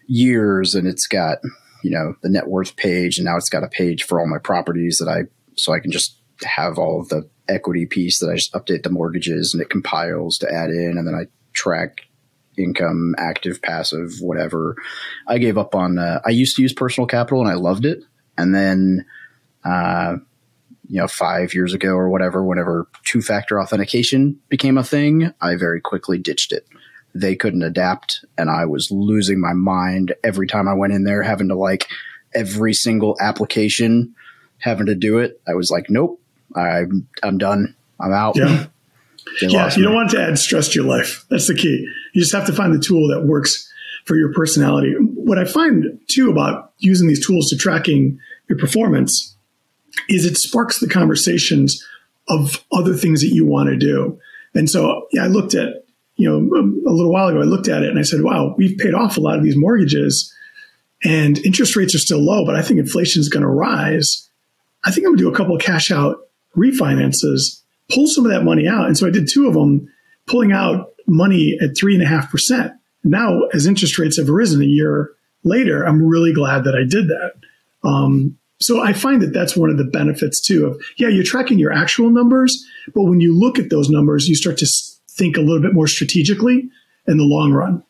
years, 0.07 0.75
and 0.75 0.87
it's 0.87 1.07
got 1.07 1.38
you 1.83 1.91
know 1.91 2.15
the 2.23 2.29
net 2.29 2.49
worth 2.49 2.77
page, 2.77 3.19
and 3.19 3.25
now 3.25 3.37
it's 3.37 3.49
got 3.49 3.65
a 3.65 3.69
page 3.69 4.05
for 4.05 4.21
all 4.21 4.27
my 4.27 4.39
properties 4.39 4.99
that 4.99 5.09
I 5.09 5.25
so 5.57 5.73
I 5.73 5.81
can 5.81 5.91
just 5.91 6.21
have 6.43 6.79
all 6.79 7.01
of 7.01 7.09
the 7.09 7.29
equity 7.49 7.87
piece 7.87 8.19
that 8.19 8.31
I 8.31 8.35
just 8.35 8.53
update 8.53 8.83
the 8.83 8.91
mortgages 8.91 9.55
and 9.55 9.62
it 9.62 9.71
compiles 9.71 10.39
to 10.39 10.53
add 10.53 10.71
in, 10.71 10.97
and 10.99 11.07
then 11.07 11.15
I 11.15 11.27
track 11.53 12.03
income, 12.59 13.15
active, 13.19 13.61
passive, 13.62 14.15
whatever. 14.21 14.77
I 15.27 15.39
gave 15.39 15.59
up 15.59 15.75
on. 15.75 15.99
Uh, 15.99 16.21
I 16.25 16.31
used 16.31 16.57
to 16.57 16.62
use 16.62 16.73
Personal 16.73 17.07
Capital 17.07 17.41
and 17.41 17.51
I 17.51 17.55
loved 17.55 17.85
it, 17.85 18.03
and 18.37 18.55
then, 18.55 19.07
uh, 19.65 20.17
you 20.89 21.01
know, 21.01 21.09
five 21.09 21.55
years 21.55 21.75
ago 21.75 21.91
or 21.91 22.09
whatever, 22.09 22.45
whenever 22.45 22.89
two 23.05 23.23
factor 23.23 23.61
authentication 23.61 24.39
became 24.49 24.79
a 24.79 24.85
thing, 24.85 25.33
I 25.41 25.57
very 25.57 25.81
quickly 25.81 26.19
ditched 26.19 26.53
it. 26.53 26.67
They 27.20 27.37
couldn't 27.37 27.62
adapt, 27.62 28.24
and 28.37 28.50
I 28.50 28.66
was 28.66 28.90
losing 28.90 29.40
my 29.40 29.52
mind 29.52 30.14
every 30.22 30.46
time 30.46 30.68
I 30.68 30.74
went 30.74 30.92
in 30.92 31.05
there, 31.05 31.22
having 31.22 31.48
to 31.48 31.55
like 31.55 31.87
every 32.35 32.74
single 32.74 33.16
application, 33.20 34.14
having 34.59 34.87
to 34.87 34.94
do 34.94 35.18
it. 35.18 35.40
I 35.48 35.55
was 35.55 35.70
like, 35.70 35.88
nope, 35.88 36.20
I'm 36.55 37.09
I'm 37.22 37.38
done. 37.38 37.74
I'm 38.00 38.12
out. 38.12 38.37
Yeah. 38.37 38.66
yeah, 39.42 39.74
you 39.74 39.83
don't 39.83 39.94
want 39.94 40.11
to 40.11 40.20
add 40.20 40.38
stress 40.38 40.68
to 40.68 40.74
your 40.81 40.88
life. 40.88 41.24
That's 41.31 41.48
the 41.48 41.55
key. 41.55 41.88
You 42.12 42.20
just 42.20 42.35
have 42.35 42.46
to 42.46 42.52
find 42.52 42.74
the 42.74 42.79
tool 42.79 43.09
that 43.09 43.26
works 43.26 43.70
for 44.05 44.16
your 44.16 44.33
personality. 44.33 44.94
What 44.98 45.38
I 45.38 45.44
find 45.44 45.98
too 46.09 46.31
about 46.31 46.72
using 46.79 47.09
these 47.09 47.26
tools 47.26 47.48
to 47.50 47.57
tracking 47.57 48.18
your 48.48 48.59
performance 48.59 49.37
is 50.09 50.24
it 50.24 50.37
sparks 50.37 50.79
the 50.79 50.88
conversations 50.88 51.85
of 52.29 52.64
other 52.72 52.94
things 52.94 53.20
that 53.20 53.35
you 53.35 53.46
want 53.46 53.68
to 53.68 53.76
do. 53.76 54.18
And 54.55 54.70
so, 54.70 55.07
yeah, 55.12 55.24
I 55.24 55.26
looked 55.26 55.55
at, 55.55 55.85
you 56.16 56.29
know, 56.29 56.37
a 56.38 56.92
little 56.92 57.12
while 57.12 57.29
ago, 57.29 57.40
I 57.40 57.44
looked 57.44 57.68
at 57.68 57.83
it 57.83 57.90
and 57.90 57.98
I 57.98 58.02
said, 58.02 58.22
wow, 58.22 58.55
we've 58.57 58.79
paid 58.79 58.94
off 58.94 59.16
a 59.16 59.20
lot 59.20 59.38
of 59.38 59.44
these 59.44 59.57
mortgages 59.57 60.33
and 61.05 61.38
interest 61.44 61.76
rates 61.76 61.94
are 61.94 61.98
still 61.98 62.24
low, 62.24 62.44
but 62.44 62.57
I 62.57 62.62
think 62.62 62.81
inflation 62.81 63.20
is 63.20 63.29
going 63.29 63.42
to 63.42 63.48
rise. 63.48 64.29
I 64.85 64.90
think 64.90 65.07
I'm 65.07 65.11
going 65.11 65.18
to 65.18 65.24
do 65.24 65.33
a 65.33 65.37
couple 65.37 65.55
of 65.55 65.62
cash 65.62 65.90
out 65.90 66.16
refinances 66.57 67.61
pull 67.92 68.07
some 68.07 68.24
of 68.24 68.33
that 68.33 68.44
money 68.44 68.66
out. 68.66 68.87
And 68.87 68.96
so 68.96 69.07
I 69.07 69.11
did 69.11 69.29
two 69.31 69.46
of 69.46 69.55
them, 69.55 69.88
pulling 70.26 70.52
out 70.52 70.92
money 71.07 71.57
at 71.62 71.76
three 71.76 71.94
and 71.94 72.02
a 72.02 72.07
half 72.07 72.31
percent. 72.31 72.72
Now, 73.05 73.42
as 73.52 73.66
interest 73.66 73.98
rates 73.98 74.18
have 74.18 74.29
risen 74.29 74.61
a 74.61 74.66
year 74.66 75.12
later, 75.44 75.85
I'm 75.85 76.05
really 76.05 76.33
glad 76.33 76.64
that 76.64 76.74
I 76.74 76.83
did 76.88 77.09
that. 77.09 77.35
Um, 77.85 78.37
so 78.59 78.83
I 78.83 78.92
find 78.92 79.22
that 79.22 79.33
that's 79.33 79.57
one 79.57 79.70
of 79.70 79.79
the 79.79 79.85
benefits 79.85 80.40
too 80.40 80.66
of, 80.66 80.83
yeah, 80.96 81.09
you're 81.09 81.22
tracking 81.22 81.59
your 81.59 81.72
actual 81.72 82.11
numbers, 82.11 82.66
but 82.94 83.02
when 83.02 83.20
you 83.20 83.38
look 83.38 83.59
at 83.59 83.70
those 83.70 83.88
numbers, 83.88 84.29
you 84.29 84.35
start 84.35 84.59
to 84.59 84.66
think 85.16 85.37
a 85.37 85.40
little 85.40 85.62
bit 85.62 85.72
more 85.72 85.87
strategically 85.87 86.68
in 87.07 87.16
the 87.16 87.24
long 87.24 87.52
run. 87.52 87.83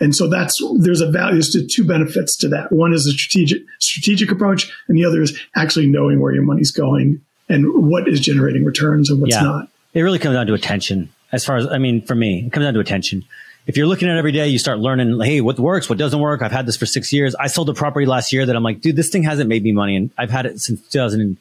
And 0.00 0.16
so 0.16 0.28
that's 0.28 0.58
there's 0.78 1.02
a 1.02 1.10
value. 1.10 1.42
There's 1.42 1.66
two 1.72 1.84
benefits 1.84 2.36
to 2.38 2.48
that. 2.48 2.72
One 2.72 2.94
is 2.94 3.06
a 3.06 3.12
strategic 3.12 3.62
strategic 3.80 4.30
approach, 4.30 4.72
and 4.88 4.96
the 4.96 5.04
other 5.04 5.20
is 5.20 5.38
actually 5.54 5.88
knowing 5.88 6.20
where 6.20 6.32
your 6.32 6.42
money's 6.42 6.70
going 6.70 7.20
and 7.50 7.66
what 7.88 8.08
is 8.08 8.20
generating 8.20 8.64
returns 8.64 9.10
and 9.10 9.20
what's 9.20 9.34
yeah. 9.34 9.42
not. 9.42 9.68
It 9.92 10.00
really 10.00 10.18
comes 10.18 10.36
down 10.36 10.46
to 10.46 10.54
attention. 10.54 11.10
As 11.32 11.44
far 11.44 11.56
as, 11.56 11.66
I 11.66 11.78
mean, 11.78 12.02
for 12.02 12.14
me, 12.14 12.44
it 12.46 12.52
comes 12.52 12.64
down 12.64 12.74
to 12.74 12.80
attention. 12.80 13.24
If 13.66 13.76
you're 13.76 13.86
looking 13.86 14.08
at 14.08 14.16
it 14.16 14.18
every 14.18 14.32
day, 14.32 14.48
you 14.48 14.58
start 14.58 14.78
learning, 14.78 15.20
hey, 15.20 15.40
what 15.40 15.58
works, 15.58 15.88
what 15.88 15.98
doesn't 15.98 16.18
work. 16.18 16.42
I've 16.42 16.50
had 16.50 16.66
this 16.66 16.76
for 16.76 16.86
six 16.86 17.12
years. 17.12 17.34
I 17.34 17.48
sold 17.48 17.68
a 17.68 17.74
property 17.74 18.06
last 18.06 18.32
year 18.32 18.46
that 18.46 18.56
I'm 18.56 18.62
like, 18.62 18.80
dude, 18.80 18.96
this 18.96 19.10
thing 19.10 19.22
hasn't 19.22 19.48
made 19.48 19.62
me 19.62 19.72
money. 19.72 19.96
And 19.96 20.10
I've 20.16 20.30
had 20.30 20.46
it 20.46 20.60
since 20.60 20.80
2010. 20.88 21.36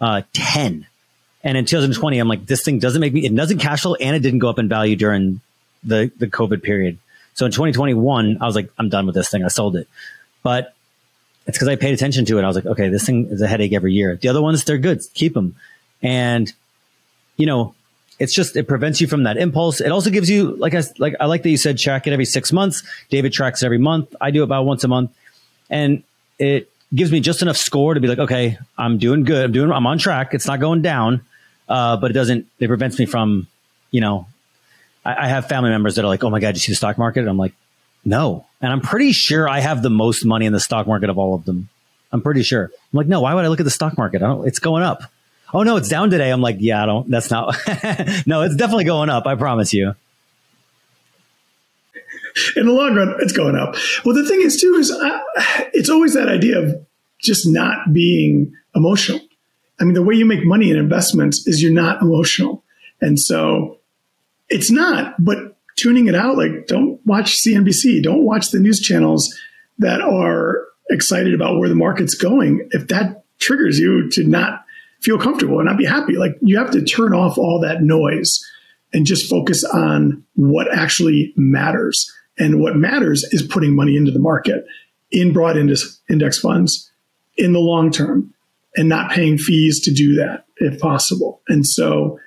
Uh, 0.00 0.22
And 1.44 1.58
in 1.58 1.66
2020, 1.66 2.18
I'm 2.18 2.26
like, 2.26 2.46
this 2.46 2.64
thing 2.64 2.78
doesn't 2.78 3.00
make 3.00 3.12
me, 3.12 3.26
it 3.26 3.34
doesn't 3.34 3.58
cash 3.58 3.82
flow 3.82 3.94
and 3.94 4.16
it 4.16 4.20
didn't 4.20 4.38
go 4.38 4.48
up 4.48 4.58
in 4.58 4.68
value 4.68 4.96
during 4.96 5.40
the, 5.84 6.10
the 6.16 6.26
COVID 6.26 6.62
period. 6.62 6.98
So 7.34 7.44
in 7.44 7.52
2021, 7.52 8.38
I 8.40 8.46
was 8.46 8.56
like, 8.56 8.70
I'm 8.78 8.88
done 8.88 9.06
with 9.06 9.14
this 9.14 9.30
thing. 9.30 9.44
I 9.44 9.48
sold 9.48 9.76
it. 9.76 9.86
But 10.42 10.74
it's 11.46 11.58
because 11.58 11.68
I 11.68 11.76
paid 11.76 11.92
attention 11.92 12.24
to 12.26 12.38
it. 12.38 12.44
I 12.44 12.46
was 12.46 12.56
like, 12.56 12.66
okay, 12.66 12.88
this 12.88 13.04
thing 13.04 13.26
is 13.26 13.42
a 13.42 13.46
headache 13.46 13.74
every 13.74 13.92
year. 13.92 14.16
The 14.16 14.28
other 14.28 14.40
ones, 14.40 14.64
they're 14.64 14.78
good. 14.78 15.02
Keep 15.12 15.34
them. 15.34 15.56
And, 16.02 16.50
you 17.36 17.44
know, 17.44 17.74
it's 18.18 18.32
just, 18.32 18.56
it 18.56 18.66
prevents 18.66 19.00
you 19.00 19.06
from 19.06 19.24
that 19.24 19.36
impulse. 19.36 19.80
It 19.80 19.90
also 19.90 20.08
gives 20.10 20.30
you, 20.30 20.56
like 20.56 20.74
I, 20.74 20.82
like, 20.98 21.16
I 21.20 21.26
like 21.26 21.42
that 21.42 21.50
you 21.50 21.56
said, 21.56 21.78
track 21.78 22.06
it 22.06 22.12
every 22.12 22.24
six 22.24 22.52
months. 22.52 22.82
David 23.10 23.32
tracks 23.32 23.62
it 23.62 23.66
every 23.66 23.78
month. 23.78 24.14
I 24.20 24.30
do 24.30 24.42
about 24.42 24.64
once 24.64 24.84
a 24.84 24.88
month. 24.88 25.10
And 25.68 26.02
it 26.38 26.70
gives 26.94 27.10
me 27.10 27.20
just 27.20 27.42
enough 27.42 27.56
score 27.56 27.94
to 27.94 28.00
be 28.00 28.08
like, 28.08 28.18
okay, 28.18 28.56
I'm 28.78 28.98
doing 28.98 29.24
good. 29.24 29.44
I'm 29.44 29.52
doing, 29.52 29.72
I'm 29.72 29.86
on 29.86 29.98
track. 29.98 30.32
It's 30.32 30.46
not 30.46 30.60
going 30.60 30.80
down. 30.80 31.22
Uh, 31.68 31.96
but 31.96 32.10
it 32.10 32.14
doesn't, 32.14 32.46
it 32.58 32.68
prevents 32.68 32.98
me 32.98 33.06
from, 33.06 33.46
you 33.90 34.00
know, 34.00 34.26
I, 35.04 35.24
I 35.24 35.28
have 35.28 35.48
family 35.48 35.70
members 35.70 35.96
that 35.96 36.04
are 36.04 36.08
like, 36.08 36.24
oh 36.24 36.30
my 36.30 36.40
God, 36.40 36.54
you 36.54 36.60
see 36.60 36.72
the 36.72 36.76
stock 36.76 36.98
market? 36.98 37.20
And 37.20 37.28
I'm 37.28 37.38
like, 37.38 37.54
no. 38.04 38.46
And 38.60 38.72
I'm 38.72 38.80
pretty 38.80 39.12
sure 39.12 39.48
I 39.48 39.60
have 39.60 39.82
the 39.82 39.90
most 39.90 40.24
money 40.24 40.46
in 40.46 40.52
the 40.52 40.60
stock 40.60 40.86
market 40.86 41.10
of 41.10 41.18
all 41.18 41.34
of 41.34 41.44
them. 41.44 41.68
I'm 42.12 42.22
pretty 42.22 42.42
sure. 42.42 42.64
I'm 42.64 42.96
like, 42.96 43.06
no, 43.06 43.20
why 43.20 43.34
would 43.34 43.44
I 43.44 43.48
look 43.48 43.60
at 43.60 43.64
the 43.64 43.70
stock 43.70 43.96
market? 43.98 44.22
I 44.22 44.26
don't, 44.26 44.46
it's 44.46 44.58
going 44.58 44.82
up. 44.82 45.02
Oh 45.52 45.62
no, 45.62 45.76
it's 45.76 45.88
down 45.88 46.10
today. 46.10 46.30
I'm 46.30 46.40
like, 46.40 46.56
yeah, 46.58 46.82
I 46.82 46.86
don't, 46.86 47.08
that's 47.10 47.30
not, 47.30 47.56
no, 48.26 48.42
it's 48.42 48.56
definitely 48.56 48.84
going 48.84 49.08
up. 49.08 49.26
I 49.26 49.36
promise 49.36 49.72
you. 49.72 49.94
In 52.56 52.66
the 52.66 52.72
long 52.72 52.96
run, 52.96 53.14
it's 53.20 53.32
going 53.32 53.54
up. 53.54 53.76
Well, 54.04 54.14
the 54.14 54.26
thing 54.26 54.42
is 54.42 54.60
too, 54.60 54.74
is 54.74 54.90
uh, 54.90 55.20
it's 55.72 55.88
always 55.88 56.14
that 56.14 56.28
idea 56.28 56.58
of 56.58 56.86
just 57.20 57.46
not 57.46 57.92
being 57.92 58.52
emotional. 58.74 59.20
I 59.80 59.84
mean, 59.84 59.94
the 59.94 60.02
way 60.02 60.14
you 60.14 60.24
make 60.24 60.44
money 60.44 60.70
in 60.70 60.76
investments 60.76 61.46
is 61.46 61.62
you're 61.62 61.72
not 61.72 62.00
emotional. 62.00 62.64
And 63.00 63.18
so 63.18 63.78
it's 64.48 64.70
not, 64.70 65.14
but 65.18 65.56
tuning 65.76 66.06
it 66.06 66.14
out. 66.14 66.36
Like, 66.36 66.66
don't 66.66 67.04
watch 67.04 67.42
CNBC. 67.42 68.02
Don't 68.02 68.24
watch 68.24 68.50
the 68.50 68.60
news 68.60 68.80
channels 68.80 69.34
that 69.78 70.00
are 70.00 70.64
excited 70.90 71.34
about 71.34 71.58
where 71.58 71.68
the 71.68 71.74
market's 71.74 72.14
going. 72.14 72.68
If 72.70 72.88
that 72.88 73.24
triggers 73.40 73.78
you 73.78 74.08
to 74.10 74.24
not 74.24 74.64
feel 75.00 75.18
comfortable 75.18 75.58
and 75.58 75.66
not 75.66 75.78
be 75.78 75.84
happy, 75.84 76.16
like 76.16 76.36
you 76.40 76.58
have 76.58 76.70
to 76.70 76.84
turn 76.84 77.12
off 77.12 77.36
all 77.36 77.60
that 77.60 77.82
noise 77.82 78.44
and 78.92 79.06
just 79.06 79.28
focus 79.28 79.64
on 79.64 80.24
what 80.34 80.72
actually 80.72 81.32
matters. 81.36 82.10
And 82.38 82.60
what 82.60 82.76
matters 82.76 83.24
is 83.24 83.42
putting 83.42 83.74
money 83.74 83.96
into 83.96 84.10
the 84.10 84.18
market 84.18 84.64
in 85.10 85.32
broad 85.32 85.56
index, 85.56 86.38
funds 86.38 86.90
in 87.36 87.52
the 87.52 87.60
long 87.60 87.90
term 87.90 88.33
and 88.76 88.88
not 88.88 89.10
paying 89.10 89.38
fees 89.38 89.80
to 89.80 89.92
do 89.92 90.14
that 90.16 90.46
if 90.56 90.80
possible. 90.80 91.42
And 91.48 91.66
so 91.66 92.18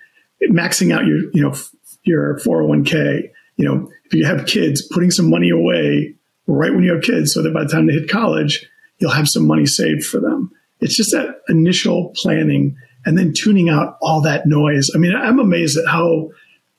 maxing 0.52 0.94
out 0.94 1.06
your, 1.06 1.20
you 1.34 1.42
know, 1.42 1.56
your 2.04 2.40
401k 2.40 3.30
you 3.58 3.66
know, 3.66 3.92
if 4.06 4.14
you 4.14 4.26
have 4.26 4.46
kids, 4.46 4.88
putting 4.92 5.12
some 5.12 5.30
money 5.30 5.50
away 5.50 6.16
right 6.46 6.74
when 6.74 6.84
you 6.84 6.94
have 6.94 7.04
kids 7.04 7.34
so 7.34 7.42
that 7.42 7.54
by 7.54 7.64
the 7.64 7.70
time 7.70 7.88
they 7.88 7.94
hit 7.94 8.10
college, 8.10 8.66
you'll 9.00 9.12
have 9.12 9.28
some 9.28 9.46
money 9.46 9.66
saved 9.66 10.06
for 10.06 10.20
them. 10.20 10.52
It's 10.80 10.96
just 10.96 11.12
that 11.12 11.42
initial 11.50 12.14
planning 12.16 12.78
and 13.06 13.18
then 13.18 13.34
tuning 13.34 13.70
out 13.70 13.98
all 14.02 14.22
that 14.22 14.46
noise. 14.46 14.90
I 14.96 15.00
mean, 15.00 15.16
I'm 15.16 15.40
amazed 15.40 15.78
at 15.78 15.88
how 15.88 16.30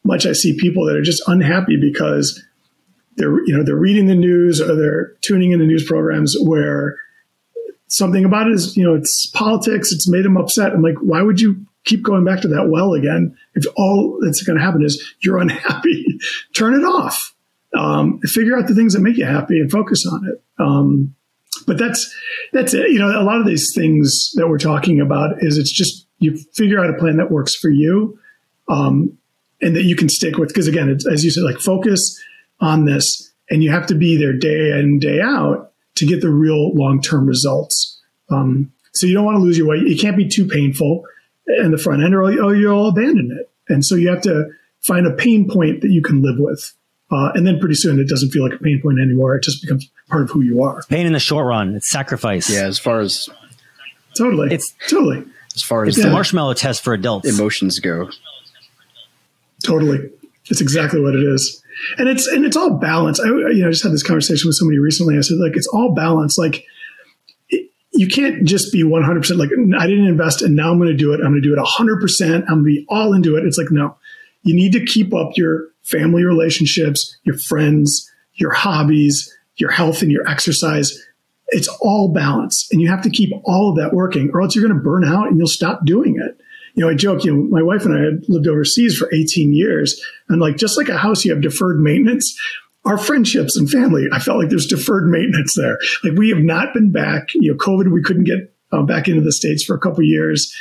much 0.04 0.24
I 0.24 0.32
see 0.32 0.56
people 0.56 0.86
that 0.86 0.96
are 0.96 1.02
just 1.02 1.22
unhappy 1.26 1.76
because 1.76 2.42
they're, 3.16 3.44
you 3.46 3.56
know, 3.56 3.64
they're 3.64 3.76
reading 3.76 4.06
the 4.06 4.14
news 4.14 4.60
or 4.60 4.74
they're 4.76 5.14
tuning 5.20 5.50
into 5.50 5.66
news 5.66 5.84
programs 5.84 6.36
where 6.40 6.96
something 7.88 8.24
about 8.24 8.46
it 8.46 8.54
is, 8.54 8.76
you 8.76 8.84
know, 8.84 8.94
it's 8.94 9.26
politics. 9.34 9.92
It's 9.92 10.08
made 10.08 10.24
them 10.24 10.36
upset. 10.36 10.72
I'm 10.72 10.82
like, 10.82 10.96
why 11.00 11.22
would 11.22 11.40
you 11.40 11.66
keep 11.88 12.02
going 12.02 12.24
back 12.24 12.40
to 12.42 12.48
that 12.48 12.68
well 12.68 12.92
again. 12.92 13.36
If 13.54 13.64
all 13.76 14.18
that's 14.22 14.42
going 14.42 14.58
to 14.58 14.64
happen 14.64 14.84
is 14.84 15.14
you're 15.20 15.38
unhappy, 15.40 16.04
turn 16.54 16.74
it 16.74 16.84
off. 16.84 17.34
Um, 17.76 18.20
figure 18.20 18.56
out 18.56 18.66
the 18.66 18.74
things 18.74 18.94
that 18.94 19.00
make 19.00 19.16
you 19.16 19.24
happy 19.24 19.58
and 19.58 19.70
focus 19.70 20.04
on 20.10 20.26
it. 20.26 20.42
Um, 20.58 21.14
but 21.66 21.76
that's 21.76 22.14
that's 22.52 22.72
it. 22.72 22.90
You 22.90 22.98
know, 22.98 23.08
a 23.08 23.24
lot 23.24 23.40
of 23.40 23.46
these 23.46 23.72
things 23.74 24.30
that 24.34 24.48
we're 24.48 24.58
talking 24.58 25.00
about 25.00 25.42
is 25.42 25.58
it's 25.58 25.72
just 25.72 26.06
you 26.18 26.36
figure 26.54 26.82
out 26.82 26.90
a 26.90 26.98
plan 26.98 27.16
that 27.16 27.30
works 27.30 27.54
for 27.54 27.68
you, 27.68 28.18
um, 28.68 29.16
and 29.60 29.76
that 29.76 29.84
you 29.84 29.96
can 29.96 30.08
stick 30.08 30.38
with. 30.38 30.48
Because 30.48 30.66
again, 30.66 30.88
as 31.10 31.24
you 31.24 31.30
said, 31.30 31.42
like 31.42 31.58
focus 31.58 32.18
on 32.60 32.84
this, 32.84 33.32
and 33.50 33.62
you 33.62 33.70
have 33.70 33.86
to 33.86 33.94
be 33.94 34.16
there 34.16 34.32
day 34.32 34.78
in 34.78 34.98
day 34.98 35.20
out 35.20 35.72
to 35.98 36.06
get 36.06 36.20
the 36.20 36.30
real 36.30 36.72
long 36.74 37.00
term 37.00 37.26
results. 37.26 38.00
Um, 38.30 38.72
so 38.92 39.06
you 39.06 39.14
don't 39.14 39.24
want 39.24 39.36
to 39.36 39.42
lose 39.42 39.56
your 39.58 39.68
weight. 39.68 39.82
It 39.86 40.00
can't 40.00 40.16
be 40.16 40.28
too 40.28 40.46
painful 40.46 41.04
in 41.46 41.70
the 41.70 41.78
front 41.78 42.02
end, 42.02 42.14
or, 42.14 42.22
or 42.24 42.54
you'll 42.54 42.88
abandon 42.88 43.36
it. 43.38 43.50
And 43.68 43.84
so 43.84 43.94
you 43.94 44.08
have 44.08 44.22
to 44.22 44.50
find 44.80 45.06
a 45.06 45.12
pain 45.12 45.48
point 45.48 45.82
that 45.82 45.90
you 45.90 46.02
can 46.02 46.22
live 46.22 46.36
with. 46.38 46.74
Uh, 47.10 47.30
and 47.34 47.46
then 47.46 47.58
pretty 47.58 47.74
soon 47.74 47.98
it 47.98 48.08
doesn't 48.08 48.30
feel 48.30 48.42
like 48.42 48.58
a 48.58 48.62
pain 48.62 48.80
point 48.82 48.98
anymore. 48.98 49.34
It 49.36 49.42
just 49.42 49.62
becomes 49.62 49.88
part 50.10 50.22
of 50.22 50.30
who 50.30 50.42
you 50.42 50.62
are. 50.62 50.82
Pain 50.90 51.06
in 51.06 51.12
the 51.14 51.18
short 51.18 51.46
run. 51.46 51.74
It's 51.74 51.90
sacrifice. 51.90 52.50
Yeah. 52.50 52.66
As 52.66 52.78
far 52.78 53.00
as 53.00 53.28
totally. 54.16 54.52
It's 54.52 54.74
totally, 54.88 55.24
as 55.54 55.62
far 55.62 55.84
as 55.84 55.88
it's 55.96 56.02
the 56.02 56.08
Yeah. 56.08 56.12
marshmallow 56.14 56.54
test 56.54 56.82
for 56.84 56.92
adults. 56.92 57.28
emotions 57.28 57.78
go. 57.78 58.10
totally. 59.64 60.10
It's 60.50 60.60
exactly 60.60 61.00
what 61.00 61.14
it 61.14 61.22
is, 61.22 61.62
and 61.98 62.08
it's 62.08 62.26
and 62.26 62.44
it's 62.44 62.56
all 62.56 62.78
balance. 62.78 63.20
I 63.20 63.26
you 63.26 63.60
know 63.60 63.68
I 63.68 63.70
just 63.70 63.82
had 63.82 63.92
this 63.92 64.02
conversation 64.02 64.48
with 64.48 64.56
somebody 64.56 64.78
recently. 64.78 65.16
I 65.16 65.20
said 65.20 65.38
like 65.38 65.56
it's 65.56 65.66
all 65.68 65.94
balance. 65.94 66.38
Like 66.38 66.64
it, 67.48 67.70
you 67.92 68.08
can't 68.08 68.44
just 68.44 68.72
be 68.72 68.84
one 68.84 69.02
hundred 69.02 69.20
percent 69.20 69.38
like 69.38 69.50
I 69.78 69.86
didn't 69.86 70.06
invest 70.06 70.42
and 70.42 70.54
now 70.54 70.70
I'm 70.70 70.78
going 70.78 70.90
to 70.90 70.96
do 70.96 71.12
it. 71.12 71.20
I'm 71.20 71.30
going 71.30 71.42
to 71.42 71.48
do 71.48 71.54
it 71.54 71.60
hundred 71.62 72.00
percent. 72.00 72.44
I'm 72.48 72.62
going 72.62 72.74
to 72.74 72.80
be 72.80 72.86
all 72.88 73.14
into 73.14 73.36
it. 73.36 73.44
It's 73.44 73.58
like 73.58 73.70
no, 73.70 73.96
you 74.42 74.54
need 74.54 74.72
to 74.72 74.84
keep 74.84 75.14
up 75.14 75.30
your 75.36 75.68
family 75.82 76.24
relationships, 76.24 77.16
your 77.24 77.38
friends, 77.38 78.10
your 78.34 78.52
hobbies, 78.52 79.34
your 79.56 79.70
health, 79.70 80.02
and 80.02 80.12
your 80.12 80.28
exercise. 80.28 80.92
It's 81.50 81.68
all 81.80 82.12
balance, 82.12 82.68
and 82.70 82.80
you 82.80 82.88
have 82.88 83.02
to 83.02 83.10
keep 83.10 83.32
all 83.44 83.70
of 83.70 83.76
that 83.76 83.94
working, 83.94 84.30
or 84.34 84.42
else 84.42 84.54
you're 84.54 84.66
going 84.66 84.76
to 84.76 84.84
burn 84.84 85.04
out 85.04 85.28
and 85.28 85.38
you'll 85.38 85.46
stop 85.46 85.84
doing 85.86 86.20
it. 86.20 86.38
You 86.78 86.84
know, 86.84 86.90
I 86.92 86.94
joke. 86.94 87.24
You 87.24 87.34
know, 87.34 87.42
my 87.50 87.60
wife 87.60 87.84
and 87.84 87.92
I 87.92 88.04
had 88.04 88.28
lived 88.28 88.46
overseas 88.46 88.96
for 88.96 89.12
18 89.12 89.52
years, 89.52 90.00
and 90.28 90.40
like 90.40 90.56
just 90.56 90.78
like 90.78 90.88
a 90.88 90.96
house, 90.96 91.24
you 91.24 91.32
have 91.32 91.42
deferred 91.42 91.80
maintenance. 91.80 92.38
Our 92.84 92.96
friendships 92.96 93.56
and 93.56 93.68
family, 93.68 94.06
I 94.12 94.20
felt 94.20 94.38
like 94.38 94.48
there's 94.48 94.68
deferred 94.68 95.08
maintenance 95.08 95.56
there. 95.56 95.76
Like 96.04 96.12
we 96.16 96.28
have 96.30 96.38
not 96.38 96.72
been 96.72 96.92
back. 96.92 97.34
You 97.34 97.50
know, 97.50 97.58
COVID, 97.58 97.92
we 97.92 98.00
couldn't 98.00 98.24
get 98.24 98.54
uh, 98.70 98.82
back 98.82 99.08
into 99.08 99.22
the 99.22 99.32
states 99.32 99.64
for 99.64 99.74
a 99.74 99.80
couple 99.80 100.04
years, 100.04 100.54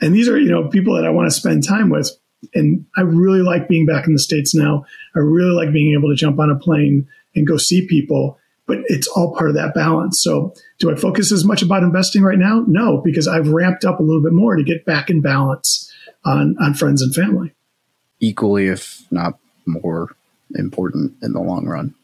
and 0.00 0.12
these 0.12 0.28
are 0.28 0.36
you 0.36 0.50
know 0.50 0.66
people 0.66 0.96
that 0.96 1.04
I 1.04 1.10
want 1.10 1.28
to 1.28 1.30
spend 1.30 1.62
time 1.62 1.88
with. 1.88 2.10
And 2.52 2.84
I 2.96 3.02
really 3.02 3.42
like 3.42 3.68
being 3.68 3.86
back 3.86 4.08
in 4.08 4.12
the 4.12 4.18
states 4.18 4.52
now. 4.56 4.84
I 5.14 5.20
really 5.20 5.54
like 5.54 5.72
being 5.72 5.94
able 5.96 6.08
to 6.08 6.16
jump 6.16 6.40
on 6.40 6.50
a 6.50 6.58
plane 6.58 7.06
and 7.36 7.46
go 7.46 7.58
see 7.58 7.86
people 7.86 8.39
but 8.70 8.84
it's 8.86 9.08
all 9.08 9.34
part 9.34 9.50
of 9.50 9.56
that 9.56 9.74
balance. 9.74 10.22
So, 10.22 10.54
do 10.78 10.92
I 10.92 10.94
focus 10.94 11.32
as 11.32 11.44
much 11.44 11.60
about 11.60 11.82
investing 11.82 12.22
right 12.22 12.38
now? 12.38 12.64
No, 12.68 12.98
because 12.98 13.26
I've 13.26 13.48
ramped 13.48 13.84
up 13.84 13.98
a 13.98 14.02
little 14.04 14.22
bit 14.22 14.32
more 14.32 14.54
to 14.54 14.62
get 14.62 14.84
back 14.84 15.10
in 15.10 15.20
balance 15.20 15.92
on 16.24 16.56
on 16.62 16.74
friends 16.74 17.02
and 17.02 17.12
family. 17.12 17.52
Equally, 18.20 18.68
if 18.68 19.02
not 19.10 19.38
more 19.66 20.14
important 20.54 21.14
in 21.20 21.32
the 21.32 21.40
long 21.40 21.66
run. 21.66 21.94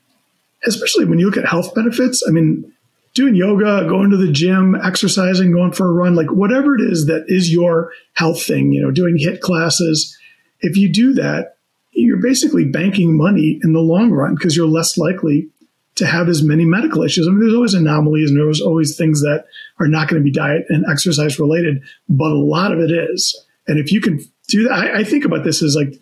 Especially 0.65 1.05
when 1.05 1.21
you 1.21 1.27
look 1.27 1.37
at 1.37 1.47
health 1.47 1.73
benefits. 1.73 2.25
I 2.27 2.33
mean, 2.33 2.73
doing 3.15 3.37
yoga, 3.37 3.87
going 3.89 4.11
to 4.11 4.17
the 4.17 4.33
gym, 4.33 4.75
exercising, 4.75 5.53
going 5.53 5.71
for 5.73 5.87
a 5.87 5.93
run, 5.93 6.17
like 6.17 6.33
whatever 6.33 6.75
it 6.75 6.81
is 6.81 7.07
that 7.07 7.27
is 7.29 7.53
your 7.53 7.93
health 8.15 8.43
thing, 8.43 8.73
you 8.73 8.83
know, 8.83 8.91
doing 8.91 9.19
HIIT 9.19 9.39
classes. 9.41 10.19
If 10.61 10.77
you 10.77 10.93
do 10.93 11.15
that, 11.15 11.59
you're 11.93 12.21
basically 12.21 12.65
banking 12.65 13.17
money 13.17 13.61
in 13.63 13.73
the 13.73 13.81
long 13.81 14.11
run 14.11 14.35
because 14.35 14.57
you're 14.57 14.67
less 14.67 14.99
likely 14.99 15.49
to 15.97 16.07
have 16.07 16.29
as 16.29 16.43
many 16.43 16.65
medical 16.65 17.03
issues. 17.03 17.27
I 17.27 17.31
mean, 17.31 17.41
there's 17.41 17.55
always 17.55 17.75
anomalies 17.75 18.31
and 18.31 18.39
there's 18.39 18.61
always 18.61 18.97
things 18.97 19.23
that 19.23 19.47
are 19.81 19.89
not 19.89 20.09
going 20.09 20.21
to 20.21 20.25
be 20.25 20.31
diet 20.31 20.67
and 20.69 20.85
exercise 20.91 21.39
related, 21.39 21.83
but 22.09 22.31
a 22.31 22.39
lot 22.39 22.73
of 22.73 22.79
it 22.79 22.91
is. 22.91 23.45
And 23.67 23.79
if 23.79 23.91
you 23.91 24.01
can 24.01 24.21
do 24.49 24.65
that, 24.65 24.73
I, 24.73 24.99
I 25.01 25.05
think 25.05 25.25
about 25.25 25.43
this 25.43 25.63
as 25.63 25.75
like 25.75 25.99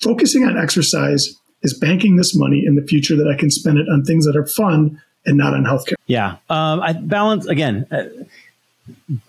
focusing 0.00 0.44
on 0.44 0.56
exercise 0.56 1.36
is 1.62 1.76
banking 1.76 2.16
this 2.16 2.36
money 2.36 2.64
in 2.64 2.76
the 2.76 2.82
future 2.82 3.16
that 3.16 3.28
I 3.28 3.36
can 3.38 3.50
spend 3.50 3.78
it 3.78 3.88
on 3.88 4.04
things 4.04 4.26
that 4.26 4.36
are 4.36 4.46
fun 4.46 5.02
and 5.26 5.36
not 5.36 5.54
on 5.54 5.64
healthcare. 5.64 5.94
Yeah. 6.06 6.36
Um, 6.48 6.80
I 6.80 6.92
balance 6.92 7.46
again. 7.46 7.86
Uh, 7.90 8.04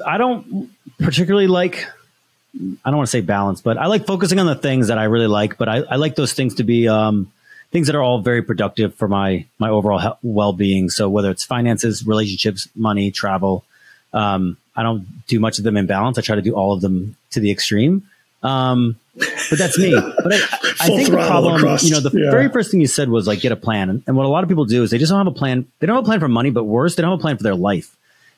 I 0.06 0.18
don't 0.18 0.70
particularly 0.99 1.47
like. 1.47 1.88
I 2.86 2.89
don't 2.89 2.97
want 2.97 3.08
to 3.08 3.12
say 3.12 3.22
balance, 3.22 3.60
but 3.62 3.78
I 3.78 3.88
like 3.88 4.06
focusing 4.06 4.39
on 4.39 4.45
the 4.45 4.56
things 4.56 4.88
that 4.88 4.97
I 4.97 5.06
really 5.06 5.28
like. 5.28 5.58
But 5.58 5.68
I, 5.68 5.78
I 5.78 5.95
like 5.95 6.16
those 6.16 6.32
things 6.32 6.56
to 6.56 6.64
be 6.64 6.88
um, 6.88 7.32
things 7.76 7.88
that 7.88 7.95
are 7.97 8.01
all 8.01 8.21
very 8.21 8.41
productive 8.41 8.95
for 8.95 9.09
my 9.09 9.45
my 9.59 9.67
overall 9.67 10.17
well 10.23 10.53
being. 10.53 10.89
So 10.89 11.09
whether 11.09 11.30
it's 11.30 11.43
finances, 11.43 12.07
relationships, 12.07 12.69
money, 12.73 13.11
travel, 13.11 13.65
um, 14.13 14.55
I 14.78 14.82
don't 14.82 15.05
do 15.28 15.41
much 15.41 15.57
of 15.57 15.65
them 15.65 15.76
in 15.76 15.86
balance. 15.86 16.17
I 16.17 16.21
try 16.21 16.38
to 16.38 16.41
do 16.41 16.53
all 16.53 16.71
of 16.71 16.80
them 16.80 17.17
to 17.32 17.41
the 17.41 17.51
extreme. 17.51 18.09
Um, 18.43 18.97
but 19.49 19.59
that's 19.59 19.78
me. 19.78 19.91
But 20.23 20.34
I, 20.34 20.38
I 20.80 20.88
think 20.88 21.09
the 21.09 21.17
problem, 21.17 21.55
across, 21.55 21.84
you 21.84 21.91
know, 21.91 21.99
the 21.99 22.17
yeah. 22.17 22.32
very 22.32 22.47
first 22.47 22.71
thing 22.71 22.80
you 22.80 22.88
said 22.88 23.09
was 23.09 23.28
like 23.28 23.41
get 23.41 23.51
a 23.51 23.57
plan. 23.57 23.89
And, 23.89 24.03
and 24.07 24.15
what 24.15 24.26
a 24.26 24.30
lot 24.30 24.43
of 24.43 24.49
people 24.49 24.63
do 24.63 24.82
is 24.82 24.89
they 24.91 24.97
just 24.97 25.09
don't 25.09 25.19
have 25.19 25.28
a 25.28 25.38
plan. 25.38 25.67
They 25.80 25.88
don't 25.88 25.97
have 25.97 26.05
a 26.05 26.07
plan 26.07 26.21
for 26.21 26.30
money, 26.30 26.51
but 26.51 26.63
worse, 26.63 26.95
they 26.95 27.01
don't 27.01 27.11
have 27.11 27.19
a 27.19 27.21
plan 27.21 27.36
for 27.36 27.43
their 27.43 27.55
life. 27.55 27.95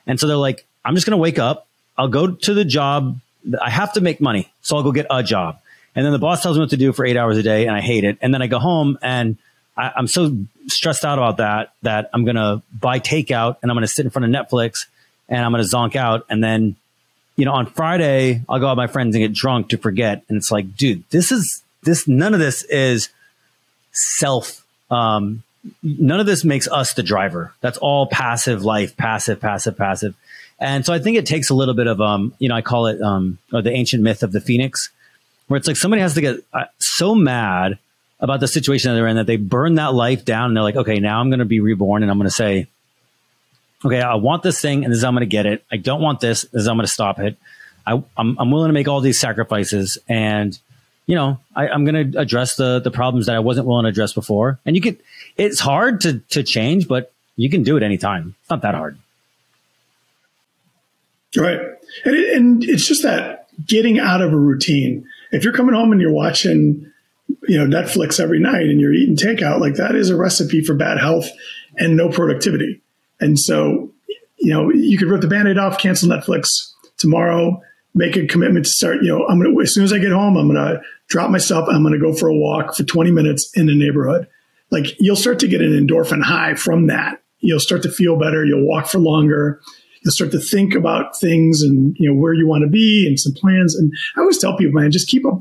And 0.08 0.20
so 0.20 0.26
they're 0.26 0.36
like, 0.36 0.66
I'm 0.84 0.96
just 0.96 1.06
going 1.06 1.16
to 1.16 1.22
wake 1.22 1.38
up. 1.38 1.68
I'll 1.96 2.08
go 2.08 2.32
to 2.32 2.54
the 2.56 2.66
job. 2.66 3.20
I 3.62 3.70
have 3.70 3.94
to 3.94 4.02
make 4.02 4.20
money. 4.20 4.52
So 4.62 4.78
I'll 4.78 4.84
go 4.84 4.92
get 4.92 5.06
a 5.12 5.22
job. 5.22 5.60
And 5.98 6.06
then 6.06 6.14
the 6.14 6.20
boss 6.20 6.44
tells 6.44 6.58
me 6.58 6.62
what 6.62 6.70
to 6.70 6.78
do 6.78 6.94
for 6.94 7.04
eight 7.08 7.18
hours 7.18 7.40
a 7.40 7.44
day 7.44 7.66
and 7.66 7.76
I 7.76 7.82
hate 7.82 8.04
it. 8.04 8.20
And 8.22 8.32
then 8.32 8.44
I 8.44 8.46
go 8.46 8.60
home 8.60 9.00
and 9.02 9.36
I, 9.76 9.92
I'm 9.96 10.06
so 10.06 10.38
stressed 10.68 11.04
out 11.04 11.18
about 11.18 11.38
that, 11.38 11.74
that 11.82 12.12
I'm 12.14 12.24
going 12.24 12.36
to 12.36 12.62
buy 12.72 13.00
takeout 13.00 13.58
and 13.64 13.72
I'm 13.72 13.76
going 13.76 13.82
to 13.82 13.92
sit 13.92 14.06
in 14.06 14.12
front 14.12 14.24
of 14.24 14.32
Netflix 14.32 14.86
and 15.28 15.44
I'm 15.44 15.52
going 15.52 15.64
to 15.64 15.70
zonk 15.70 15.96
out. 15.96 16.24
And 16.30 16.44
then, 16.44 16.76
you 17.36 17.46
know, 17.46 17.54
on 17.54 17.66
Friday, 17.66 18.44
I'll 18.48 18.60
go 18.60 18.68
out 18.68 18.78
with 18.78 18.78
my 18.78 18.86
friends 18.86 19.16
and 19.16 19.24
get 19.24 19.34
drunk 19.34 19.70
to 19.70 19.80
forget. 19.80 20.22
And 20.30 20.38
it's 20.38 20.52
like, 20.52 20.78
dude, 20.78 21.04
this 21.10 21.32
is 21.32 21.64
this, 21.82 22.08
none 22.08 22.36
of 22.36 22.40
this 22.40 22.62
is 22.66 23.10
self, 23.92 24.64
um, 24.92 25.42
none 25.82 26.20
of 26.20 26.28
this 26.28 26.46
makes 26.46 26.68
us 26.68 26.94
the 26.94 27.02
driver. 27.02 27.56
That's 27.62 27.80
all 27.80 28.06
passive 28.06 28.64
life, 28.64 28.96
passive, 28.98 29.40
passive, 29.40 29.76
passive. 29.76 30.14
And 30.60 30.86
so 30.86 30.94
I 30.94 31.00
think 31.00 31.18
it 31.18 31.26
takes 31.26 31.50
a 31.50 31.56
little 31.56 31.74
bit 31.74 31.88
of, 31.88 32.00
um, 32.02 32.36
you 32.38 32.50
know, 32.50 32.56
I 32.56 32.62
call 32.62 32.86
it, 32.86 33.02
um, 33.02 33.40
the 33.50 33.72
ancient 33.72 34.04
myth 34.04 34.22
of 34.22 34.32
the 34.32 34.42
phoenix, 34.42 34.92
where 35.48 35.58
it's 35.58 35.68
like 35.68 35.78
somebody 35.78 36.02
has 36.02 36.14
to 36.16 36.22
get 36.22 36.44
uh, 36.54 36.66
so 36.78 37.16
mad 37.16 37.80
about 38.20 38.40
the 38.40 38.48
situation 38.48 38.92
that 38.92 38.96
they're 38.96 39.08
in 39.08 39.18
that 39.18 39.28
they 39.28 39.38
burn 39.38 39.76
that 39.76 39.94
life 39.94 40.26
down 40.26 40.46
and 40.48 40.56
they're 40.56 40.64
like, 40.64 40.76
okay, 40.76 41.00
now 41.00 41.20
I'm 41.20 41.30
going 41.30 41.40
to 41.40 41.46
be 41.46 41.60
reborn 41.60 42.04
and 42.04 42.12
I'm 42.12 42.18
going 42.18 42.30
to 42.30 42.36
say, 42.36 42.68
okay, 43.86 44.02
I 44.02 44.16
want 44.16 44.44
this 44.44 44.60
thing 44.60 44.84
and 44.84 44.92
this 44.92 44.98
is 44.98 45.04
how 45.04 45.10
I'm 45.10 45.16
going 45.16 45.22
to 45.22 45.28
get 45.28 45.46
it. 45.46 45.64
I 45.72 45.78
don't 45.78 46.02
want 46.02 46.20
this. 46.20 46.42
This 46.42 46.62
is 46.62 46.66
how 46.66 46.72
I'm 46.72 46.78
going 46.78 46.88
to 46.88 46.92
stop 46.92 47.20
it. 47.20 47.38
I, 47.86 48.04
I'm, 48.18 48.38
I'm 48.40 48.52
willing 48.52 48.70
to 48.70 48.74
make 48.74 48.88
all 48.88 49.02
these 49.02 49.20
sacrifices 49.20 49.98
and, 50.10 50.58
you 51.06 51.16
know, 51.16 51.40
I, 51.56 51.70
I'm 51.70 51.86
going 51.86 52.12
to 52.12 52.20
address 52.20 52.56
the, 52.56 52.80
the 52.80 52.92
problems 52.92 53.28
that 53.28 53.36
I 53.36 53.40
wasn't 53.40 53.68
willing 53.68 53.84
to 53.84 53.90
address 53.90 54.14
before. 54.14 54.60
And 54.66 54.76
you 54.76 54.82
can, 54.82 54.98
it's 55.38 55.60
hard 55.60 56.02
to, 56.02 56.20
to 56.32 56.44
change, 56.44 56.88
but 56.88 57.14
you 57.36 57.50
can 57.50 57.64
do 57.64 57.78
it 57.78 57.84
anytime. 57.84 58.36
It's 58.42 58.50
not 58.50 58.64
that 58.64 58.76
hard. 58.76 58.98
Right. 61.36 61.60
And, 62.04 62.16
it, 62.16 62.36
and 62.36 62.64
it's 62.64 62.88
just 62.88 63.04
that 63.04 63.48
getting 63.66 64.00
out 64.00 64.22
of 64.22 64.34
a 64.34 64.38
routine. 64.38 65.08
If 65.32 65.44
you're 65.44 65.54
coming 65.54 65.76
home 65.76 65.92
and 65.92 66.02
you're 66.02 66.14
watching, 66.14 66.92
you 67.48 67.58
know, 67.58 67.66
Netflix 67.66 68.20
every 68.20 68.40
night 68.40 68.68
and 68.68 68.80
you're 68.80 68.94
eating 68.94 69.16
takeout, 69.16 69.60
like 69.60 69.76
that 69.76 69.96
is 69.96 70.10
a 70.10 70.16
recipe 70.16 70.64
for 70.64 70.74
bad 70.74 71.00
health 71.00 71.30
and 71.78 71.98
no 71.98 72.10
productivity. 72.10 72.82
And 73.20 73.40
so, 73.40 73.92
you 74.38 74.54
know, 74.54 74.72
you 74.72 74.98
could 74.98 75.10
rip 75.10 75.22
the 75.22 75.28
band-aid 75.28 75.58
off, 75.58 75.80
cancel 75.80 76.10
Netflix 76.10 76.48
tomorrow, 76.98 77.62
make 77.94 78.16
a 78.16 78.28
commitment 78.28 78.66
to 78.66 78.72
start, 78.72 78.98
you 79.02 79.10
know, 79.10 79.26
I'm 79.28 79.42
to, 79.42 79.62
as 79.62 79.74
soon 79.74 79.84
as 79.84 79.92
I 79.92 80.00
get 80.00 80.12
home, 80.12 80.38
I'm 80.38 80.50
to 80.50 80.82
drop 81.08 81.32
myself. 81.32 81.68
I'm 81.70 81.84
to 81.84 82.00
go 82.00 82.14
for 82.14 82.30
a 82.30 82.36
walk 82.36 82.76
for 82.76 82.84
20 82.84 83.12
minutes 83.12 83.52
in 83.56 83.66
the 83.68 83.76
neighborhood. 83.76 84.28
Like 84.70 84.96
you'll 85.00 85.16
start 85.16 85.40
to 85.40 85.48
get 85.48 85.62
an 85.62 85.72
endorphin 85.72 86.22
high 86.22 86.54
from 86.56 86.88
that. 86.88 87.22
You'll 87.40 87.60
start 87.60 87.84
to 87.84 87.92
feel 87.92 88.18
better. 88.18 88.46
You'll 88.46 88.68
walk 88.68 88.88
for 88.88 89.00
longer. 89.00 89.62
You'll 90.02 90.12
start 90.12 90.32
to 90.32 90.40
think 90.40 90.76
about 90.76 91.20
things 91.20 91.62
and, 91.62 91.96
you 92.00 92.10
know, 92.10 92.16
where 92.16 92.34
you 92.34 92.48
want 92.48 92.64
to 92.64 92.70
be 92.70 93.06
and 93.08 93.20
some 93.20 93.34
plans. 93.34 93.76
And 93.76 93.92
I 94.16 94.22
always 94.22 94.38
tell 94.38 94.56
people, 94.56 94.80
man, 94.80 94.92
just 94.92 95.10
keep 95.10 95.26
a, 95.26 95.32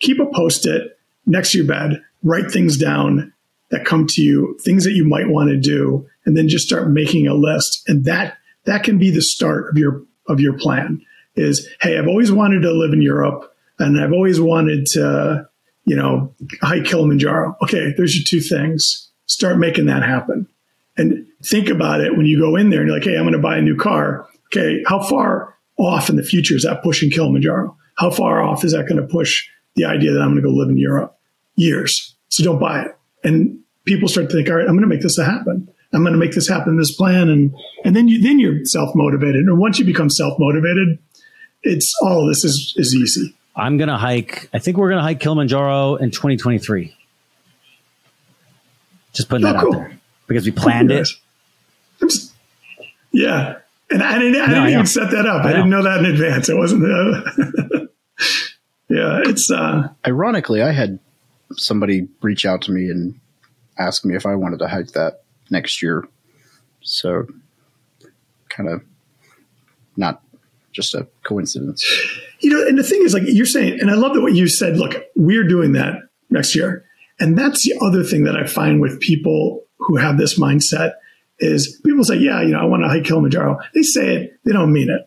keep 0.00 0.18
a 0.18 0.26
post-it 0.26 0.98
next 1.26 1.52
to 1.52 1.58
your 1.58 1.66
bed, 1.66 2.02
write 2.22 2.50
things 2.50 2.76
down 2.76 3.32
that 3.70 3.84
come 3.84 4.06
to 4.08 4.22
you, 4.22 4.58
things 4.62 4.84
that 4.84 4.92
you 4.92 5.06
might 5.06 5.28
want 5.28 5.50
to 5.50 5.56
do, 5.56 6.06
and 6.26 6.36
then 6.36 6.48
just 6.48 6.66
start 6.66 6.90
making 6.90 7.26
a 7.26 7.34
list. 7.34 7.82
And 7.86 8.04
that, 8.04 8.36
that 8.64 8.82
can 8.82 8.98
be 8.98 9.10
the 9.10 9.22
start 9.22 9.70
of 9.70 9.78
your, 9.78 10.02
of 10.26 10.40
your 10.40 10.58
plan 10.58 11.00
is, 11.36 11.68
Hey, 11.80 11.98
I've 11.98 12.08
always 12.08 12.32
wanted 12.32 12.62
to 12.62 12.72
live 12.72 12.92
in 12.92 13.02
Europe 13.02 13.54
and 13.78 14.00
I've 14.00 14.12
always 14.12 14.40
wanted 14.40 14.86
to, 14.92 15.48
you 15.84 15.96
know, 15.96 16.34
hike 16.60 16.84
Kilimanjaro. 16.84 17.56
Okay. 17.62 17.94
There's 17.96 18.16
your 18.16 18.24
two 18.26 18.40
things. 18.40 19.10
Start 19.26 19.58
making 19.58 19.86
that 19.86 20.02
happen 20.02 20.48
and 21.00 21.26
think 21.44 21.68
about 21.68 22.00
it 22.00 22.16
when 22.16 22.26
you 22.26 22.38
go 22.38 22.56
in 22.56 22.70
there 22.70 22.80
and 22.80 22.88
you're 22.88 22.96
like, 22.98 23.06
Hey, 23.06 23.16
I'm 23.16 23.22
going 23.22 23.32
to 23.32 23.38
buy 23.38 23.56
a 23.56 23.62
new 23.62 23.76
car. 23.76 24.26
Okay. 24.46 24.82
How 24.86 25.00
far 25.02 25.56
off 25.78 26.10
in 26.10 26.16
the 26.16 26.22
future 26.22 26.54
is 26.54 26.64
that 26.64 26.82
pushing 26.82 27.10
Kilimanjaro? 27.10 27.76
How 27.96 28.10
far 28.10 28.42
off 28.42 28.64
is 28.64 28.72
that 28.72 28.86
going 28.88 29.00
to 29.00 29.06
push 29.06 29.46
the 29.76 29.84
idea 29.84 30.12
that 30.12 30.20
I'm 30.20 30.30
going 30.32 30.42
to 30.42 30.48
go 30.48 30.50
live 30.54 30.68
in 30.68 30.78
Europe? 30.78 31.16
Years. 31.56 32.14
So 32.28 32.42
don't 32.44 32.58
buy 32.58 32.82
it. 32.82 32.96
And 33.24 33.58
people 33.84 34.08
start 34.08 34.30
to 34.30 34.36
think, 34.36 34.48
all 34.48 34.56
right, 34.56 34.62
I'm 34.66 34.76
going 34.76 34.82
to 34.82 34.94
make 34.94 35.02
this 35.02 35.16
happen. 35.18 35.68
I'm 35.92 36.02
going 36.02 36.12
to 36.12 36.18
make 36.18 36.32
this 36.32 36.48
happen, 36.48 36.76
this 36.76 36.94
plan. 36.94 37.28
And, 37.28 37.52
and 37.84 37.96
then 37.96 38.06
you, 38.08 38.20
then 38.22 38.38
you're 38.38 38.64
self-motivated. 38.64 39.44
And 39.46 39.58
once 39.58 39.78
you 39.78 39.84
become 39.84 40.08
self-motivated, 40.08 40.98
it's 41.62 41.92
all 42.02 42.26
this 42.26 42.44
is, 42.44 42.74
is 42.76 42.94
easy. 42.94 43.34
I'm 43.56 43.76
going 43.76 43.88
to 43.88 43.96
hike. 43.96 44.48
I 44.54 44.58
think 44.60 44.76
we're 44.76 44.88
going 44.88 44.98
to 44.98 45.02
hike 45.02 45.20
Kilimanjaro 45.20 45.96
in 45.96 46.10
2023. 46.12 46.94
Just 49.12 49.28
putting 49.28 49.44
Oh, 49.46 49.52
that 49.52 49.60
cool. 49.62 49.74
out 49.74 49.78
there 49.88 49.99
because 50.30 50.46
we 50.46 50.52
planned 50.52 50.90
it. 50.92 51.08
I'm 52.00 52.08
just- 52.08 52.32
yeah. 53.12 53.56
And 53.90 54.02
I 54.04 54.18
didn't, 54.20 54.36
I 54.40 54.46
No, 54.46 54.54
didn't 54.54 54.62
I 54.62 54.72
even 54.72 54.86
set 54.86 55.10
that 55.10 55.26
up. 55.26 55.44
I, 55.44 55.48
I 55.48 55.52
didn't 55.54 55.68
know. 55.70 55.78
know 55.80 55.82
that 55.82 55.98
in 55.98 56.06
advance. 56.06 56.48
It 56.48 56.56
wasn't, 56.56 56.84
uh, 56.84 57.22
yeah, 58.88 59.20
it's, 59.24 59.50
uh, 59.50 59.88
Ironically, 60.06 60.62
I 60.62 60.70
had 60.70 61.00
somebody 61.56 62.06
reach 62.22 62.46
out 62.46 62.62
to 62.62 62.72
me 62.72 62.88
and 62.88 63.18
ask 63.78 64.04
me 64.04 64.14
if 64.14 64.26
I 64.26 64.36
wanted 64.36 64.60
to 64.60 64.68
hike 64.68 64.92
that 64.92 65.22
next 65.50 65.82
year. 65.82 66.06
So, 66.82 67.26
kind 68.48 68.68
of 68.68 68.82
not 69.96 70.22
just 70.72 70.94
a 70.94 71.08
coincidence. 71.24 71.84
You 72.38 72.50
know, 72.50 72.66
and 72.68 72.78
the 72.78 72.84
thing 72.84 73.02
is, 73.02 73.12
like 73.12 73.24
you're 73.26 73.44
saying, 73.44 73.80
and 73.80 73.90
I 73.90 73.94
love 73.94 74.14
that 74.14 74.20
what 74.22 74.34
you 74.34 74.46
said. 74.46 74.76
Look, 74.76 74.94
we're 75.16 75.46
doing 75.48 75.72
that 75.72 75.94
next 76.30 76.54
year, 76.54 76.84
and 77.18 77.36
that's 77.36 77.64
the 77.64 77.74
other 77.84 78.04
thing 78.04 78.22
that 78.24 78.36
I 78.36 78.46
find 78.46 78.80
with 78.80 79.00
people 79.00 79.59
who 79.80 79.96
have 79.96 80.18
this 80.18 80.38
mindset 80.38 80.94
is 81.38 81.80
people 81.84 82.04
say, 82.04 82.16
"Yeah, 82.16 82.42
you 82.42 82.52
know, 82.52 82.60
I 82.60 82.64
want 82.64 82.82
to 82.82 82.88
hike 82.88 83.04
Kilimanjaro." 83.04 83.58
They 83.74 83.82
say 83.82 84.16
it, 84.16 84.38
they 84.44 84.52
don't 84.52 84.72
mean 84.72 84.90
it. 84.90 85.06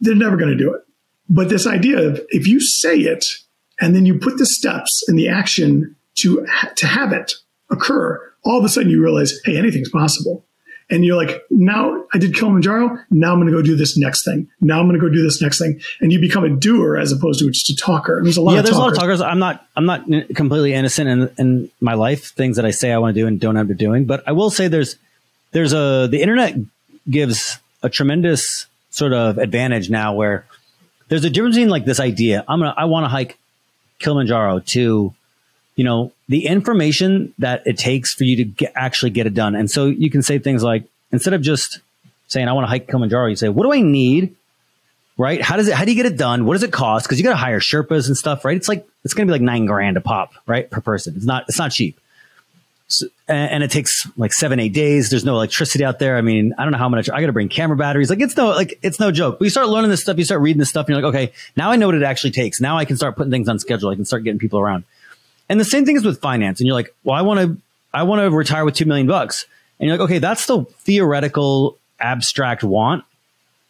They're 0.00 0.14
never 0.14 0.36
going 0.36 0.50
to 0.50 0.56
do 0.56 0.74
it. 0.74 0.82
But 1.28 1.48
this 1.48 1.66
idea 1.66 1.98
of 1.98 2.20
if 2.28 2.46
you 2.46 2.60
say 2.60 2.98
it 2.98 3.24
and 3.80 3.94
then 3.94 4.06
you 4.06 4.18
put 4.18 4.38
the 4.38 4.46
steps 4.46 5.02
and 5.08 5.18
the 5.18 5.28
action 5.28 5.96
to 6.16 6.46
to 6.76 6.86
have 6.86 7.12
it 7.12 7.34
occur, 7.70 8.20
all 8.44 8.58
of 8.58 8.64
a 8.64 8.68
sudden 8.68 8.90
you 8.90 9.02
realize, 9.02 9.38
hey, 9.44 9.56
anything's 9.56 9.90
possible. 9.90 10.45
And 10.88 11.04
you're 11.04 11.16
like, 11.16 11.42
now 11.50 12.04
I 12.14 12.18
did 12.18 12.34
Kilimanjaro. 12.34 12.98
Now 13.10 13.32
I'm 13.32 13.40
going 13.40 13.52
to 13.52 13.52
go 13.52 13.60
do 13.60 13.74
this 13.74 13.98
next 13.98 14.24
thing. 14.24 14.48
Now 14.60 14.78
I'm 14.78 14.86
going 14.86 14.98
to 14.98 15.04
go 15.04 15.12
do 15.12 15.22
this 15.22 15.42
next 15.42 15.58
thing. 15.58 15.80
And 16.00 16.12
you 16.12 16.20
become 16.20 16.44
a 16.44 16.48
doer 16.48 16.96
as 16.96 17.10
opposed 17.10 17.40
to 17.40 17.50
just 17.50 17.68
a 17.70 17.76
talker. 17.76 18.18
And 18.18 18.26
there's 18.26 18.36
a 18.36 18.42
lot 18.42 18.52
yeah, 18.52 18.58
of 18.60 18.64
there's 18.66 18.76
talkers. 18.76 18.98
a 18.98 19.00
lot 19.00 19.10
of 19.10 19.18
talkers. 19.18 19.20
I'm 19.20 19.40
not, 19.40 19.66
I'm 19.74 19.86
not 19.86 20.04
completely 20.36 20.74
innocent 20.74 21.08
in, 21.08 21.30
in 21.38 21.70
my 21.80 21.94
life, 21.94 22.30
things 22.34 22.56
that 22.56 22.64
I 22.64 22.70
say 22.70 22.92
I 22.92 22.98
want 22.98 23.16
to 23.16 23.20
do 23.20 23.26
and 23.26 23.40
don't 23.40 23.56
end 23.56 23.70
up 23.70 23.76
doing. 23.76 24.04
But 24.04 24.22
I 24.28 24.32
will 24.32 24.50
say 24.50 24.68
there's, 24.68 24.96
there's 25.50 25.72
a, 25.72 26.06
the 26.08 26.22
internet 26.22 26.54
gives 27.10 27.58
a 27.82 27.88
tremendous 27.88 28.66
sort 28.90 29.12
of 29.12 29.38
advantage 29.38 29.90
now 29.90 30.14
where 30.14 30.46
there's 31.08 31.24
a 31.24 31.30
difference 31.30 31.56
between 31.56 31.68
like 31.68 31.84
this 31.84 31.98
idea. 31.98 32.44
I'm 32.46 32.60
to, 32.60 32.72
I 32.76 32.84
want 32.84 33.04
to 33.04 33.08
hike 33.08 33.38
Kilimanjaro 33.98 34.60
to, 34.60 35.14
you 35.74 35.84
know, 35.84 36.12
the 36.28 36.46
information 36.46 37.32
that 37.38 37.66
it 37.66 37.78
takes 37.78 38.14
for 38.14 38.24
you 38.24 38.36
to 38.36 38.44
get, 38.44 38.72
actually 38.74 39.10
get 39.10 39.26
it 39.26 39.34
done. 39.34 39.54
And 39.54 39.70
so 39.70 39.86
you 39.86 40.10
can 40.10 40.22
say 40.22 40.38
things 40.38 40.62
like, 40.62 40.84
instead 41.12 41.34
of 41.34 41.42
just 41.42 41.80
saying, 42.28 42.48
I 42.48 42.52
want 42.52 42.64
to 42.64 42.68
hike 42.68 42.88
Kilimanjaro, 42.88 43.26
you 43.26 43.36
say, 43.36 43.48
what 43.48 43.64
do 43.64 43.72
I 43.72 43.80
need? 43.80 44.34
Right? 45.18 45.40
How 45.40 45.56
does 45.56 45.68
it, 45.68 45.74
how 45.74 45.84
do 45.84 45.92
you 45.92 45.96
get 45.96 46.12
it 46.12 46.18
done? 46.18 46.44
What 46.44 46.54
does 46.54 46.62
it 46.62 46.72
cost? 46.72 47.08
Cause 47.08 47.16
you 47.18 47.24
got 47.24 47.30
to 47.30 47.36
hire 47.36 47.60
Sherpas 47.60 48.08
and 48.08 48.16
stuff, 48.16 48.44
right? 48.44 48.56
It's 48.56 48.68
like, 48.68 48.86
it's 49.04 49.14
going 49.14 49.26
to 49.26 49.30
be 49.30 49.34
like 49.38 49.42
nine 49.42 49.66
grand 49.66 49.96
a 49.96 50.00
pop, 50.00 50.32
right? 50.46 50.68
Per 50.70 50.80
person. 50.80 51.14
It's 51.16 51.24
not, 51.24 51.44
it's 51.48 51.58
not 51.58 51.70
cheap. 51.70 51.98
So, 52.88 53.06
and, 53.26 53.50
and 53.50 53.62
it 53.64 53.70
takes 53.70 54.06
like 54.16 54.32
seven, 54.32 54.60
eight 54.60 54.72
days. 54.72 55.10
There's 55.10 55.24
no 55.24 55.34
electricity 55.34 55.84
out 55.84 55.98
there. 55.98 56.16
I 56.16 56.20
mean, 56.20 56.54
I 56.56 56.62
don't 56.62 56.72
know 56.72 56.78
how 56.78 56.88
much 56.88 57.08
I 57.10 57.20
got 57.20 57.26
to 57.26 57.32
bring 57.32 57.48
camera 57.48 57.76
batteries. 57.76 58.10
Like 58.10 58.20
it's 58.20 58.36
no, 58.36 58.50
like 58.50 58.78
it's 58.82 59.00
no 59.00 59.10
joke. 59.10 59.38
But 59.38 59.44
you 59.44 59.50
start 59.50 59.68
learning 59.68 59.90
this 59.90 60.02
stuff, 60.02 60.18
you 60.18 60.24
start 60.24 60.40
reading 60.40 60.58
this 60.58 60.68
stuff 60.68 60.86
and 60.86 60.94
you're 60.94 61.02
like, 61.02 61.14
okay, 61.14 61.32
now 61.56 61.70
I 61.70 61.76
know 61.76 61.86
what 61.86 61.96
it 61.96 62.02
actually 62.02 62.30
takes. 62.32 62.60
Now 62.60 62.78
I 62.78 62.84
can 62.84 62.96
start 62.96 63.16
putting 63.16 63.30
things 63.30 63.48
on 63.48 63.58
schedule. 63.58 63.90
I 63.90 63.96
can 63.96 64.04
start 64.04 64.22
getting 64.22 64.38
people 64.38 64.60
around. 64.60 64.84
And 65.48 65.60
the 65.60 65.64
same 65.64 65.84
thing 65.84 65.96
is 65.96 66.04
with 66.04 66.20
finance. 66.20 66.60
And 66.60 66.66
you're 66.66 66.74
like, 66.74 66.94
well, 67.04 67.16
I 67.16 67.22
want 67.22 67.40
to, 67.40 67.56
I 67.92 68.02
want 68.02 68.20
to 68.20 68.30
retire 68.30 68.64
with 68.64 68.74
2 68.74 68.84
million 68.84 69.06
bucks. 69.06 69.46
And 69.78 69.88
you're 69.88 69.96
like, 69.96 70.04
okay, 70.04 70.18
that's 70.18 70.46
the 70.46 70.64
theoretical 70.80 71.78
abstract 72.00 72.64
want. 72.64 73.04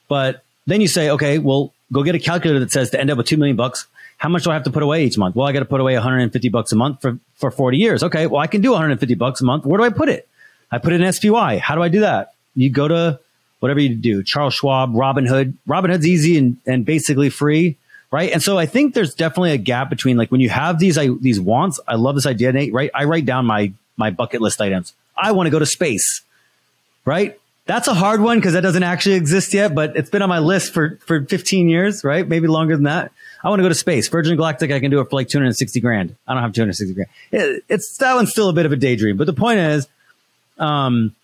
But 0.09 0.43
then 0.66 0.81
you 0.81 0.89
say, 0.89 1.11
okay, 1.11 1.39
well, 1.39 1.72
go 1.93 2.03
get 2.03 2.14
a 2.14 2.18
calculator 2.18 2.61
that 2.61 2.70
says 2.70 2.91
to 2.91 3.01
end 3.01 3.11
up 3.11 3.18
with 3.18 3.27
2 3.27 3.37
million 3.37 3.57
bucks. 3.57 3.87
How 4.18 4.29
much 4.29 4.45
do 4.45 4.51
I 4.51 4.55
have 4.55 4.64
to 4.64 4.70
put 4.70 4.83
away 4.83 5.05
each 5.05 5.18
month? 5.18 5.37
Well, 5.37 5.47
I 5.47 5.53
got 5.53 5.59
to 5.59 5.66
put 5.66 5.81
away 5.81 5.95
150 5.95 6.49
bucks 6.49 6.72
a 6.72 6.77
month 6.77 7.03
for, 7.03 7.18
for 7.35 7.51
40 7.51 7.77
years. 7.77 8.03
Okay. 8.03 8.27
Well, 8.27 8.41
I 8.41 8.47
can 8.47 8.62
do 8.62 8.70
150 8.70 9.14
bucks 9.14 9.41
a 9.41 9.45
month. 9.45 9.66
Where 9.66 9.79
do 9.79 9.85
I 9.85 9.91
put 9.91 10.09
it? 10.09 10.29
I 10.70 10.79
put 10.79 10.93
it 10.93 11.01
in 11.01 11.12
SPY. 11.12 11.59
How 11.59 11.74
do 11.74 11.83
I 11.83 11.89
do 11.89 12.01
that? 12.01 12.35
You 12.55 12.70
go 12.70 12.89
to 12.89 13.20
whatever 13.61 13.81
you 13.81 13.95
do, 13.95 14.22
Charles 14.22 14.55
Schwab, 14.55 14.93
Robinhood. 14.95 15.55
Robinhood's 15.68 16.07
easy 16.07 16.39
and, 16.39 16.57
and 16.66 16.85
basically 16.85 17.29
free 17.31 17.77
right? 18.11 18.32
And 18.32 18.42
so 18.42 18.59
I 18.59 18.66
think 18.66 18.94
there's 18.94 19.14
definitely 19.14 19.52
a 19.52 19.59
gap 19.59 19.90
between 19.90 20.16
like 20.16 20.30
when 20.30 20.40
you 20.40 20.48
have 20.48 20.78
these 20.78 20.98
I, 20.98 21.09
these 21.09 21.40
wants. 21.40 21.80
I 21.86 21.96
love 21.96 22.14
this 22.14 22.26
idea, 22.26 22.52
Nate. 22.52 22.72
Right? 22.72 22.90
I 22.94 23.04
write 23.04 23.26
down 23.26 23.46
my 23.46 23.72
my 23.96 24.11
bucket 24.11 24.40
list 24.40 24.61
items. 24.61 24.92
I 25.16 25.32
want 25.32 25.46
to 25.46 25.50
go 25.50 25.59
to 25.59 25.66
space, 25.66 26.22
right? 27.04 27.38
That's 27.64 27.88
a 27.88 27.94
hard 27.94 28.20
one 28.20 28.38
because 28.38 28.52
that 28.52 28.61
doesn't 28.61 28.82
actually 28.82 29.16
exist 29.16 29.52
yet, 29.52 29.74
but 29.74 29.96
it's 29.96 30.11
been 30.11 30.22
on 30.22 30.28
my 30.28 30.38
list 30.38 30.72
for 30.72 30.98
for 31.07 31.24
15 31.24 31.68
years, 31.68 32.04
right? 32.04 32.26
Maybe 32.26 32.46
longer 32.46 32.76
than 32.76 32.84
that. 32.84 33.12
I 33.42 33.48
want 33.48 33.61
to 33.61 33.64
go 33.64 33.68
to 33.68 33.74
space. 33.74 34.09
Virgin 34.09 34.36
Galactic, 34.36 34.70
I 34.72 34.80
can 34.80 34.90
do 34.90 35.00
it 35.00 35.11
for 35.11 35.16
like 35.16 35.28
260 35.28 35.80
grand. 35.80 36.16
I 36.26 36.34
don't 36.34 36.42
have 36.42 36.52
260 36.52 36.94
grand. 36.94 37.09
It, 37.32 37.64
it's 37.68 37.96
that 37.98 38.14
one's 38.14 38.30
still 38.30 38.48
a 38.48 38.52
bit 38.52 38.66
of 38.66 38.72
a 38.72 38.76
daydream, 38.76 39.16
but 39.16 39.26
the 39.26 39.32
point 39.32 39.59
is, 39.59 39.86
um, 40.59 41.14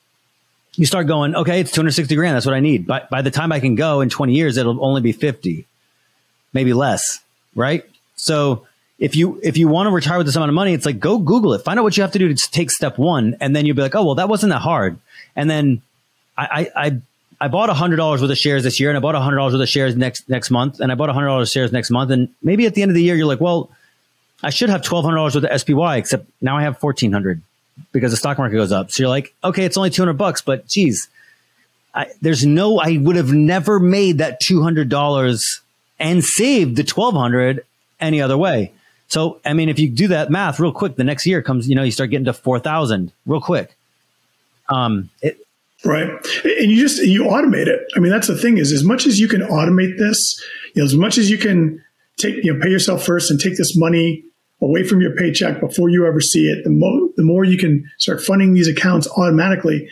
you 0.74 0.87
start 0.87 1.07
going, 1.07 1.35
okay, 1.35 1.61
it's 1.61 1.70
260 1.70 2.14
grand. 2.14 2.35
That's 2.35 2.47
what 2.47 2.55
I 2.55 2.61
need. 2.61 2.87
But 2.87 3.11
by 3.11 3.22
the 3.22 3.30
time 3.30 3.53
I 3.53 3.61
can 3.61 3.74
go 3.74 4.01
in 4.01 4.09
20 4.09 4.35
years, 4.35 4.57
it'll 4.57 4.85
only 4.85 5.01
be 5.01 5.12
50 5.12 5.66
maybe 6.53 6.73
less, 6.73 7.21
right? 7.55 7.85
So 8.17 8.67
if 8.99 9.17
you 9.17 9.41
if 9.43 9.57
you 9.57 9.69
want 9.69 9.89
to 9.89 9.91
retire 9.91 10.19
with 10.19 10.27
this 10.27 10.37
amount 10.37 10.51
of 10.51 10.55
money, 10.55 10.75
it's 10.75 10.87
like 10.87 11.01
go 11.01 11.19
Google 11.19 11.55
it, 11.55 11.63
find 11.65 11.79
out 11.79 11.83
what 11.83 11.97
you 11.97 12.03
have 12.03 12.13
to 12.13 12.19
do 12.19 12.33
to 12.33 12.51
take 12.51 12.71
step 12.71 12.99
one, 12.99 13.37
and 13.41 13.55
then 13.55 13.67
you'll 13.67 13.77
be 13.77 13.83
like, 13.83 13.95
oh 13.95 14.05
well, 14.05 14.15
that 14.15 14.29
wasn't 14.29 14.53
that 14.53 14.61
hard. 14.61 14.99
And 15.35 15.51
then 15.51 15.83
I 16.37 16.71
I 16.77 17.01
I, 17.41 17.49
bought 17.49 17.69
hundred 17.71 17.97
dollars 17.97 18.23
worth 18.23 18.31
of 18.31 18.39
shares 18.39 18.63
this 18.63 18.79
year, 18.79 18.91
and 18.91 18.97
I 18.97 19.01
bought 19.01 19.15
hundred 19.17 19.39
dollars 19.39 19.55
worth 19.55 19.63
of 19.63 19.69
shares 19.69 19.97
next 19.97 20.29
next 20.29 20.51
month, 20.51 20.79
and 20.79 20.93
I 20.93 20.95
bought 20.95 21.09
hundred 21.11 21.27
dollars 21.27 21.51
shares 21.51 21.73
next 21.73 21.91
month, 21.91 22.11
and 22.11 22.29
maybe 22.43 22.67
at 22.67 22.75
the 22.75 22.83
end 22.83 22.91
of 22.91 22.95
the 22.95 23.03
year, 23.03 23.17
you're 23.17 23.27
like, 23.27 23.41
well, 23.41 23.71
I 24.43 24.51
should 24.51 24.71
have 24.71 24.83
twelve 24.83 25.05
hundred 25.05 25.17
dollars 25.17 25.35
worth 25.35 25.45
of 25.45 25.61
SPY, 25.61 25.97
except 25.97 26.27
now 26.41 26.57
I 26.57 26.63
have 26.63 26.79
fourteen 26.79 27.13
hundred 27.13 27.43
because 27.91 28.13
the 28.13 28.17
stock 28.17 28.39
market 28.39 28.57
goes 28.57 28.71
up. 28.71 28.93
So 28.93 29.03
you're 29.03 29.11
like, 29.11 29.35
okay, 29.43 29.65
it's 29.65 29.77
only 29.77 29.91
two 29.91 30.03
hundred 30.03 30.19
bucks, 30.19 30.43
but 30.43 30.69
geez, 30.69 31.09
I, 31.95 32.07
there's 32.21 32.47
no, 32.47 32.79
I 32.79 32.99
would 32.99 33.17
have 33.17 33.33
never 33.33 33.81
made 33.81 34.19
that 34.19 34.39
two 34.41 34.63
hundred 34.63 34.89
dollars 34.89 35.61
and 35.99 36.24
save 36.24 36.76
the 36.76 36.82
1200 36.82 37.64
any 38.01 38.20
other 38.20 38.36
way. 38.36 38.72
So, 39.09 39.40
I 39.45 39.53
mean, 39.53 39.68
if 39.68 39.78
you 39.78 39.90
do 39.90 40.09
that 40.09 40.30
math 40.30 40.59
real 40.59 40.72
quick, 40.72 40.97
the 40.97 41.05
next 41.05 41.26
year 41.26 41.43
comes, 41.43 41.68
you 41.68 41.74
know, 41.74 41.82
you 41.82 41.90
start 41.90 42.11
getting 42.11 42.24
to 42.24 42.32
4,000 42.32 43.12
real 43.26 43.40
quick. 43.40 43.76
Um, 44.70 45.11
it, 45.20 45.38
right. 45.84 46.09
And 46.45 46.70
you 46.70 46.80
just, 46.80 47.03
you 47.03 47.24
automate 47.24 47.66
it. 47.66 47.80
I 47.95 48.01
mean, 48.01 48.11
that's 48.11 48.26
the 48.26 48.38
thing 48.38 48.57
is 48.57 48.72
as 48.72 48.84
much 48.84 49.07
as 49.07 49.20
you 49.20 49.28
can 49.28 49.43
automate 49.43 49.99
this, 49.99 50.40
you 50.74 50.80
know, 50.80 50.86
as 50.86 50.95
much 50.95 51.18
as 51.18 51.30
you 51.30 51.36
can 51.36 51.84
take, 52.16 52.43
you 52.43 52.55
know, 52.55 52.61
pay 52.62 52.70
yourself 52.70 53.05
first 53.05 53.30
and 53.30 53.38
take 53.38 53.59
this 53.59 53.76
money 53.76 54.24
away 54.62 54.82
from 54.84 55.01
your 55.01 55.14
paycheck 55.16 55.61
before 55.61 55.90
you 55.90 56.07
ever 56.07 56.20
see 56.20 56.47
it, 56.47 56.64
the 56.64 56.70
more, 56.70 57.11
the 57.16 57.22
more 57.22 57.45
you 57.45 57.59
can 57.59 57.90
start 57.99 58.22
funding 58.22 58.55
these 58.55 58.68
accounts 58.68 59.09
automatically, 59.18 59.88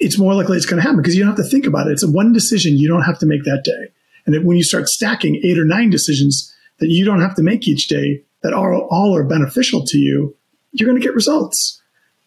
it's 0.00 0.18
more 0.18 0.34
likely 0.34 0.56
it's 0.56 0.66
going 0.66 0.78
to 0.78 0.82
happen 0.82 0.96
because 0.96 1.14
you 1.14 1.22
don't 1.22 1.36
have 1.36 1.44
to 1.44 1.50
think 1.50 1.66
about 1.66 1.86
it. 1.86 1.92
It's 1.92 2.04
one 2.04 2.32
decision 2.32 2.76
you 2.76 2.88
don't 2.88 3.02
have 3.02 3.18
to 3.20 3.26
make 3.26 3.44
that 3.44 3.62
day. 3.62 3.92
And 4.26 4.34
that 4.34 4.44
when 4.44 4.56
you 4.56 4.62
start 4.62 4.88
stacking 4.88 5.40
eight 5.44 5.58
or 5.58 5.64
nine 5.64 5.90
decisions 5.90 6.54
that 6.78 6.88
you 6.88 7.04
don't 7.04 7.20
have 7.20 7.34
to 7.36 7.42
make 7.42 7.66
each 7.68 7.88
day 7.88 8.22
that 8.42 8.52
are 8.52 8.74
all 8.74 9.16
are 9.16 9.24
beneficial 9.24 9.84
to 9.86 9.98
you, 9.98 10.34
you're 10.72 10.88
going 10.88 11.00
to 11.00 11.06
get 11.06 11.14
results 11.14 11.80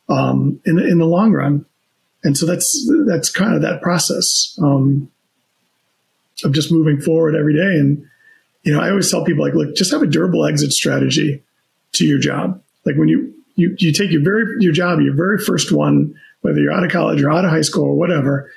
um, 0.09 0.59
in 0.65 0.79
in 0.79 0.99
the 0.99 1.05
long 1.05 1.31
run. 1.31 1.65
And 2.23 2.37
so 2.37 2.45
that's 2.45 2.91
that's 3.07 3.29
kind 3.29 3.55
of 3.55 3.61
that 3.61 3.81
process 3.81 4.57
um, 4.61 5.09
of 6.43 6.53
just 6.53 6.71
moving 6.71 7.01
forward 7.01 7.35
every 7.35 7.53
day. 7.53 7.79
And 7.79 8.05
you 8.63 8.73
know, 8.73 8.79
I 8.79 8.89
always 8.89 9.11
tell 9.11 9.25
people 9.25 9.43
like, 9.43 9.55
look, 9.55 9.75
just 9.75 9.91
have 9.91 10.01
a 10.01 10.07
durable 10.07 10.45
exit 10.45 10.71
strategy 10.71 11.43
to 11.93 12.05
your 12.05 12.19
job. 12.19 12.61
Like 12.85 12.95
when 12.95 13.07
you 13.07 13.33
you 13.55 13.75
you 13.77 13.91
take 13.91 14.11
your 14.11 14.23
very 14.23 14.55
your 14.59 14.73
job, 14.73 14.99
your 14.99 15.15
very 15.15 15.37
first 15.37 15.71
one, 15.71 16.15
whether 16.41 16.59
you're 16.59 16.73
out 16.73 16.83
of 16.83 16.91
college 16.91 17.21
or 17.21 17.31
out 17.31 17.45
of 17.45 17.51
high 17.51 17.61
school 17.61 17.85
or 17.85 17.95
whatever, 17.95 18.49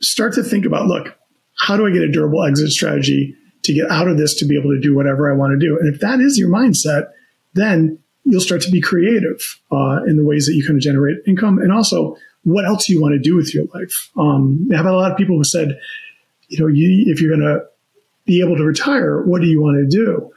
start 0.00 0.34
to 0.34 0.42
think 0.42 0.64
about, 0.64 0.86
look, 0.86 1.16
how 1.56 1.76
do 1.76 1.86
I 1.86 1.90
get 1.90 2.02
a 2.02 2.10
durable 2.10 2.44
exit 2.44 2.70
strategy 2.70 3.34
to 3.64 3.74
get 3.74 3.90
out 3.90 4.08
of 4.08 4.16
this 4.16 4.34
to 4.34 4.44
be 4.44 4.58
able 4.58 4.70
to 4.70 4.80
do 4.80 4.94
whatever 4.94 5.30
I 5.30 5.36
want 5.36 5.58
to 5.58 5.58
do? 5.58 5.78
And 5.78 5.92
if 5.92 6.00
that 6.00 6.20
is 6.20 6.38
your 6.38 6.48
mindset, 6.48 7.08
then 7.54 7.98
you'll 8.24 8.40
start 8.40 8.60
to 8.62 8.70
be 8.70 8.80
creative 8.80 9.60
uh, 9.72 10.02
in 10.06 10.16
the 10.16 10.24
ways 10.24 10.46
that 10.46 10.54
you 10.54 10.64
kind 10.64 10.76
of 10.76 10.82
generate 10.82 11.18
income 11.26 11.58
and 11.58 11.72
also 11.72 12.16
what 12.42 12.64
else 12.64 12.88
you 12.88 13.00
want 13.00 13.12
to 13.12 13.18
do 13.18 13.34
with 13.34 13.54
your 13.54 13.64
life. 13.74 14.10
Um, 14.16 14.68
I 14.70 14.76
have 14.76 14.84
had 14.84 14.92
a 14.92 14.96
lot 14.96 15.10
of 15.10 15.16
people 15.16 15.36
who 15.36 15.44
said, 15.44 15.80
you 16.48 16.60
know, 16.60 16.68
you, 16.68 17.04
if 17.12 17.20
you're 17.20 17.36
going 17.36 17.48
to 17.48 17.64
be 18.24 18.40
able 18.40 18.56
to 18.56 18.64
retire, 18.64 19.22
what 19.22 19.40
do 19.40 19.48
you 19.48 19.60
want 19.60 19.78
to 19.78 19.86
do? 19.88 20.30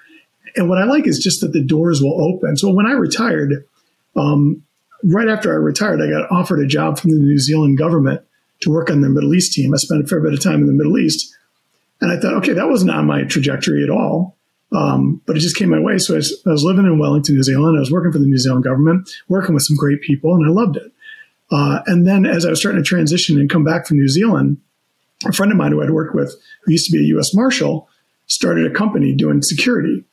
And 0.56 0.70
what 0.70 0.80
I 0.80 0.86
like 0.86 1.06
is 1.06 1.20
just 1.20 1.42
that 1.42 1.54
the 1.54 1.64
doors 1.64 2.02
will 2.02 2.20
open. 2.22 2.58
So 2.58 2.72
when 2.72 2.88
I 2.88 2.94
retired, 2.94 3.66
um, 4.16 4.64
right 5.04 5.28
after 5.28 5.52
I 5.52 5.58
retired, 5.58 6.02
I 6.02 6.10
got 6.10 6.32
offered 6.32 6.60
a 6.60 6.68
job 6.68 6.98
from 6.98 7.12
the 7.12 7.18
New 7.18 7.38
Zealand 7.38 7.78
government 7.78 8.22
to 8.62 8.70
work 8.70 8.90
on 8.90 9.02
the 9.02 9.10
Middle 9.10 9.34
East 9.34 9.54
team. 9.54 9.74
I 9.74 9.78
spent 9.78 10.04
a 10.04 10.08
fair 10.08 10.22
bit 10.22 10.34
of 10.34 10.44
time 10.44 10.62
in 10.62 10.68
the 10.68 10.74
Middle 10.74 10.98
East. 10.98 11.36
And 12.02 12.12
I 12.12 12.20
thought, 12.20 12.36
okay, 12.36 12.54
that 12.54 12.70
wasn't 12.70 12.92
on 12.92 13.06
my 13.06 13.24
trajectory 13.24 13.84
at 13.84 13.90
all. 13.90 14.38
Um, 14.72 15.22
but 15.26 15.36
it 15.36 15.40
just 15.40 15.56
came 15.56 15.70
my 15.70 15.80
way. 15.80 15.98
So 15.98 16.14
I 16.14 16.18
was, 16.18 16.42
I 16.46 16.52
was, 16.52 16.64
living 16.64 16.86
in 16.86 17.00
Wellington, 17.00 17.36
New 17.36 17.44
Zealand. 17.44 17.76
I 17.76 17.80
was 17.80 17.92
working 17.92 18.12
for 18.12 18.20
the 18.20 18.28
New 18.28 18.38
Zealand 18.38 18.64
government, 18.64 19.10
working 19.28 19.56
with 19.56 19.64
some 19.64 19.76
great 19.76 20.02
people, 20.02 20.36
and 20.36 20.46
I 20.46 20.50
loved 20.50 20.78
it. 20.78 20.92
Uh, 21.52 21.80
and 21.88 22.06
then 22.06 22.26
as 22.26 22.46
I 22.46 22.52
was 22.52 22.60
starting 22.60 22.82
to 22.82 22.88
transition 22.88 23.40
and 23.40 23.50
come 23.50 23.64
back 23.64 23.88
from 23.88 23.98
New 23.98 24.08
Zealand, 24.08 24.58
a 25.26 25.34
friend 25.34 25.52
of 25.52 25.58
mine 25.58 25.72
who 25.72 25.82
I'd 25.82 25.90
worked 25.90 26.14
with, 26.14 26.36
who 26.64 26.72
used 26.72 26.86
to 26.86 26.92
be 26.92 27.00
a 27.00 27.08
U.S. 27.16 27.34
Marshal, 27.34 27.90
started 28.28 28.70
a 28.70 28.76
company 28.76 29.16
doing 29.16 29.42
security. 29.42 30.04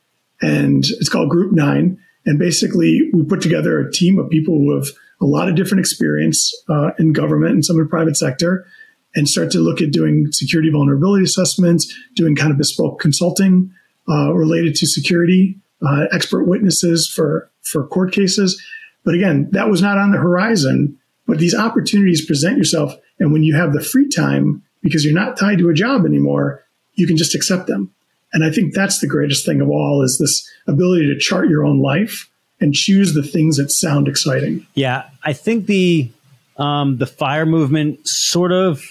And 0.40 0.84
it's 0.84 1.11
called 1.11 1.28
Group 1.28 1.53
Nine. 1.53 1.99
And 2.24 2.38
basically, 2.38 3.11
we 3.12 3.24
put 3.24 3.42
together 3.42 3.78
a 3.78 3.92
team 3.92 4.18
of 4.18 4.30
people 4.30 4.55
who 4.55 4.74
have 4.74 4.88
a 5.20 5.24
lot 5.24 5.48
of 5.48 5.54
different 5.54 5.80
experience 5.80 6.52
uh, 6.68 6.90
in 6.98 7.12
government 7.12 7.52
and 7.52 7.64
some 7.64 7.76
in 7.76 7.84
the 7.84 7.88
private 7.88 8.16
sector 8.16 8.66
and 9.14 9.28
start 9.28 9.50
to 9.50 9.58
look 9.58 9.80
at 9.80 9.90
doing 9.90 10.26
security 10.30 10.70
vulnerability 10.70 11.24
assessments, 11.24 11.92
doing 12.14 12.36
kind 12.36 12.50
of 12.50 12.58
bespoke 12.58 13.00
consulting 13.00 13.72
uh, 14.08 14.32
related 14.32 14.74
to 14.74 14.86
security, 14.86 15.56
uh, 15.86 16.04
expert 16.12 16.44
witnesses 16.44 17.10
for, 17.12 17.50
for 17.62 17.86
court 17.86 18.12
cases. 18.12 18.62
But 19.04 19.14
again, 19.14 19.48
that 19.52 19.70
was 19.70 19.80
not 19.80 19.98
on 19.98 20.10
the 20.10 20.18
horizon. 20.18 20.98
But 21.26 21.38
these 21.38 21.54
opportunities 21.54 22.24
present 22.24 22.56
yourself. 22.56 22.94
And 23.18 23.32
when 23.32 23.42
you 23.42 23.56
have 23.56 23.72
the 23.72 23.82
free 23.82 24.08
time, 24.08 24.62
because 24.82 25.04
you're 25.04 25.14
not 25.14 25.36
tied 25.36 25.58
to 25.58 25.68
a 25.68 25.74
job 25.74 26.04
anymore, 26.04 26.62
you 26.94 27.06
can 27.06 27.16
just 27.16 27.34
accept 27.34 27.66
them. 27.66 27.92
And 28.32 28.44
I 28.44 28.50
think 28.50 28.74
that's 28.74 29.00
the 29.00 29.06
greatest 29.06 29.46
thing 29.46 29.60
of 29.60 29.68
all 29.68 30.02
is 30.02 30.18
this 30.18 30.48
ability 30.66 31.06
to 31.06 31.18
chart 31.18 31.48
your 31.48 31.64
own 31.64 31.80
life 31.80 32.30
and 32.61 32.74
choose 32.74 33.14
the 33.14 33.22
things 33.22 33.57
that 33.57 33.70
sound 33.70 34.09
exciting. 34.09 34.66
Yeah, 34.74 35.09
I 35.22 35.32
think 35.32 35.66
the 35.66 36.11
um, 36.57 36.98
the 36.98 37.07
fire 37.07 37.46
movement 37.46 38.00
sort 38.04 38.52
of, 38.52 38.82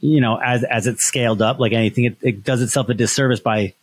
you 0.00 0.20
know, 0.20 0.40
as 0.40 0.64
as 0.64 0.86
it 0.86 1.00
scaled 1.00 1.42
up, 1.42 1.58
like 1.58 1.72
anything, 1.72 2.04
it, 2.04 2.16
it 2.22 2.44
does 2.44 2.62
itself 2.62 2.88
a 2.88 2.94
disservice 2.94 3.40
by 3.40 3.74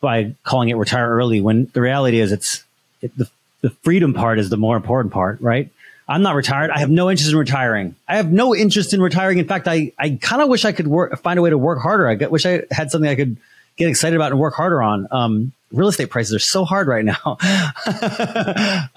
by 0.00 0.34
calling 0.44 0.68
it 0.68 0.74
retire 0.74 1.08
early. 1.08 1.40
When 1.40 1.70
the 1.72 1.80
reality 1.80 2.20
is, 2.20 2.32
it's 2.32 2.64
it, 3.00 3.16
the 3.16 3.30
the 3.62 3.70
freedom 3.82 4.14
part 4.14 4.38
is 4.38 4.50
the 4.50 4.56
more 4.56 4.76
important 4.76 5.12
part, 5.12 5.40
right? 5.40 5.70
I'm 6.08 6.22
not 6.22 6.34
retired. 6.34 6.70
I 6.70 6.80
have 6.80 6.90
no 6.90 7.08
interest 7.08 7.30
in 7.30 7.38
retiring. 7.38 7.94
I 8.08 8.16
have 8.16 8.32
no 8.32 8.54
interest 8.54 8.92
in 8.92 9.00
retiring. 9.00 9.38
In 9.38 9.46
fact, 9.46 9.68
I, 9.68 9.92
I 9.96 10.18
kind 10.20 10.42
of 10.42 10.48
wish 10.48 10.64
I 10.64 10.72
could 10.72 10.88
work, 10.88 11.16
find 11.22 11.38
a 11.38 11.42
way 11.42 11.50
to 11.50 11.58
work 11.58 11.80
harder. 11.80 12.08
I 12.08 12.14
wish 12.26 12.44
I 12.44 12.62
had 12.72 12.90
something 12.90 13.08
I 13.08 13.14
could 13.14 13.36
get 13.80 13.88
excited 13.88 14.14
about 14.14 14.30
and 14.30 14.38
work 14.38 14.54
harder 14.54 14.82
on. 14.82 15.08
Um, 15.10 15.52
real 15.72 15.88
estate 15.88 16.10
prices 16.10 16.34
are 16.34 16.38
so 16.38 16.64
hard 16.66 16.86
right 16.86 17.04
now. 17.04 17.38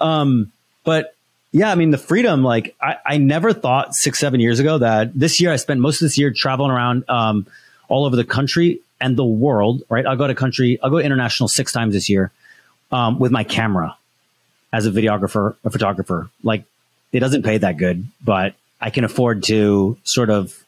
um, 0.00 0.52
but 0.84 1.14
yeah, 1.52 1.70
I 1.70 1.74
mean, 1.74 1.90
the 1.90 1.98
freedom, 1.98 2.42
like 2.42 2.76
I, 2.80 2.96
I 3.06 3.16
never 3.16 3.54
thought 3.54 3.94
six, 3.94 4.18
seven 4.18 4.40
years 4.40 4.60
ago 4.60 4.78
that 4.78 5.18
this 5.18 5.40
year 5.40 5.50
I 5.50 5.56
spent 5.56 5.80
most 5.80 6.02
of 6.02 6.06
this 6.06 6.18
year 6.18 6.32
traveling 6.32 6.70
around, 6.70 7.08
um, 7.08 7.46
all 7.88 8.04
over 8.04 8.14
the 8.14 8.24
country 8.24 8.80
and 9.00 9.16
the 9.16 9.24
world, 9.24 9.82
right? 9.88 10.04
I'll 10.06 10.16
go 10.16 10.26
to 10.26 10.34
country, 10.34 10.78
I'll 10.82 10.90
go 10.90 10.98
international 10.98 11.48
six 11.48 11.72
times 11.72 11.94
this 11.94 12.08
year, 12.08 12.30
um, 12.92 13.18
with 13.18 13.32
my 13.32 13.44
camera 13.44 13.96
as 14.72 14.86
a 14.86 14.90
videographer, 14.90 15.56
a 15.64 15.70
photographer. 15.70 16.28
Like 16.42 16.64
it 17.12 17.20
doesn't 17.20 17.42
pay 17.42 17.58
that 17.58 17.78
good, 17.78 18.06
but 18.22 18.54
I 18.80 18.90
can 18.90 19.04
afford 19.04 19.44
to 19.44 19.96
sort 20.04 20.28
of 20.28 20.63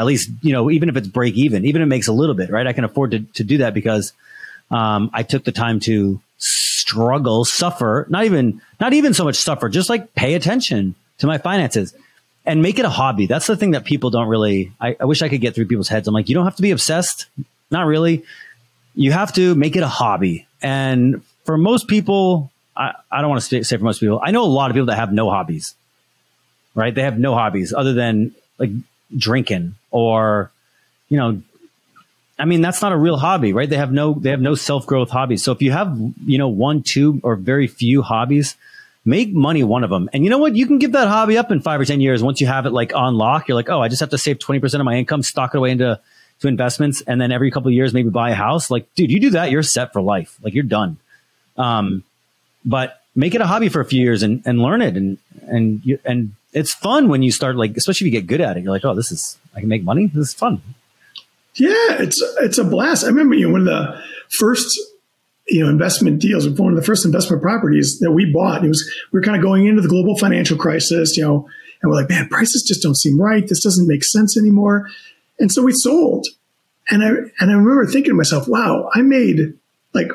at 0.00 0.06
least, 0.06 0.30
you 0.40 0.52
know, 0.52 0.70
even 0.70 0.88
if 0.88 0.96
it's 0.96 1.06
break 1.06 1.34
even, 1.34 1.64
even 1.64 1.82
if 1.82 1.86
it 1.86 1.88
makes 1.88 2.08
a 2.08 2.12
little 2.12 2.34
bit, 2.34 2.50
right? 2.50 2.66
I 2.66 2.72
can 2.72 2.84
afford 2.84 3.10
to, 3.12 3.20
to 3.20 3.44
do 3.44 3.58
that 3.58 3.74
because 3.74 4.12
um, 4.70 5.10
I 5.12 5.22
took 5.22 5.44
the 5.44 5.52
time 5.52 5.78
to 5.80 6.20
struggle, 6.38 7.44
suffer, 7.44 8.06
not 8.08 8.24
even, 8.24 8.62
not 8.80 8.92
even 8.94 9.14
so 9.14 9.24
much 9.24 9.36
suffer, 9.36 9.68
just 9.68 9.90
like 9.90 10.14
pay 10.14 10.34
attention 10.34 10.94
to 11.18 11.26
my 11.26 11.38
finances 11.38 11.94
and 12.46 12.62
make 12.62 12.78
it 12.78 12.84
a 12.84 12.90
hobby. 12.90 13.26
That's 13.26 13.46
the 13.46 13.56
thing 13.56 13.72
that 13.72 13.84
people 13.84 14.10
don't 14.10 14.28
really, 14.28 14.72
I, 14.80 14.96
I 14.98 15.04
wish 15.04 15.22
I 15.22 15.28
could 15.28 15.42
get 15.42 15.54
through 15.54 15.66
people's 15.66 15.88
heads. 15.88 16.08
I'm 16.08 16.14
like, 16.14 16.28
you 16.28 16.34
don't 16.34 16.44
have 16.46 16.56
to 16.56 16.62
be 16.62 16.70
obsessed. 16.70 17.26
Not 17.70 17.86
really. 17.86 18.24
You 18.94 19.12
have 19.12 19.32
to 19.34 19.54
make 19.54 19.76
it 19.76 19.82
a 19.82 19.88
hobby. 19.88 20.46
And 20.62 21.22
for 21.44 21.58
most 21.58 21.88
people, 21.88 22.50
I, 22.74 22.94
I 23.12 23.20
don't 23.20 23.30
want 23.30 23.42
to 23.42 23.64
say 23.64 23.76
for 23.76 23.84
most 23.84 24.00
people, 24.00 24.20
I 24.22 24.30
know 24.30 24.44
a 24.44 24.46
lot 24.46 24.70
of 24.70 24.74
people 24.74 24.86
that 24.86 24.96
have 24.96 25.12
no 25.12 25.30
hobbies 25.30 25.74
right? 26.74 26.94
They 26.94 27.02
have 27.02 27.18
no 27.18 27.34
hobbies 27.34 27.72
other 27.72 27.92
than 27.92 28.34
like 28.58 28.70
drinking 29.16 29.74
or, 29.90 30.50
you 31.08 31.16
know, 31.16 31.40
I 32.38 32.46
mean, 32.46 32.62
that's 32.62 32.80
not 32.80 32.92
a 32.92 32.96
real 32.96 33.18
hobby, 33.18 33.52
right? 33.52 33.68
They 33.68 33.76
have 33.76 33.92
no, 33.92 34.14
they 34.14 34.30
have 34.30 34.40
no 34.40 34.54
self 34.54 34.86
growth 34.86 35.10
hobbies. 35.10 35.44
So 35.44 35.52
if 35.52 35.60
you 35.60 35.72
have, 35.72 35.96
you 36.24 36.38
know, 36.38 36.48
one, 36.48 36.82
two, 36.82 37.20
or 37.22 37.36
very 37.36 37.66
few 37.66 38.00
hobbies, 38.00 38.56
make 39.04 39.32
money 39.32 39.62
one 39.62 39.84
of 39.84 39.90
them. 39.90 40.08
And 40.12 40.24
you 40.24 40.30
know 40.30 40.38
what? 40.38 40.56
You 40.56 40.66
can 40.66 40.78
give 40.78 40.92
that 40.92 41.08
hobby 41.08 41.36
up 41.36 41.50
in 41.50 41.60
five 41.60 41.80
or 41.80 41.84
10 41.84 42.00
years. 42.00 42.22
Once 42.22 42.40
you 42.40 42.46
have 42.46 42.64
it 42.64 42.70
like 42.70 42.94
on 42.94 43.16
lock, 43.16 43.48
you're 43.48 43.56
like, 43.56 43.68
oh, 43.68 43.80
I 43.80 43.88
just 43.88 44.00
have 44.00 44.10
to 44.10 44.18
save 44.18 44.38
20% 44.38 44.74
of 44.78 44.84
my 44.84 44.96
income, 44.96 45.22
stock 45.22 45.54
it 45.54 45.58
away 45.58 45.70
into, 45.70 46.00
to 46.40 46.48
investments. 46.48 47.02
And 47.02 47.20
then 47.20 47.32
every 47.32 47.50
couple 47.50 47.68
of 47.68 47.74
years, 47.74 47.92
maybe 47.92 48.08
buy 48.08 48.30
a 48.30 48.34
house. 48.34 48.70
Like, 48.70 48.92
dude, 48.94 49.10
you 49.10 49.20
do 49.20 49.30
that, 49.30 49.50
you're 49.50 49.62
set 49.62 49.92
for 49.92 50.00
life. 50.00 50.38
Like 50.42 50.54
you're 50.54 50.64
done. 50.64 50.98
Um, 51.56 52.04
but 52.64 53.00
make 53.14 53.34
it 53.34 53.40
a 53.40 53.46
hobby 53.46 53.68
for 53.68 53.80
a 53.80 53.84
few 53.84 54.00
years 54.00 54.22
and, 54.22 54.42
and 54.46 54.60
learn 54.60 54.82
it 54.82 54.96
and, 54.96 55.18
and 55.42 55.84
you, 55.84 55.98
and 56.04 56.34
it's 56.52 56.74
fun 56.74 57.08
when 57.08 57.22
you 57.22 57.30
start 57.30 57.56
like, 57.56 57.76
especially 57.76 58.08
if 58.08 58.14
you 58.14 58.20
get 58.20 58.26
good 58.26 58.40
at 58.40 58.56
it. 58.56 58.62
You're 58.62 58.72
like, 58.72 58.84
oh, 58.84 58.94
this 58.94 59.12
is 59.12 59.38
I 59.54 59.60
can 59.60 59.68
make 59.68 59.84
money. 59.84 60.06
This 60.06 60.28
is 60.28 60.34
fun. 60.34 60.62
Yeah, 61.54 62.00
it's 62.00 62.22
it's 62.40 62.58
a 62.58 62.64
blast. 62.64 63.04
I 63.04 63.08
remember 63.08 63.34
you 63.34 63.46
know, 63.46 63.52
one 63.52 63.60
of 63.62 63.66
the 63.66 64.02
first 64.30 64.78
you 65.48 65.62
know 65.62 65.68
investment 65.68 66.20
deals, 66.20 66.48
one 66.48 66.72
of 66.72 66.76
the 66.76 66.84
first 66.84 67.04
investment 67.04 67.42
properties 67.42 67.98
that 68.00 68.12
we 68.12 68.30
bought. 68.32 68.64
It 68.64 68.68
was 68.68 68.90
we 69.12 69.18
were 69.18 69.24
kind 69.24 69.36
of 69.36 69.42
going 69.42 69.66
into 69.66 69.82
the 69.82 69.88
global 69.88 70.16
financial 70.16 70.56
crisis, 70.56 71.16
you 71.16 71.24
know, 71.24 71.48
and 71.82 71.90
we're 71.90 71.96
like, 71.96 72.08
man, 72.08 72.28
prices 72.28 72.64
just 72.66 72.82
don't 72.82 72.96
seem 72.96 73.20
right. 73.20 73.46
This 73.46 73.62
doesn't 73.62 73.86
make 73.86 74.04
sense 74.04 74.38
anymore. 74.38 74.88
And 75.38 75.50
so 75.50 75.62
we 75.62 75.72
sold. 75.72 76.26
And 76.90 77.04
I 77.04 77.08
and 77.38 77.50
I 77.50 77.54
remember 77.54 77.86
thinking 77.86 78.10
to 78.10 78.16
myself, 78.16 78.48
wow, 78.48 78.90
I 78.94 79.02
made 79.02 79.54
like 79.94 80.10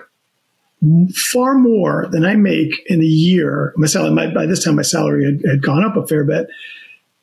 far 1.31 1.55
more 1.55 2.07
than 2.11 2.25
I 2.25 2.35
make 2.35 2.71
in 2.87 3.01
a 3.01 3.05
year. 3.05 3.73
My 3.77 3.87
salary, 3.87 4.11
my, 4.11 4.33
by 4.33 4.45
this 4.45 4.63
time, 4.63 4.75
my 4.75 4.81
salary 4.81 5.25
had, 5.25 5.41
had 5.49 5.61
gone 5.61 5.83
up 5.83 5.95
a 5.95 6.07
fair 6.07 6.23
bit, 6.23 6.47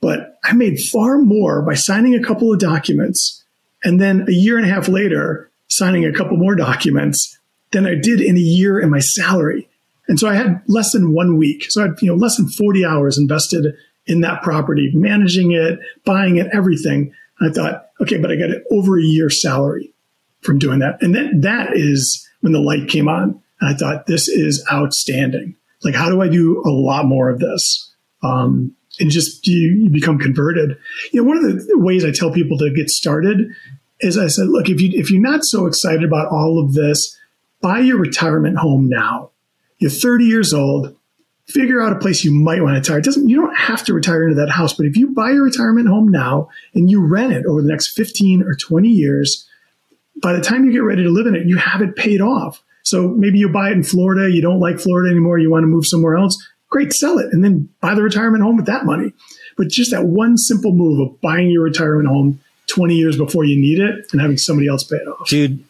but 0.00 0.38
I 0.44 0.52
made 0.52 0.80
far 0.80 1.18
more 1.18 1.62
by 1.62 1.74
signing 1.74 2.14
a 2.14 2.22
couple 2.22 2.52
of 2.52 2.58
documents 2.58 3.42
and 3.84 4.00
then 4.00 4.26
a 4.28 4.32
year 4.32 4.56
and 4.58 4.66
a 4.66 4.72
half 4.72 4.88
later, 4.88 5.50
signing 5.68 6.04
a 6.04 6.12
couple 6.12 6.36
more 6.36 6.54
documents 6.54 7.38
than 7.72 7.86
I 7.86 7.94
did 7.94 8.20
in 8.20 8.36
a 8.36 8.40
year 8.40 8.78
in 8.78 8.90
my 8.90 9.00
salary. 9.00 9.68
And 10.08 10.18
so 10.18 10.28
I 10.28 10.34
had 10.34 10.62
less 10.68 10.92
than 10.92 11.12
one 11.12 11.36
week. 11.38 11.70
So 11.70 11.82
I 11.82 11.88
had, 11.88 12.02
you 12.02 12.08
know, 12.08 12.16
less 12.16 12.36
than 12.36 12.48
40 12.48 12.84
hours 12.84 13.18
invested 13.18 13.74
in 14.06 14.20
that 14.22 14.42
property, 14.42 14.90
managing 14.94 15.52
it, 15.52 15.78
buying 16.04 16.36
it, 16.36 16.48
everything. 16.52 17.14
And 17.40 17.50
I 17.50 17.52
thought, 17.52 17.90
okay, 18.00 18.18
but 18.18 18.30
I 18.30 18.36
got 18.36 18.50
over 18.70 18.98
a 18.98 19.02
year's 19.02 19.40
salary 19.40 19.92
from 20.40 20.58
doing 20.58 20.80
that. 20.80 21.02
And 21.02 21.14
that, 21.14 21.30
that 21.42 21.76
is 21.76 22.28
when 22.40 22.52
the 22.52 22.60
light 22.60 22.88
came 22.88 23.08
on. 23.08 23.41
And 23.62 23.72
I 23.72 23.78
thought, 23.78 24.06
this 24.06 24.26
is 24.26 24.66
outstanding. 24.72 25.54
Like, 25.84 25.94
how 25.94 26.10
do 26.10 26.20
I 26.20 26.28
do 26.28 26.62
a 26.66 26.70
lot 26.70 27.06
more 27.06 27.30
of 27.30 27.38
this? 27.38 27.92
Um, 28.24 28.74
and 28.98 29.08
just 29.08 29.46
you, 29.46 29.84
you 29.84 29.88
become 29.88 30.18
converted. 30.18 30.76
You 31.12 31.22
know, 31.22 31.28
one 31.28 31.38
of 31.38 31.44
the 31.44 31.78
ways 31.78 32.04
I 32.04 32.10
tell 32.10 32.32
people 32.32 32.58
to 32.58 32.74
get 32.74 32.90
started 32.90 33.52
is 34.00 34.18
I 34.18 34.26
said, 34.26 34.48
look, 34.48 34.68
if 34.68 34.80
you 34.80 34.90
if 34.92 35.12
you're 35.12 35.22
not 35.22 35.44
so 35.44 35.66
excited 35.66 36.02
about 36.02 36.26
all 36.32 36.62
of 36.62 36.74
this, 36.74 37.16
buy 37.60 37.78
your 37.78 37.98
retirement 37.98 38.58
home 38.58 38.88
now. 38.88 39.30
You're 39.78 39.92
30 39.92 40.24
years 40.24 40.52
old. 40.52 40.96
Figure 41.46 41.80
out 41.80 41.92
a 41.92 41.98
place 42.00 42.24
you 42.24 42.32
might 42.32 42.62
want 42.62 42.74
to 42.74 42.80
retire. 42.80 42.98
It 42.98 43.04
doesn't 43.04 43.28
you 43.28 43.40
don't 43.40 43.56
have 43.56 43.84
to 43.84 43.94
retire 43.94 44.24
into 44.24 44.40
that 44.40 44.50
house, 44.50 44.72
but 44.72 44.86
if 44.86 44.96
you 44.96 45.10
buy 45.10 45.30
your 45.30 45.44
retirement 45.44 45.86
home 45.86 46.08
now 46.08 46.48
and 46.74 46.90
you 46.90 47.00
rent 47.00 47.32
it 47.32 47.46
over 47.46 47.62
the 47.62 47.68
next 47.68 47.94
15 47.94 48.42
or 48.42 48.56
20 48.56 48.88
years, 48.88 49.48
by 50.20 50.32
the 50.32 50.40
time 50.40 50.64
you 50.64 50.72
get 50.72 50.82
ready 50.82 51.04
to 51.04 51.10
live 51.10 51.28
in 51.28 51.36
it, 51.36 51.46
you 51.46 51.58
have 51.58 51.80
it 51.80 51.94
paid 51.94 52.20
off. 52.20 52.62
So 52.82 53.08
maybe 53.08 53.38
you 53.38 53.48
buy 53.48 53.70
it 53.70 53.72
in 53.72 53.84
Florida, 53.84 54.30
you 54.30 54.42
don't 54.42 54.60
like 54.60 54.78
Florida 54.78 55.10
anymore, 55.10 55.38
you 55.38 55.50
want 55.50 55.62
to 55.62 55.68
move 55.68 55.86
somewhere 55.86 56.16
else. 56.16 56.36
Great, 56.70 56.92
sell 56.92 57.18
it 57.18 57.32
and 57.32 57.44
then 57.44 57.68
buy 57.80 57.94
the 57.94 58.02
retirement 58.02 58.42
home 58.42 58.56
with 58.56 58.66
that 58.66 58.84
money. 58.84 59.12
But 59.56 59.68
just 59.68 59.90
that 59.90 60.06
one 60.06 60.36
simple 60.36 60.72
move 60.72 61.00
of 61.00 61.20
buying 61.20 61.50
your 61.50 61.62
retirement 61.62 62.08
home 62.08 62.40
20 62.68 62.94
years 62.94 63.16
before 63.16 63.44
you 63.44 63.60
need 63.60 63.78
it 63.78 64.06
and 64.12 64.20
having 64.20 64.38
somebody 64.38 64.68
else 64.68 64.82
pay 64.84 64.96
it 64.96 65.06
off. 65.06 65.28
Dude, 65.28 65.62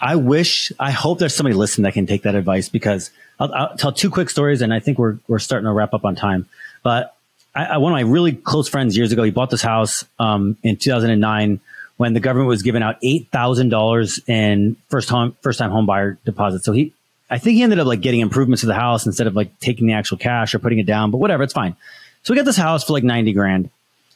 I 0.00 0.16
wish, 0.16 0.72
I 0.78 0.90
hope 0.90 1.18
there's 1.18 1.34
somebody 1.34 1.54
listening 1.54 1.84
that 1.84 1.94
can 1.94 2.06
take 2.06 2.22
that 2.22 2.34
advice 2.34 2.68
because 2.68 3.10
I'll, 3.38 3.52
I'll 3.52 3.76
tell 3.76 3.92
two 3.92 4.10
quick 4.10 4.30
stories 4.30 4.62
and 4.62 4.72
I 4.72 4.80
think 4.80 4.98
we're, 4.98 5.18
we're 5.28 5.38
starting 5.38 5.66
to 5.66 5.72
wrap 5.72 5.94
up 5.94 6.04
on 6.04 6.16
time. 6.16 6.48
But 6.82 7.14
I, 7.54 7.64
I, 7.64 7.76
one 7.78 7.92
of 7.92 7.96
my 7.96 8.02
really 8.02 8.32
close 8.32 8.68
friends 8.68 8.96
years 8.96 9.12
ago, 9.12 9.22
he 9.22 9.30
bought 9.30 9.50
this 9.50 9.62
house 9.62 10.04
um, 10.18 10.56
in 10.62 10.76
2009 10.76 11.60
when 11.98 12.14
the 12.14 12.20
government 12.20 12.48
was 12.48 12.62
giving 12.62 12.82
out 12.82 12.96
eight 13.02 13.28
thousand 13.30 13.68
dollars 13.68 14.18
in 14.26 14.76
first 14.88 15.10
home 15.10 15.36
first 15.42 15.58
time 15.58 15.70
home 15.70 15.84
buyer 15.84 16.18
deposit. 16.24 16.64
So 16.64 16.72
he, 16.72 16.94
I 17.28 17.36
think 17.36 17.56
he 17.56 17.62
ended 17.62 17.78
up 17.78 17.86
like 17.86 18.00
getting 18.00 18.20
improvements 18.20 18.62
to 18.62 18.66
the 18.66 18.74
house 18.74 19.04
instead 19.04 19.26
of 19.26 19.36
like 19.36 19.58
taking 19.60 19.86
the 19.86 19.92
actual 19.92 20.16
cash 20.16 20.54
or 20.54 20.58
putting 20.58 20.78
it 20.78 20.86
down. 20.86 21.10
But 21.10 21.18
whatever, 21.18 21.42
it's 21.42 21.52
fine. 21.52 21.76
So 22.22 22.32
we 22.32 22.36
got 22.36 22.46
this 22.46 22.56
house 22.56 22.84
for 22.84 22.94
like 22.94 23.04
ninety 23.04 23.32
grand, 23.34 23.68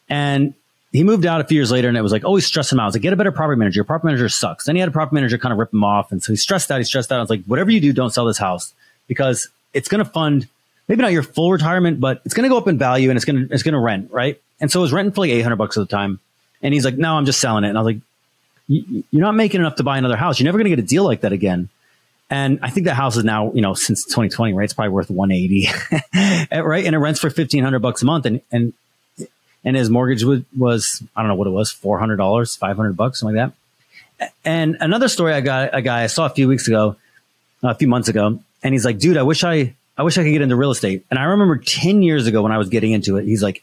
and 0.09 0.55
he 0.93 1.05
moved 1.05 1.26
out 1.26 1.41
a 1.41 1.45
few 1.45 1.57
years 1.57 1.70
later, 1.70 1.89
and 1.89 1.97
it 1.97 2.03
was 2.03 2.12
like 2.12 2.24
always 2.24 2.47
stress 2.47 2.72
him 2.72 2.80
out. 2.80 2.85
I 2.85 2.87
was 2.87 2.95
like, 2.95 3.03
get 3.03 3.12
a 3.12 3.16
better 3.16 3.33
property 3.33 3.59
manager. 3.59 3.78
Your 3.78 3.85
property 3.85 4.07
manager 4.12 4.28
sucks. 4.28 4.64
Then 4.64 4.76
he 4.76 4.80
had 4.80 4.89
a 4.89 4.93
property 4.93 5.16
manager 5.16 5.39
kind 5.39 5.53
of 5.53 5.59
rip 5.59 5.72
him 5.72 5.85
off, 5.85 6.12
and 6.12 6.22
so 6.22 6.33
he 6.33 6.37
stressed 6.37 6.70
out. 6.70 6.78
He 6.78 6.85
stressed 6.85 7.12
out. 7.12 7.18
I 7.18 7.20
was 7.20 7.30
like, 7.30 7.45
whatever 7.45 7.70
you 7.70 7.80
do, 7.80 7.93
don't 7.93 8.12
sell 8.12 8.24
this 8.24 8.39
house 8.39 8.72
because 9.09 9.49
it's 9.74 9.89
going 9.89 10.05
to 10.05 10.11
fund 10.11 10.49
maybe 10.89 11.03
not 11.03 11.12
your 11.12 11.22
full 11.22 11.51
retirement, 11.51 12.01
but 12.01 12.20
it's 12.24 12.35
going 12.35 12.45
to 12.45 12.49
go 12.49 12.59
up 12.59 12.68
in 12.68 12.78
value 12.78 13.11
and 13.11 13.16
it's 13.16 13.24
going 13.24 13.49
to 13.49 13.55
it's 13.55 13.62
going 13.62 13.74
to 13.74 13.80
rent 13.80 14.11
right. 14.11 14.41
And 14.61 14.70
so 14.70 14.80
it 14.80 14.83
was 14.83 14.93
renting 14.93 15.12
for 15.12 15.22
like 15.22 15.30
eight 15.30 15.43
hundred 15.43 15.57
bucks 15.57 15.76
at 15.76 15.80
the 15.80 15.87
time. 15.87 16.20
And 16.62 16.72
he's 16.72 16.84
like, 16.84 16.96
no, 16.96 17.16
I'm 17.16 17.26
just 17.26 17.40
selling 17.40 17.64
it. 17.64 17.68
And 17.68 17.78
I 17.78 17.80
was 17.82 17.94
like, 17.94 18.02
you're 18.68 19.04
not 19.12 19.34
making 19.34 19.60
enough 19.60 19.76
to 19.76 19.82
buy 19.82 19.98
another 19.98 20.16
house. 20.16 20.38
You're 20.38 20.46
never 20.46 20.58
going 20.58 20.70
to 20.70 20.76
get 20.76 20.78
a 20.78 20.86
deal 20.86 21.04
like 21.04 21.22
that 21.22 21.32
again. 21.32 21.68
And 22.30 22.60
I 22.62 22.70
think 22.70 22.86
that 22.86 22.94
house 22.94 23.16
is 23.16 23.24
now, 23.24 23.52
you 23.52 23.60
know, 23.60 23.74
since 23.74 24.04
2020, 24.04 24.54
right? 24.54 24.64
It's 24.64 24.72
probably 24.72 24.90
worth 24.90 25.10
180, 25.10 25.68
right? 26.62 26.86
And 26.86 26.94
it 26.94 26.98
rents 26.98 27.20
for 27.20 27.26
1500 27.26 27.78
bucks 27.80 28.00
a 28.00 28.06
month. 28.06 28.24
And, 28.24 28.40
and, 28.50 28.72
and 29.64 29.76
his 29.76 29.90
mortgage 29.90 30.24
was, 30.24 30.42
was, 30.56 31.02
I 31.14 31.20
don't 31.20 31.28
know 31.28 31.34
what 31.34 31.46
it 31.46 31.50
was, 31.50 31.72
$400, 31.72 32.58
500 32.58 32.96
bucks, 32.96 33.20
something 33.20 33.36
like 33.36 33.52
that. 34.18 34.30
And 34.44 34.78
another 34.80 35.08
story 35.08 35.34
I 35.34 35.40
got 35.40 35.74
a 35.74 35.82
guy 35.82 36.04
I 36.04 36.06
saw 36.06 36.26
a 36.26 36.30
few 36.30 36.48
weeks 36.48 36.68
ago, 36.68 36.96
uh, 37.62 37.68
a 37.68 37.74
few 37.74 37.88
months 37.88 38.08
ago, 38.08 38.38
and 38.62 38.72
he's 38.72 38.84
like, 38.84 38.98
dude, 38.98 39.16
I 39.16 39.22
wish 39.24 39.44
I, 39.44 39.74
I 39.98 40.02
wish 40.02 40.16
I 40.16 40.22
could 40.22 40.32
get 40.32 40.40
into 40.40 40.56
real 40.56 40.70
estate. 40.70 41.04
And 41.10 41.18
I 41.18 41.24
remember 41.24 41.58
10 41.58 42.02
years 42.02 42.26
ago 42.26 42.42
when 42.42 42.52
I 42.52 42.58
was 42.58 42.68
getting 42.68 42.92
into 42.92 43.16
it, 43.16 43.24
he's 43.24 43.42
like, 43.42 43.62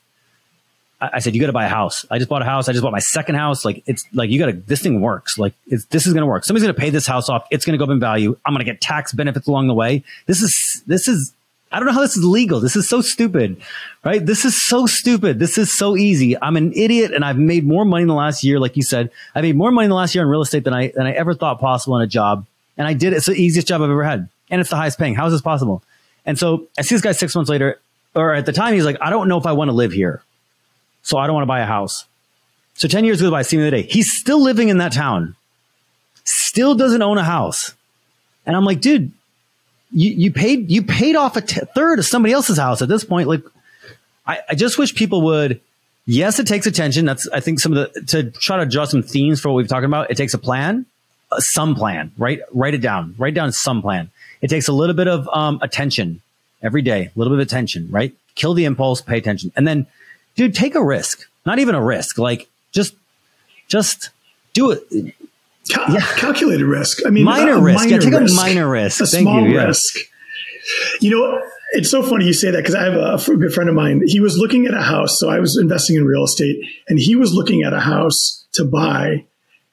I 1.02 1.20
said, 1.20 1.34
you 1.34 1.40
got 1.40 1.48
to 1.48 1.54
buy 1.54 1.66
a 1.66 1.70
house. 1.70 2.06
I 2.12 2.18
just 2.18 2.30
bought 2.30 2.42
a 2.42 2.46
house. 2.46 2.68
I 2.68 2.74
just 2.74 2.84
bought 2.84 2.92
my 2.92 3.00
second 3.00 3.36
house. 3.36 3.64
Like 3.64 3.84
it's 3.86 4.06
like, 4.14 4.30
you 4.30 4.38
got 4.38 4.48
to, 4.48 4.54
this 4.54 4.82
thing 4.82 5.00
works. 5.00 5.38
Like 5.38 5.54
this 5.68 6.06
is 6.06 6.14
going 6.14 6.22
to 6.22 6.28
work. 6.28 6.44
Somebody's 6.44 6.64
going 6.64 6.76
to 6.76 6.80
pay 6.80 6.90
this 6.90 7.08
house 7.08 7.30
off. 7.30 7.48
It's 7.52 7.66
going 7.66 7.74
to 7.74 7.78
go 7.78 7.90
up 7.90 7.94
in 7.94 8.00
value. 8.00 8.36
I'm 8.46 8.54
going 8.54 8.66
to 8.66 8.70
get 8.70 8.82
tax 8.82 9.14
benefits 9.14 9.48
along 9.48 9.68
the 9.68 9.74
way. 9.74 10.04
This 10.26 10.42
is, 10.42 10.84
this 10.88 11.08
is 11.08 11.34
I 11.72 11.78
don't 11.78 11.86
know 11.86 11.94
how 11.94 12.02
this 12.02 12.18
is 12.18 12.24
legal. 12.24 12.60
This 12.60 12.76
is 12.76 12.90
so 12.90 13.02
stupid, 13.02 13.62
right? 14.04 14.26
This 14.26 14.44
is 14.44 14.68
so 14.68 14.88
stupid. 14.88 15.38
This 15.38 15.58
is 15.58 15.72
so 15.72 15.96
easy. 15.96 16.36
I'm 16.42 16.58
an 16.58 16.74
idiot 16.74 17.14
and 17.14 17.24
I've 17.24 17.38
made 17.38 17.64
more 17.64 17.86
money 17.86 18.02
in 18.02 18.08
the 18.08 18.16
last 18.16 18.44
year. 18.44 18.60
Like 18.60 18.76
you 18.76 18.82
said, 18.82 19.12
I 19.36 19.42
made 19.42 19.56
more 19.56 19.70
money 19.72 19.86
in 19.86 19.90
the 19.90 19.96
last 19.96 20.16
year 20.16 20.24
in 20.24 20.30
real 20.30 20.42
estate 20.42 20.64
than 20.64 20.74
I, 20.74 20.88
than 20.88 21.06
I 21.06 21.12
ever 21.12 21.36
thought 21.36 21.60
possible 21.60 21.96
in 21.98 22.02
a 22.02 22.08
job. 22.08 22.46
And 22.78 22.88
I 22.88 22.94
did 22.94 23.14
it. 23.14 23.18
It's 23.18 23.28
the 23.28 23.34
easiest 23.34 23.68
job 23.68 23.82
I've 23.82 23.90
ever 23.90 24.04
had. 24.04 24.30
And 24.50 24.60
it's 24.60 24.72
the 24.72 24.78
highest 24.78 24.98
paying. 24.98 25.14
How 25.14 25.28
is 25.28 25.34
this 25.34 25.42
possible? 25.42 25.84
And 26.26 26.40
so 26.40 26.68
I 26.78 26.82
see 26.82 26.96
this 26.96 27.04
guy 27.04 27.12
six 27.12 27.36
months 27.36 27.50
later, 27.50 27.80
or 28.16 28.34
at 28.34 28.48
the 28.48 28.52
time, 28.52 28.74
he's 28.74 28.86
like, 28.86 28.98
I 29.00 29.12
don't 29.12 29.28
know 29.28 29.38
if 29.38 29.46
I 29.46 29.52
want 29.52 29.70
to 29.70 29.74
live 29.74 29.92
here. 29.92 30.24
So 31.04 31.18
I 31.18 31.28
don't 31.28 31.34
want 31.34 31.44
to 31.44 31.48
buy 31.48 31.62
a 31.62 31.66
house. 31.66 32.06
So 32.76 32.88
10 32.88 33.04
years 33.06 33.22
goes 33.22 33.32
by, 33.32 33.42
see 33.42 33.58
him 33.58 33.64
the 33.64 33.72
day. 33.72 33.82
He's 33.84 34.12
still 34.18 34.42
living 34.42 34.70
in 34.70 34.78
that 34.78 34.94
town, 34.94 35.36
still 36.24 36.76
doesn't 36.76 37.02
own 37.02 37.18
a 37.18 37.24
house. 37.24 37.74
And 38.46 38.56
I'm 38.56 38.64
like, 38.64 38.82
dude, 38.82 39.12
you, 39.92 40.12
you 40.12 40.32
paid 40.32 40.70
you 40.70 40.84
paid 40.84 41.16
off 41.16 41.36
a 41.36 41.42
t- 41.42 41.62
third 41.76 42.00
of 42.00 42.06
somebody 42.06 42.34
else's 42.34 42.58
house 42.58 42.82
at 42.82 42.90
this 42.90 43.04
point. 43.04 43.28
Like, 43.28 43.42
I, 44.26 44.40
I 44.50 44.56
just 44.56 44.78
wish 44.78 44.94
people 44.94 45.22
would. 45.24 45.62
Yes, 46.06 46.40
it 46.40 46.48
takes 46.48 46.66
attention. 46.66 47.06
That's 47.06 47.28
I 47.30 47.40
think 47.40 47.60
some 47.60 47.76
of 47.76 47.94
the 47.94 48.02
to 48.08 48.32
try 48.32 48.58
to 48.58 48.66
draw 48.66 48.86
some 48.86 49.04
themes 49.04 49.40
for 49.42 49.50
what 49.50 49.56
we've 49.56 49.68
talking 49.68 49.86
about. 49.86 50.10
It 50.10 50.18
takes 50.18 50.34
a 50.34 50.38
plan, 50.38 50.86
uh, 51.32 51.40
some 51.40 51.76
plan. 51.76 52.12
Right, 52.18 52.40
write 52.52 52.74
it 52.74 52.82
down. 52.82 53.16
Write 53.18 53.34
down 53.34 53.52
some 53.52 53.82
plan. 53.82 54.10
It 54.42 54.50
takes 54.50 54.68
a 54.68 54.74
little 54.74 54.96
bit 54.96 55.08
of 55.08 55.28
um, 55.30 55.60
attention 55.62 56.22
every 56.62 56.82
day. 56.82 57.12
A 57.16 57.20
little 57.20 57.36
bit 57.36 57.42
of 57.42 57.48
attention. 57.48 57.88
Right, 57.92 58.14
kill 58.36 58.54
the 58.54 58.66
impulse. 58.66 59.02
Pay 59.02 59.18
attention, 59.18 59.52
and 59.56 59.68
then, 59.68 59.86
dude, 60.40 60.56
take 60.56 60.74
a 60.74 60.84
risk. 60.84 61.30
Not 61.46 61.60
even 61.60 61.76
a 61.76 61.84
risk. 61.84 62.18
Like 62.18 62.48
just 62.72 62.96
just 63.68 64.10
do 64.54 64.72
it 64.72 65.14
Cal- 65.70 65.94
yeah. 65.94 66.06
calculated 66.16 66.66
risk. 66.66 67.06
I 67.06 67.10
mean, 67.10 67.26
minor 67.26 67.62
risk. 67.62 67.80
Minor 67.80 67.92
yeah, 67.92 68.00
take 68.00 68.20
risk, 68.20 68.34
a 68.34 68.36
minor 68.36 68.70
risk. 68.70 69.02
A 69.02 69.06
Thank 69.06 69.24
small 69.24 69.42
you, 69.42 69.56
yeah. 69.56 69.66
risk. 69.66 69.96
You 71.02 71.12
know, 71.12 71.42
it's 71.74 71.92
so 71.92 72.02
funny 72.02 72.26
you 72.26 72.34
say 72.34 72.52
that 72.52 72.58
because 72.58 72.74
I 72.74 72.86
have 72.86 72.94
a, 72.94 73.16
a 73.16 73.38
good 73.38 73.54
friend 73.54 73.70
of 73.70 73.76
mine. 73.76 74.02
He 74.06 74.20
was 74.22 74.38
looking 74.38 74.66
at 74.66 74.74
a 74.74 74.82
house. 74.82 75.20
So 75.20 75.30
I 75.30 75.40
was 75.40 75.58
investing 75.58 75.98
in 75.98 76.06
real 76.06 76.24
estate 76.24 76.58
and 76.88 76.98
he 76.98 77.16
was 77.16 77.34
looking 77.34 77.64
at 77.64 77.74
a 77.74 77.80
house 77.80 78.46
to 78.54 78.64
buy. 78.64 79.26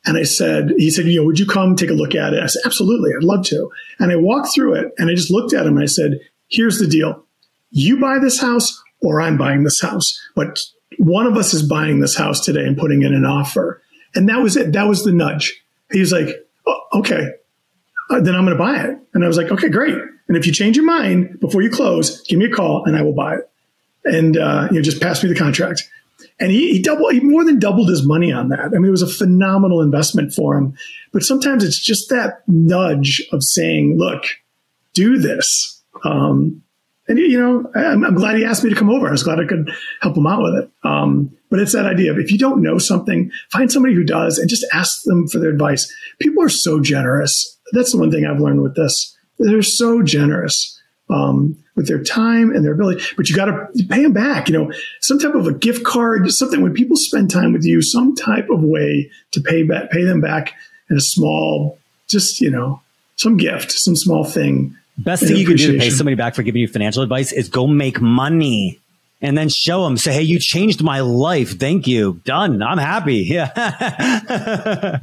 And 0.04 0.16
I 0.16 0.24
said, 0.24 0.72
he 0.76 0.90
said, 0.90 1.06
you 1.06 1.20
know, 1.20 1.26
would 1.26 1.38
you 1.38 1.46
come 1.46 1.76
take 1.76 1.90
a 1.90 1.94
look 1.94 2.14
at 2.14 2.32
it? 2.32 2.42
I 2.42 2.46
said, 2.46 2.62
absolutely. 2.66 3.12
I'd 3.16 3.24
love 3.24 3.44
to. 3.46 3.70
And 3.98 4.12
I 4.12 4.16
walked 4.16 4.48
through 4.54 4.74
it 4.74 4.92
and 4.98 5.10
I 5.10 5.14
just 5.14 5.30
looked 5.30 5.52
at 5.52 5.66
him 5.66 5.76
and 5.76 5.82
I 5.82 5.86
said, 5.86 6.20
here's 6.48 6.78
the 6.78 6.86
deal. 6.86 7.24
You 7.70 7.98
buy 8.00 8.18
this 8.18 8.40
house 8.40 8.82
or 9.01 9.20
I'm 9.20 9.36
buying 9.36 9.62
this 9.62 9.80
house. 9.80 10.20
But 10.34 10.61
one 10.99 11.26
of 11.26 11.36
us 11.36 11.55
is 11.55 11.62
buying 11.62 12.01
this 12.01 12.16
house 12.16 12.44
today 12.44 12.64
and 12.64 12.76
putting 12.76 13.03
in 13.03 13.14
an 13.14 13.24
offer. 13.24 13.82
And 14.14 14.28
that 14.28 14.42
was 14.42 14.57
it. 14.57 14.72
That 14.72 14.88
was 14.88 15.05
the 15.05 15.12
nudge. 15.12 15.62
He 15.92 16.01
was 16.01 16.12
like, 16.12 16.28
oh, 16.66 16.80
okay, 16.94 17.30
uh, 18.11 18.20
then 18.20 18.34
I'm 18.34 18.44
going 18.44 18.57
to 18.57 18.62
buy 18.62 18.82
it. 18.84 18.99
And 19.14 19.24
I 19.24 19.28
was 19.28 19.36
like, 19.36 19.51
okay, 19.51 19.68
great. 19.68 19.97
And 20.28 20.36
if 20.36 20.47
you 20.47 20.53
change 20.53 20.76
your 20.76 20.86
mind 20.86 21.38
before 21.40 21.62
you 21.62 21.70
close, 21.70 22.22
give 22.22 22.38
me 22.38 22.47
a 22.47 22.51
call 22.51 22.84
and 22.84 22.97
I 22.97 23.03
will 23.03 23.12
buy 23.12 23.36
it. 23.36 23.51
And, 24.05 24.36
uh, 24.36 24.68
you 24.70 24.76
know, 24.76 24.82
just 24.82 25.01
pass 25.01 25.22
me 25.22 25.28
the 25.28 25.38
contract. 25.38 25.88
And 26.38 26.51
he, 26.51 26.72
he 26.72 26.82
double, 26.82 27.09
he 27.11 27.20
more 27.20 27.44
than 27.44 27.59
doubled 27.59 27.88
his 27.88 28.07
money 28.07 28.32
on 28.32 28.49
that. 28.51 28.61
I 28.61 28.68
mean, 28.68 28.86
it 28.86 28.90
was 28.90 29.03
a 29.03 29.07
phenomenal 29.07 29.80
investment 29.80 30.32
for 30.32 30.57
him. 30.57 30.76
But 31.12 31.22
sometimes 31.22 31.64
it's 31.64 31.82
just 31.82 32.11
that 32.11 32.42
nudge 32.47 33.22
of 33.32 33.42
saying, 33.42 33.97
look, 33.99 34.24
do 34.92 35.18
this. 35.18 35.82
Um, 36.05 36.62
and 37.09 37.18
you 37.18 37.40
know, 37.40 37.70
I'm, 37.74 38.04
I'm, 38.04 38.14
glad 38.14 38.36
he 38.36 38.44
asked 38.44 38.64
me 38.64 38.70
to 38.70 38.76
come 38.76 38.90
over. 38.90 39.09
I 39.09 39.12
was 39.12 39.22
glad 39.22 39.38
I 39.38 39.46
could 39.46 39.70
help 40.00 40.16
him 40.16 40.26
out 40.26 40.42
with 40.42 40.54
it. 40.54 40.70
Um, 40.82 41.36
but 41.50 41.61
it's 41.61 41.72
that 41.72 41.86
idea 41.86 42.11
of 42.11 42.18
if 42.18 42.32
you 42.32 42.38
don't 42.38 42.62
know 42.62 42.78
something, 42.78 43.30
find 43.50 43.70
somebody 43.70 43.94
who 43.94 44.04
does 44.04 44.38
and 44.38 44.48
just 44.48 44.66
ask 44.72 45.04
them 45.04 45.28
for 45.28 45.38
their 45.38 45.50
advice. 45.50 45.92
People 46.18 46.42
are 46.42 46.48
so 46.48 46.80
generous. 46.80 47.59
That's 47.72 47.92
the 47.92 47.98
one 47.98 48.11
thing 48.11 48.26
I've 48.26 48.40
learned 48.40 48.62
with 48.62 48.74
this. 48.74 49.16
They're 49.38 49.62
so 49.62 50.02
generous 50.02 50.80
um, 51.09 51.57
with 51.76 51.86
their 51.86 52.02
time 52.02 52.50
and 52.50 52.64
their 52.64 52.72
ability, 52.72 53.04
but 53.16 53.28
you 53.28 53.36
got 53.36 53.44
to 53.44 53.68
pay 53.88 54.02
them 54.02 54.12
back. 54.12 54.48
You 54.48 54.59
know, 54.59 54.72
some 55.00 55.18
type 55.18 55.34
of 55.34 55.46
a 55.46 55.52
gift 55.52 55.84
card, 55.84 56.28
something 56.30 56.62
when 56.62 56.74
people 56.74 56.96
spend 56.96 57.30
time 57.30 57.52
with 57.52 57.64
you, 57.64 57.82
some 57.82 58.16
type 58.16 58.48
of 58.50 58.62
way 58.62 59.11
to 59.32 59.40
pay 59.40 59.62
back, 59.62 59.90
pay 59.90 60.02
them 60.02 60.20
back 60.20 60.54
in 60.90 60.96
a 60.96 61.00
small, 61.00 61.78
just 62.09 62.40
you 62.40 62.50
know, 62.50 62.80
some 63.16 63.36
gift, 63.36 63.70
some 63.70 63.94
small 63.94 64.24
thing 64.24 64.76
Best 64.99 65.24
thing 65.24 65.36
you 65.36 65.47
can 65.47 65.57
do 65.57 65.72
to 65.72 65.78
pay 65.78 65.90
somebody 65.90 66.14
back 66.14 66.34
for 66.34 66.42
giving 66.42 66.61
you 66.62 66.68
financial 66.68 67.03
advice 67.03 67.32
is 67.32 67.49
go 67.49 67.66
make 67.66 68.01
money 68.01 68.80
and 69.20 69.36
then 69.36 69.49
show 69.49 69.84
them, 69.84 69.97
say, 69.97 70.12
Hey, 70.14 70.22
you 70.22 70.38
changed 70.38 70.82
my 70.82 71.01
life. 71.01 71.59
Thank 71.59 71.86
you. 71.86 72.20
Done. 72.24 72.62
I'm 72.62 72.78
happy. 72.78 73.16
Yeah. 73.30 75.01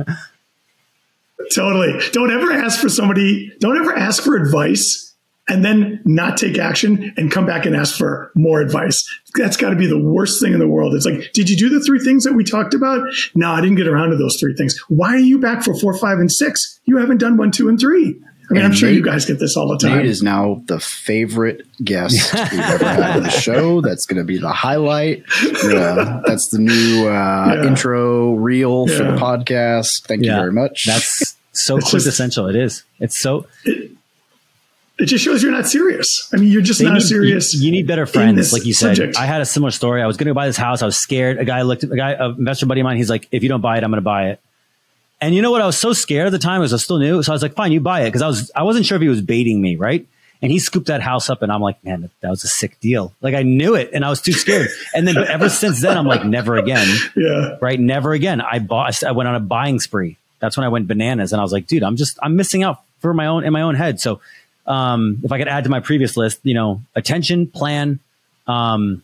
totally. 1.54 2.00
Don't 2.12 2.32
ever 2.32 2.52
ask 2.52 2.80
for 2.80 2.89
somebody, 2.89 3.52
don't 3.60 3.78
ever 3.78 3.96
ask 3.96 4.24
for 4.24 4.36
advice 4.36 5.14
and 5.50 5.64
then 5.64 6.02
not 6.06 6.38
take 6.38 6.58
action 6.58 7.14
and 7.18 7.30
come 7.32 7.46
back 7.46 7.66
and 7.66 7.76
ask 7.76 7.98
for 7.98 8.32
more 8.34 8.62
advice. 8.62 9.06
That's 9.36 9.58
got 9.58 9.72
to 9.72 9.76
be 9.76 9.88
the 9.88 10.00
worst 10.00 10.41
thing 10.41 10.54
in 10.54 10.60
the 10.60 10.68
world. 10.68 10.96
It's 10.96 11.06
like, 11.06 11.34
did 11.34 11.50
you 11.50 11.58
do 11.58 11.70
the 11.70 11.84
three 11.86 12.00
things 12.00 12.24
that 12.24 12.34
we 12.34 12.44
talked 12.44 12.74
about? 12.74 13.02
No, 13.36 13.52
I 13.52 13.62
didn't 13.62 13.76
get 13.76 13.88
around 13.88 14.12
to 14.12 14.16
those 14.16 14.38
three 14.39 14.56
things. 14.56 14.80
Why 14.88 15.10
are 15.10 15.18
you 15.18 15.39
back 15.39 15.64
for 15.64 15.74
four, 15.76 15.98
five, 15.98 16.20
and 16.20 16.32
six? 16.32 16.80
You 16.86 16.98
haven't 16.98 17.18
done 17.18 17.36
one, 17.38 17.52
two, 17.52 17.68
and 17.68 17.80
three. 17.80 18.20
I 18.54 18.58
mean, 18.58 18.66
and 18.66 18.72
I'm 18.72 18.78
sure 18.78 18.89
Nate, 18.89 18.97
you 18.97 19.04
guys 19.04 19.26
get 19.26 19.39
this 19.39 19.58
all 19.58 19.68
the 19.68 19.78
time. 19.80 19.97
Nate 19.97 20.06
is 20.06 20.22
now 20.22 20.62
the 20.68 20.80
favorite 20.80 21.66
guest 21.84 22.34
we've 22.51 22.60
ever 22.60 22.86
had 22.86 23.18
on 23.18 23.24
the 23.24 23.30
show. 23.32 23.82
That's 23.82 24.06
going 24.06 24.18
to 24.18 24.24
be 24.24 24.38
the 24.38 24.51
highlight. 24.51 25.24
Yeah, 25.64 26.22
that's 26.24 26.49
the 26.49 26.60
new 26.60 27.08
uh, 27.08 27.56
yeah. 27.56 27.68
intro 27.68 28.34
reel 28.36 28.86
yeah. 28.88 28.97
for 28.97 29.04
the 29.06 29.18
podcast. 29.18 30.06
Thank 30.06 30.24
yeah. 30.24 30.34
you 30.34 30.39
very 30.41 30.51
much. 30.51 30.86
That's 30.86 31.36
so 31.51 31.78
it's 31.78 31.89
quintessential. 31.89 32.45
Just, 32.45 32.56
it 32.56 32.62
is. 32.62 32.84
It's 32.99 33.20
so. 33.20 33.47
It, 33.66 33.91
it, 34.99 35.06
just 35.06 35.26
shows 35.26 35.41
you're 35.41 35.51
not 35.51 35.66
serious. 35.66 36.30
I 36.32 36.38
mean, 36.38 36.51
you're 36.51 36.62
just 36.62 36.82
not 36.82 36.93
need, 36.93 37.01
serious. 37.01 37.56
You, 37.56 37.66
you, 37.66 37.72
need 37.72 37.88
better 37.88 38.06
friends, 38.06 38.54
like 38.54 38.66
you 38.66 38.74
said. 38.74 38.97
Subject. 38.97 39.18
I 39.18 39.26
had 39.26 39.41
a 39.41 39.45
similar 39.45 39.72
story. 39.72 40.04
I 40.04 40.06
was 40.06 40.18
going 40.18 40.28
to 40.28 40.36
buy 40.36 40.45
this 40.45 40.58
house. 40.58 40.84
I 40.84 40.86
was 40.86 40.97
scared. 40.97 41.39
A 41.39 41.45
guy 41.45 41.64
looked 41.64 41.84
at 41.84 41.91
a 41.91 41.95
guy, 41.95 42.12
an 42.12 42.36
investor 42.38 42.68
buddy 42.68 42.82
of 42.82 42.86
mine. 42.86 42.97
He's 42.97 43.10
like, 43.10 43.28
"If 43.32 43.41
you 43.41 43.49
don't 43.49 43.62
buy 43.62 43.78
it, 43.78 43.84
I'm 43.84 43.89
going 43.89 43.97
to 43.97 44.01
buy 44.01 44.28
it." 44.30 44.39
And 45.24 45.34
you 45.34 45.41
know 45.41 45.51
what? 45.51 45.61
I 45.61 45.65
was 45.65 45.78
so 45.78 45.93
scared 45.93 46.28
at 46.28 46.32
the 46.32 46.38
time 46.39 46.55
I 46.55 46.59
was 46.59 46.84
still 46.84 46.99
new. 46.99 47.24
So 47.24 47.32
I 47.32 47.36
was 47.36 47.41
like, 47.41 47.53
fine, 47.53 47.71
you 47.71 47.80
buy 47.80 48.01
it. 48.01 48.11
Cause 48.11 48.21
I 48.21 48.28
was, 48.28 48.51
I 48.53 48.63
wasn't 48.63 48.86
sure 48.86 48.97
if 48.97 49.01
he 49.01 49.07
was 49.07 49.21
baiting 49.21 49.61
me. 49.61 49.78
Right. 49.78 50.05
And 50.41 50.51
he 50.51 50.59
scooped 50.59 50.88
that 50.88 51.01
house 51.01 51.30
up 51.30 51.41
and 51.41 51.49
I'm 51.49 51.61
like, 51.61 51.82
man, 51.86 52.01
that, 52.01 52.11
that 52.19 52.30
was 52.30 52.43
a 52.43 52.49
sick 52.49 52.78
deal. 52.82 53.13
Like 53.21 53.34
I 53.34 53.43
knew 53.43 53.76
it 53.76 53.91
and 53.93 54.03
I 54.03 54.09
was 54.09 54.21
too 54.21 54.34
scared. 54.34 54.67
And 54.93 55.07
then 55.07 55.17
ever 55.17 55.47
since 55.47 55.82
then, 55.82 55.97
I'm 55.97 56.05
like, 56.05 56.26
never 56.26 56.57
again. 56.57 56.86
Yeah. 57.15 57.57
Right. 57.61 57.80
Never 57.80 58.11
again. 58.11 58.41
I 58.41 58.59
bought, 58.59 59.01
I 59.01 59.13
went 59.13 59.30
on 59.30 59.36
a 59.36 59.39
buying 59.39 59.80
spree. 59.80 60.17
That's 60.39 60.57
when 60.57 60.65
I 60.65 60.69
went 60.69 60.89
bananas 60.89 61.32
and 61.32 61.39
I 61.39 61.43
was 61.43 61.53
like, 61.53 61.67
dude, 61.67 61.84
I'm 61.84 61.95
just, 61.95 62.19
I'm 62.21 62.36
missing 62.36 62.63
out 62.63 62.82
for 62.99 63.13
my 63.13 63.28
own, 63.28 63.45
in 63.45 63.53
my 63.53 63.61
own 63.61 63.76
head. 63.76 64.01
So, 64.01 64.19
um, 64.67 65.21
if 65.24 65.32
I 65.32 65.38
could 65.38 65.47
add 65.47 65.63
to 65.63 65.69
my 65.69 65.80
previous 65.80 66.17
list, 66.17 66.41
you 66.43 66.53
know, 66.53 66.82
attention, 66.95 67.47
plan, 67.47 67.99
um, 68.45 69.03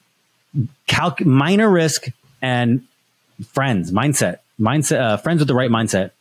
calc- 0.88 1.26
minor 1.26 1.70
risk 1.70 2.08
and 2.42 2.86
friends, 3.54 3.94
mindset 3.94 4.40
mindset, 4.60 5.00
uh, 5.00 5.18
friends 5.18 5.40
with 5.40 5.48
the 5.48 5.56
right 5.56 5.70
mindset. 5.70 6.12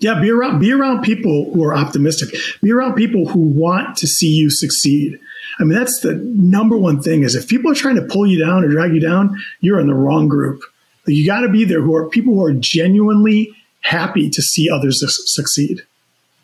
Yeah, 0.00 0.20
be 0.20 0.30
around 0.30 0.60
be 0.60 0.72
around 0.72 1.02
people 1.02 1.50
who 1.52 1.64
are 1.64 1.74
optimistic. 1.74 2.34
Be 2.62 2.70
around 2.70 2.94
people 2.94 3.26
who 3.26 3.40
want 3.40 3.96
to 3.98 4.06
see 4.06 4.28
you 4.28 4.48
succeed. 4.48 5.18
I 5.58 5.64
mean, 5.64 5.76
that's 5.76 6.00
the 6.00 6.14
number 6.14 6.76
one 6.76 7.02
thing 7.02 7.24
is 7.24 7.34
if 7.34 7.48
people 7.48 7.72
are 7.72 7.74
trying 7.74 7.96
to 7.96 8.02
pull 8.02 8.26
you 8.26 8.38
down 8.38 8.64
or 8.64 8.68
drag 8.68 8.94
you 8.94 9.00
down, 9.00 9.42
you're 9.60 9.80
in 9.80 9.88
the 9.88 9.94
wrong 9.94 10.28
group. 10.28 10.62
You 11.06 11.26
got 11.26 11.40
to 11.40 11.48
be 11.48 11.64
there 11.64 11.80
who 11.82 11.96
are 11.96 12.08
people 12.08 12.34
who 12.34 12.44
are 12.44 12.52
genuinely 12.52 13.52
happy 13.80 14.30
to 14.30 14.42
see 14.42 14.70
others 14.70 15.02
succeed. 15.34 15.82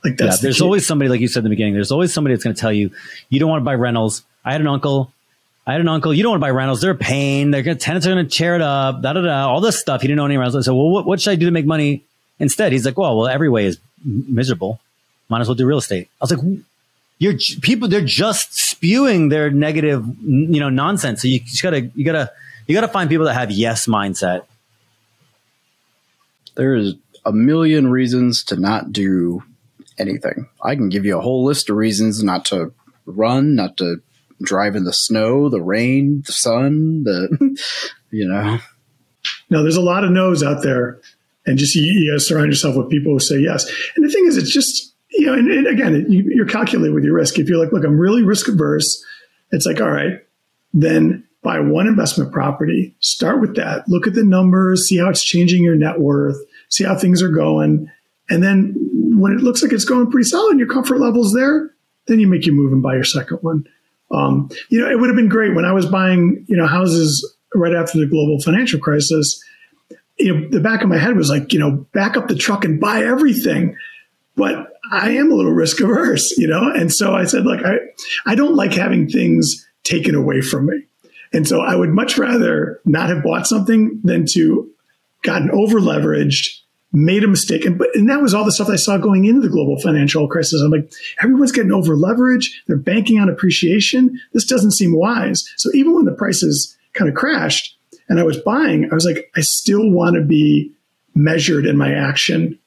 Like 0.03 0.16
that's 0.16 0.39
yeah, 0.39 0.43
there's 0.43 0.59
the 0.59 0.64
always 0.64 0.87
somebody 0.87 1.09
like 1.09 1.20
you 1.20 1.29
said 1.29 1.41
in 1.41 1.45
the 1.45 1.51
beginning. 1.51 1.75
There's 1.75 1.93
always 1.93 2.12
somebody 2.12 2.35
that's 2.35 2.45
going 2.45 2.57
to 2.57 2.61
tell 2.61 2.72
you 2.72 2.91
you 3.29 3.39
don't 3.39 3.49
want 3.49 3.61
to 3.61 3.64
buy 3.64 3.75
rentals. 3.75 4.25
I 4.45 4.53
had 4.53 4.61
an 4.61 4.66
uncle 4.66 5.12
I 5.67 5.73
had 5.73 5.81
an 5.81 5.89
uncle. 5.89 6.12
You 6.12 6.23
don't 6.23 6.33
want 6.33 6.41
to 6.41 6.45
buy 6.45 6.51
rentals. 6.51 6.83
They're 6.83 6.91
a 6.91 6.97
pain. 6.97 7.51
They're 7.51 7.62
to 7.62 7.75
tenants 7.75 8.07
are 8.07 8.11
going 8.11 8.27
to 8.27 8.31
tear 8.31 8.55
it 8.55 8.61
up. 8.61 9.01
Da 9.01 9.15
da 9.15 9.23
da. 9.23 9.49
All 9.49 9.61
this 9.61 9.81
stuff. 9.81 10.03
He 10.03 10.09
didn't 10.09 10.19
know 10.19 10.27
any 10.27 10.37
rentals. 10.37 10.57
I 10.57 10.61
said, 10.67 10.75
well, 10.75 10.91
what, 10.91 11.07
what 11.07 11.21
should 11.21 11.31
I 11.31 11.37
do 11.37 11.47
to 11.47 11.53
make 11.53 11.65
money 11.65 12.05
instead? 12.39 12.73
He's 12.73 12.85
like, 12.85 12.99
well, 12.99 13.17
well, 13.17 13.29
every 13.29 13.49
way 13.49 13.65
is 13.65 13.79
miserable. 14.05 14.81
Might 15.31 15.41
as 15.41 15.49
well 15.49 15.55
do 15.55 15.67
real 15.67 15.79
estate. 15.79 16.09
I 16.21 16.25
was 16.25 16.33
like, 16.33 16.59
you're 17.19 17.35
people. 17.62 17.89
They're 17.89 18.05
just 18.05 18.55
spewing 18.55 19.31
their 19.31 19.51
negative, 19.51 20.05
you 20.23 20.61
know, 20.61 20.69
nonsense. 20.69 21.23
So 21.23 21.29
you 21.29 21.41
just 21.41 21.62
gotta, 21.62 21.91
you 21.95 22.05
gotta, 22.05 22.31
you 22.67 22.75
gotta 22.75 22.89
find 22.89 23.09
people 23.09 23.25
that 23.27 23.35
have 23.35 23.51
yes 23.51 23.87
mindset. 23.87 24.45
There 26.57 26.75
is 26.75 26.95
a 27.25 27.33
million 27.33 27.89
reasons 27.89 28.45
to 28.45 28.57
not 28.57 28.93
do 28.93 29.43
anything. 29.99 30.49
I 30.62 30.75
can 30.75 30.91
give 30.91 31.07
you 31.07 31.17
a 31.17 31.23
whole 31.23 31.45
list 31.45 31.71
of 31.71 31.77
reasons 31.77 32.23
not 32.23 32.45
to 32.47 32.73
run, 33.07 33.55
not 33.55 33.79
to 33.79 34.03
drive 34.43 34.76
in 34.76 34.85
the 34.85 34.93
snow, 34.93 35.49
the 35.49 35.62
rain, 35.62 36.22
the 36.26 36.32
sun, 36.32 37.05
the 37.05 37.59
you 38.11 38.28
know. 38.28 38.59
No, 39.51 39.62
there's 39.62 39.76
a 39.76 39.82
lot 39.82 40.05
of 40.05 40.11
no's 40.11 40.43
out 40.43 40.62
there, 40.62 41.01
and 41.47 41.59
just 41.59 41.74
you, 41.74 42.12
to 42.12 42.20
surround 42.20 42.49
yourself 42.49 42.76
with 42.76 42.91
people 42.91 43.12
who 43.12 43.20
say 43.20 43.39
yes. 43.39 43.70
And 43.97 44.05
the 44.05 44.11
thing 44.11 44.26
is, 44.26 44.37
it's 44.37 44.53
just 44.53 44.95
you 45.11 45.26
know, 45.26 45.35
and, 45.35 45.51
and 45.51 45.66
again, 45.66 46.07
you, 46.11 46.24
you're 46.35 46.47
calculating 46.47 46.95
with 46.95 47.05
your 47.05 47.14
risk. 47.14 47.39
If 47.39 47.49
you're 47.49 47.62
like, 47.62 47.72
look, 47.72 47.85
I'm 47.85 47.99
really 47.99 48.22
risk 48.22 48.49
averse, 48.49 49.05
it's 49.53 49.66
like, 49.66 49.80
all 49.80 49.91
right, 49.91 50.20
then 50.72 51.24
buy 51.43 51.61
one 51.61 51.87
investment 51.87 52.32
property, 52.32 52.97
start 53.01 53.41
with 53.41 53.55
that, 53.57 53.89
look 53.89 54.07
at 54.07 54.14
the 54.14 54.24
numbers, 54.24 54.89
see 54.89 54.99
how 54.99 55.09
it's 55.09 55.22
changing 55.22 55.62
your 55.62 55.76
net 55.76 56.01
worth, 56.01 56.37
see 56.70 56.85
how 56.85 56.97
things 56.97 57.22
are 57.22 57.28
going. 57.28 57.89
And 58.28 58.43
then 58.43 58.74
when 59.18 59.32
it 59.32 59.41
looks 59.41 59.62
like 59.62 59.72
it's 59.72 59.85
going 59.85 60.11
pretty 60.11 60.28
solid, 60.28 60.59
your 60.59 60.68
comfort 60.68 60.99
level's 60.99 61.35
there, 61.35 61.70
then 62.07 62.18
you 62.18 62.26
make 62.26 62.47
your 62.47 62.55
move 62.55 62.72
and 62.72 62.82
buy 62.82 62.95
your 62.95 63.05
second 63.05 63.39
one. 63.43 63.64
Um, 64.11 64.51
you 64.69 64.81
know, 64.81 64.91
it 64.91 64.99
would 64.99 65.09
have 65.09 65.17
been 65.17 65.29
great 65.29 65.55
when 65.55 65.65
I 65.65 65.73
was 65.73 65.87
buying, 65.87 66.45
you 66.49 66.57
know, 66.57 66.67
houses 66.67 67.37
right 67.55 67.75
after 67.75 67.99
the 67.99 68.07
global 68.07 68.41
financial 68.41 68.79
crisis. 68.79 69.43
You 70.19 70.35
know, 70.35 70.49
the 70.49 70.61
back 70.61 70.83
of 70.83 70.89
my 70.89 70.99
head 70.99 71.17
was 71.17 71.31
like, 71.31 71.53
you 71.53 71.59
know, 71.59 71.87
back 71.93 72.17
up 72.17 72.29
the 72.29 72.37
truck 72.37 72.65
and 72.65 72.81
buy 72.81 73.03
everything. 73.05 73.77
But 74.37 74.73
I 74.93 75.11
am 75.11 75.31
a 75.31 75.35
little 75.35 75.53
risk 75.53 75.81
averse, 75.81 76.37
you 76.37 76.47
know, 76.47 76.71
and 76.71 76.93
so 76.93 77.15
I 77.15 77.25
said, 77.25 77.45
look, 77.45 77.65
I, 77.65 77.77
I 78.27 78.35
don't 78.35 78.57
like 78.57 78.73
having 78.73 79.09
things 79.09 79.67
taken 79.83 80.15
away 80.15 80.41
from 80.41 80.67
me. 80.67 80.85
And 81.33 81.49
so 81.49 81.61
I 81.61 81.75
would 81.75 81.91
much 81.91 82.17
rather 82.19 82.81
not 82.85 83.09
have 83.09 83.23
bought 83.23 83.47
something 83.47 84.01
than 84.05 84.27
to 84.33 84.71
gotten 85.23 85.51
over 85.51 85.81
leveraged, 85.81 86.61
made 86.95 87.25
a 87.25 87.29
mistake. 87.29 87.65
And, 87.65 87.77
but, 87.77 87.89
and 87.95 88.09
that 88.09 88.23
was 88.23 88.33
all 88.33 88.45
the 88.45 88.53
stuff 88.53 88.69
I 88.71 88.77
saw 88.77 88.97
going 88.97 89.25
into 89.25 89.41
the 89.41 89.49
global 89.49 89.79
financial 89.81 90.29
crisis. 90.29 90.63
I'm 90.63 90.71
like, 90.71 90.91
everyone's 91.21 91.51
getting 91.51 91.73
over 91.73 91.97
leveraged. 91.97 92.53
They're 92.67 92.77
banking 92.77 93.19
on 93.19 93.29
appreciation. 93.29 94.19
This 94.33 94.47
doesn't 94.47 94.71
seem 94.73 94.97
wise. 94.97 95.45
So 95.57 95.71
even 95.75 95.95
when 95.95 96.05
the 96.05 96.13
prices 96.13 96.77
kind 96.93 97.09
of 97.09 97.17
crashed 97.17 97.77
and 98.09 98.21
I 98.21 98.23
was 98.23 98.39
buying, 98.39 98.89
I 98.93 98.95
was 98.95 99.05
like, 99.05 99.31
I 99.37 99.41
still 99.41 99.91
want 99.91 100.15
to 100.15 100.23
be 100.23 100.71
measured 101.17 101.67
in 101.67 101.77
my 101.77 101.93
action 101.93 102.59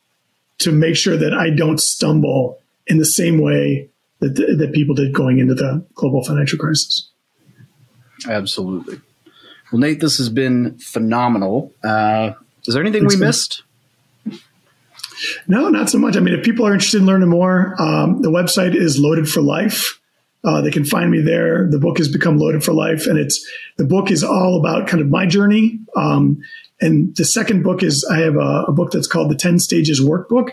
to 0.60 0.74
make 0.74 0.98
sure 0.98 1.16
that 1.16 1.34
I 1.34 1.50
don't 1.50 1.80
stumble 1.80 2.60
in 2.86 2.98
the 2.98 3.06
same 3.06 3.42
way 3.42 3.90
that, 4.20 4.36
that 4.36 4.72
people 4.74 4.94
did 4.94 5.14
going 5.14 5.40
into 5.40 5.54
the 5.54 5.86
global 5.94 6.24
financial 6.24 6.60
crisis. 6.60 7.10
Absolutely. 8.28 9.00
Well, 9.72 9.80
Nate, 9.80 10.02
this 10.02 10.18
has 10.18 10.28
been 10.28 10.78
phenomenal. 10.80 11.74
Uh, 11.82 12.32
is 12.66 12.74
there 12.74 12.84
anything 12.84 13.04
Thanks, 13.04 13.16
we 13.16 13.20
man. 13.22 13.30
missed? 13.30 13.64
No, 15.48 15.70
not 15.70 15.90
so 15.90 15.98
much. 15.98 16.16
I 16.16 16.20
mean, 16.20 16.34
if 16.34 16.44
people 16.44 16.66
are 16.66 16.74
interested 16.74 17.02
in 17.02 17.08
learning 17.08 17.30
more, 17.30 17.76
um, 17.82 18.22
the 18.22 18.30
website 18.30 18.76
is 18.76 19.00
Loaded 19.00 19.30
for 19.30 19.42
Life. 19.42 20.00
Uh, 20.44 20.62
they 20.62 20.72
can 20.72 20.86
find 20.86 21.12
me 21.12 21.22
there. 21.22 21.68
The 21.70 21.80
book 21.80 21.98
has 21.98 22.08
become 22.08 22.38
Loaded 22.38 22.64
for 22.64 22.74
Life, 22.74 23.08
and 23.08 23.18
it's 23.18 23.46
the 23.78 23.86
book 23.86 24.12
is 24.12 24.24
all 24.24 24.60
about 24.60 24.88
kind 24.88 25.02
of 25.02 25.10
my 25.10 25.26
journey. 25.26 25.80
Um, 25.96 26.40
and 26.80 27.16
the 27.16 27.26
second 27.26 27.64
book 27.64 27.84
is 27.84 28.08
I 28.10 28.20
have 28.20 28.36
a, 28.36 28.66
a 28.68 28.72
book 28.72 28.92
that's 28.92 29.08
called 29.08 29.32
the 29.32 29.36
Ten 29.36 29.60
Stages 29.60 30.00
Workbook. 30.00 30.52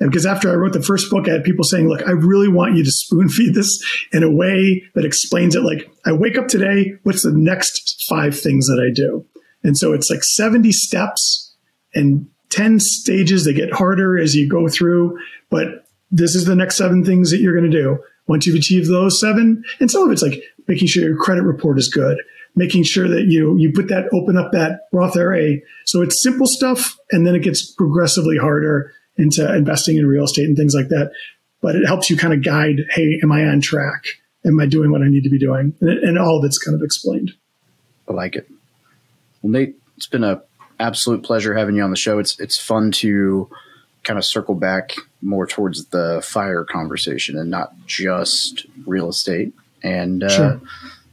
And 0.00 0.10
because 0.10 0.26
after 0.26 0.50
I 0.50 0.54
wrote 0.54 0.72
the 0.72 0.82
first 0.82 1.10
book, 1.10 1.28
I 1.28 1.32
had 1.32 1.44
people 1.44 1.64
saying, 1.64 1.88
"Look, 1.88 2.06
I 2.06 2.10
really 2.10 2.48
want 2.48 2.76
you 2.76 2.84
to 2.84 2.90
spoon 2.90 3.28
feed 3.28 3.54
this 3.54 3.82
in 4.12 4.22
a 4.22 4.30
way 4.30 4.82
that 4.94 5.04
explains 5.04 5.54
it. 5.54 5.62
Like, 5.62 5.90
I 6.04 6.12
wake 6.12 6.36
up 6.36 6.48
today. 6.48 6.94
What's 7.04 7.22
the 7.22 7.32
next 7.32 8.04
five 8.08 8.38
things 8.38 8.66
that 8.66 8.84
I 8.84 8.92
do?" 8.92 9.24
And 9.62 9.78
so 9.78 9.92
it's 9.92 10.10
like 10.10 10.24
seventy 10.24 10.72
steps 10.72 11.54
and 11.94 12.26
10 12.52 12.80
stages 12.80 13.44
that 13.44 13.54
get 13.54 13.72
harder 13.72 14.18
as 14.18 14.36
you 14.36 14.48
go 14.48 14.68
through. 14.68 15.18
But 15.50 15.86
this 16.10 16.34
is 16.34 16.44
the 16.44 16.54
next 16.54 16.76
seven 16.76 17.04
things 17.04 17.30
that 17.30 17.40
you're 17.40 17.56
going 17.56 17.70
to 17.70 17.82
do. 17.82 17.98
Once 18.28 18.46
you've 18.46 18.56
achieved 18.56 18.88
those 18.88 19.18
seven, 19.18 19.64
and 19.80 19.90
some 19.90 20.04
of 20.04 20.12
it's 20.12 20.22
like 20.22 20.42
making 20.68 20.86
sure 20.86 21.02
your 21.02 21.16
credit 21.16 21.42
report 21.42 21.78
is 21.78 21.88
good, 21.88 22.18
making 22.54 22.84
sure 22.84 23.08
that 23.08 23.24
you 23.24 23.56
you 23.56 23.72
put 23.72 23.88
that 23.88 24.08
open 24.12 24.36
up 24.36 24.52
that 24.52 24.82
Roth 24.92 25.16
IRA. 25.16 25.56
So 25.86 26.02
it's 26.02 26.22
simple 26.22 26.46
stuff, 26.46 26.96
and 27.10 27.26
then 27.26 27.34
it 27.34 27.42
gets 27.42 27.72
progressively 27.72 28.36
harder 28.36 28.92
into 29.16 29.52
investing 29.54 29.96
in 29.96 30.06
real 30.06 30.24
estate 30.24 30.46
and 30.46 30.56
things 30.56 30.74
like 30.74 30.88
that. 30.88 31.12
But 31.60 31.74
it 31.74 31.86
helps 31.86 32.10
you 32.10 32.16
kind 32.16 32.34
of 32.34 32.44
guide, 32.44 32.80
hey, 32.90 33.18
am 33.22 33.32
I 33.32 33.44
on 33.44 33.60
track? 33.60 34.04
Am 34.44 34.58
I 34.60 34.66
doing 34.66 34.90
what 34.90 35.02
I 35.02 35.08
need 35.08 35.24
to 35.24 35.30
be 35.30 35.38
doing? 35.38 35.74
And, 35.80 35.98
and 35.98 36.18
all 36.18 36.38
of 36.38 36.44
it's 36.44 36.58
kind 36.58 36.74
of 36.74 36.82
explained. 36.82 37.32
I 38.08 38.12
like 38.12 38.36
it. 38.36 38.48
Well, 39.40 39.52
Nate, 39.52 39.76
it's 39.96 40.06
been 40.06 40.24
a 40.24 40.42
absolute 40.80 41.22
pleasure 41.22 41.54
having 41.54 41.76
you 41.76 41.82
on 41.82 41.90
the 41.90 41.96
show. 41.96 42.18
It's 42.18 42.38
it's 42.40 42.58
fun 42.58 42.90
to 42.92 43.48
kind 44.04 44.18
of 44.18 44.24
circle 44.24 44.54
back 44.54 44.94
more 45.20 45.46
towards 45.46 45.86
the 45.86 46.20
fire 46.24 46.64
conversation 46.64 47.38
and 47.38 47.50
not 47.50 47.72
just 47.86 48.66
real 48.86 49.08
estate. 49.08 49.52
And 49.84 50.24
uh, 50.24 50.28
Sure. 50.28 50.60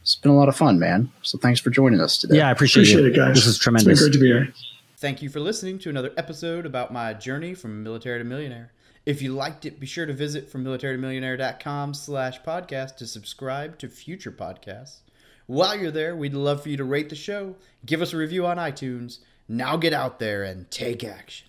it's 0.02 0.16
been 0.16 0.32
a 0.32 0.36
lot 0.36 0.48
of 0.48 0.56
fun, 0.56 0.78
man. 0.80 1.10
So 1.22 1.38
thanks 1.38 1.60
for 1.60 1.70
joining 1.70 2.00
us 2.00 2.18
today. 2.18 2.38
Yeah, 2.38 2.48
I 2.48 2.50
appreciate, 2.50 2.82
Appreciate 2.82 3.02
you. 3.04 3.10
it, 3.12 3.16
guys. 3.16 3.34
This 3.36 3.46
is 3.46 3.56
It's 3.56 3.64
been 3.64 3.74
tremendous. 3.74 4.00
great 4.00 4.12
to 4.14 4.18
be 4.18 4.26
here. 4.26 4.52
Thank 4.98 5.22
you 5.22 5.30
for 5.30 5.40
listening 5.40 5.78
to 5.80 5.88
another 5.90 6.10
episode 6.16 6.66
about 6.66 6.92
my 6.92 7.14
journey 7.14 7.54
from 7.54 7.82
military 7.82 8.18
to 8.18 8.24
millionaire. 8.24 8.72
If 9.06 9.22
you 9.22 9.32
liked 9.34 9.64
it, 9.64 9.80
be 9.80 9.86
sure 9.86 10.04
to 10.06 10.12
visit 10.12 10.50
from 10.50 10.62
militarytomillionaire.com 10.64 11.94
slash 11.94 12.40
podcast 12.42 12.96
to 12.96 13.06
subscribe 13.06 13.78
to 13.78 13.88
future 13.88 14.30
podcasts. 14.32 14.98
While 15.46 15.76
you're 15.78 15.90
there, 15.90 16.14
we'd 16.14 16.34
love 16.34 16.62
for 16.62 16.68
you 16.68 16.76
to 16.76 16.84
rate 16.84 17.08
the 17.08 17.16
show, 17.16 17.56
give 17.86 18.02
us 18.02 18.12
a 18.12 18.16
review 18.16 18.46
on 18.46 18.56
iTunes. 18.58 19.18
Now 19.52 19.76
get 19.76 19.92
out 19.92 20.20
there 20.20 20.44
and 20.44 20.70
take 20.70 21.02
action. 21.02 21.48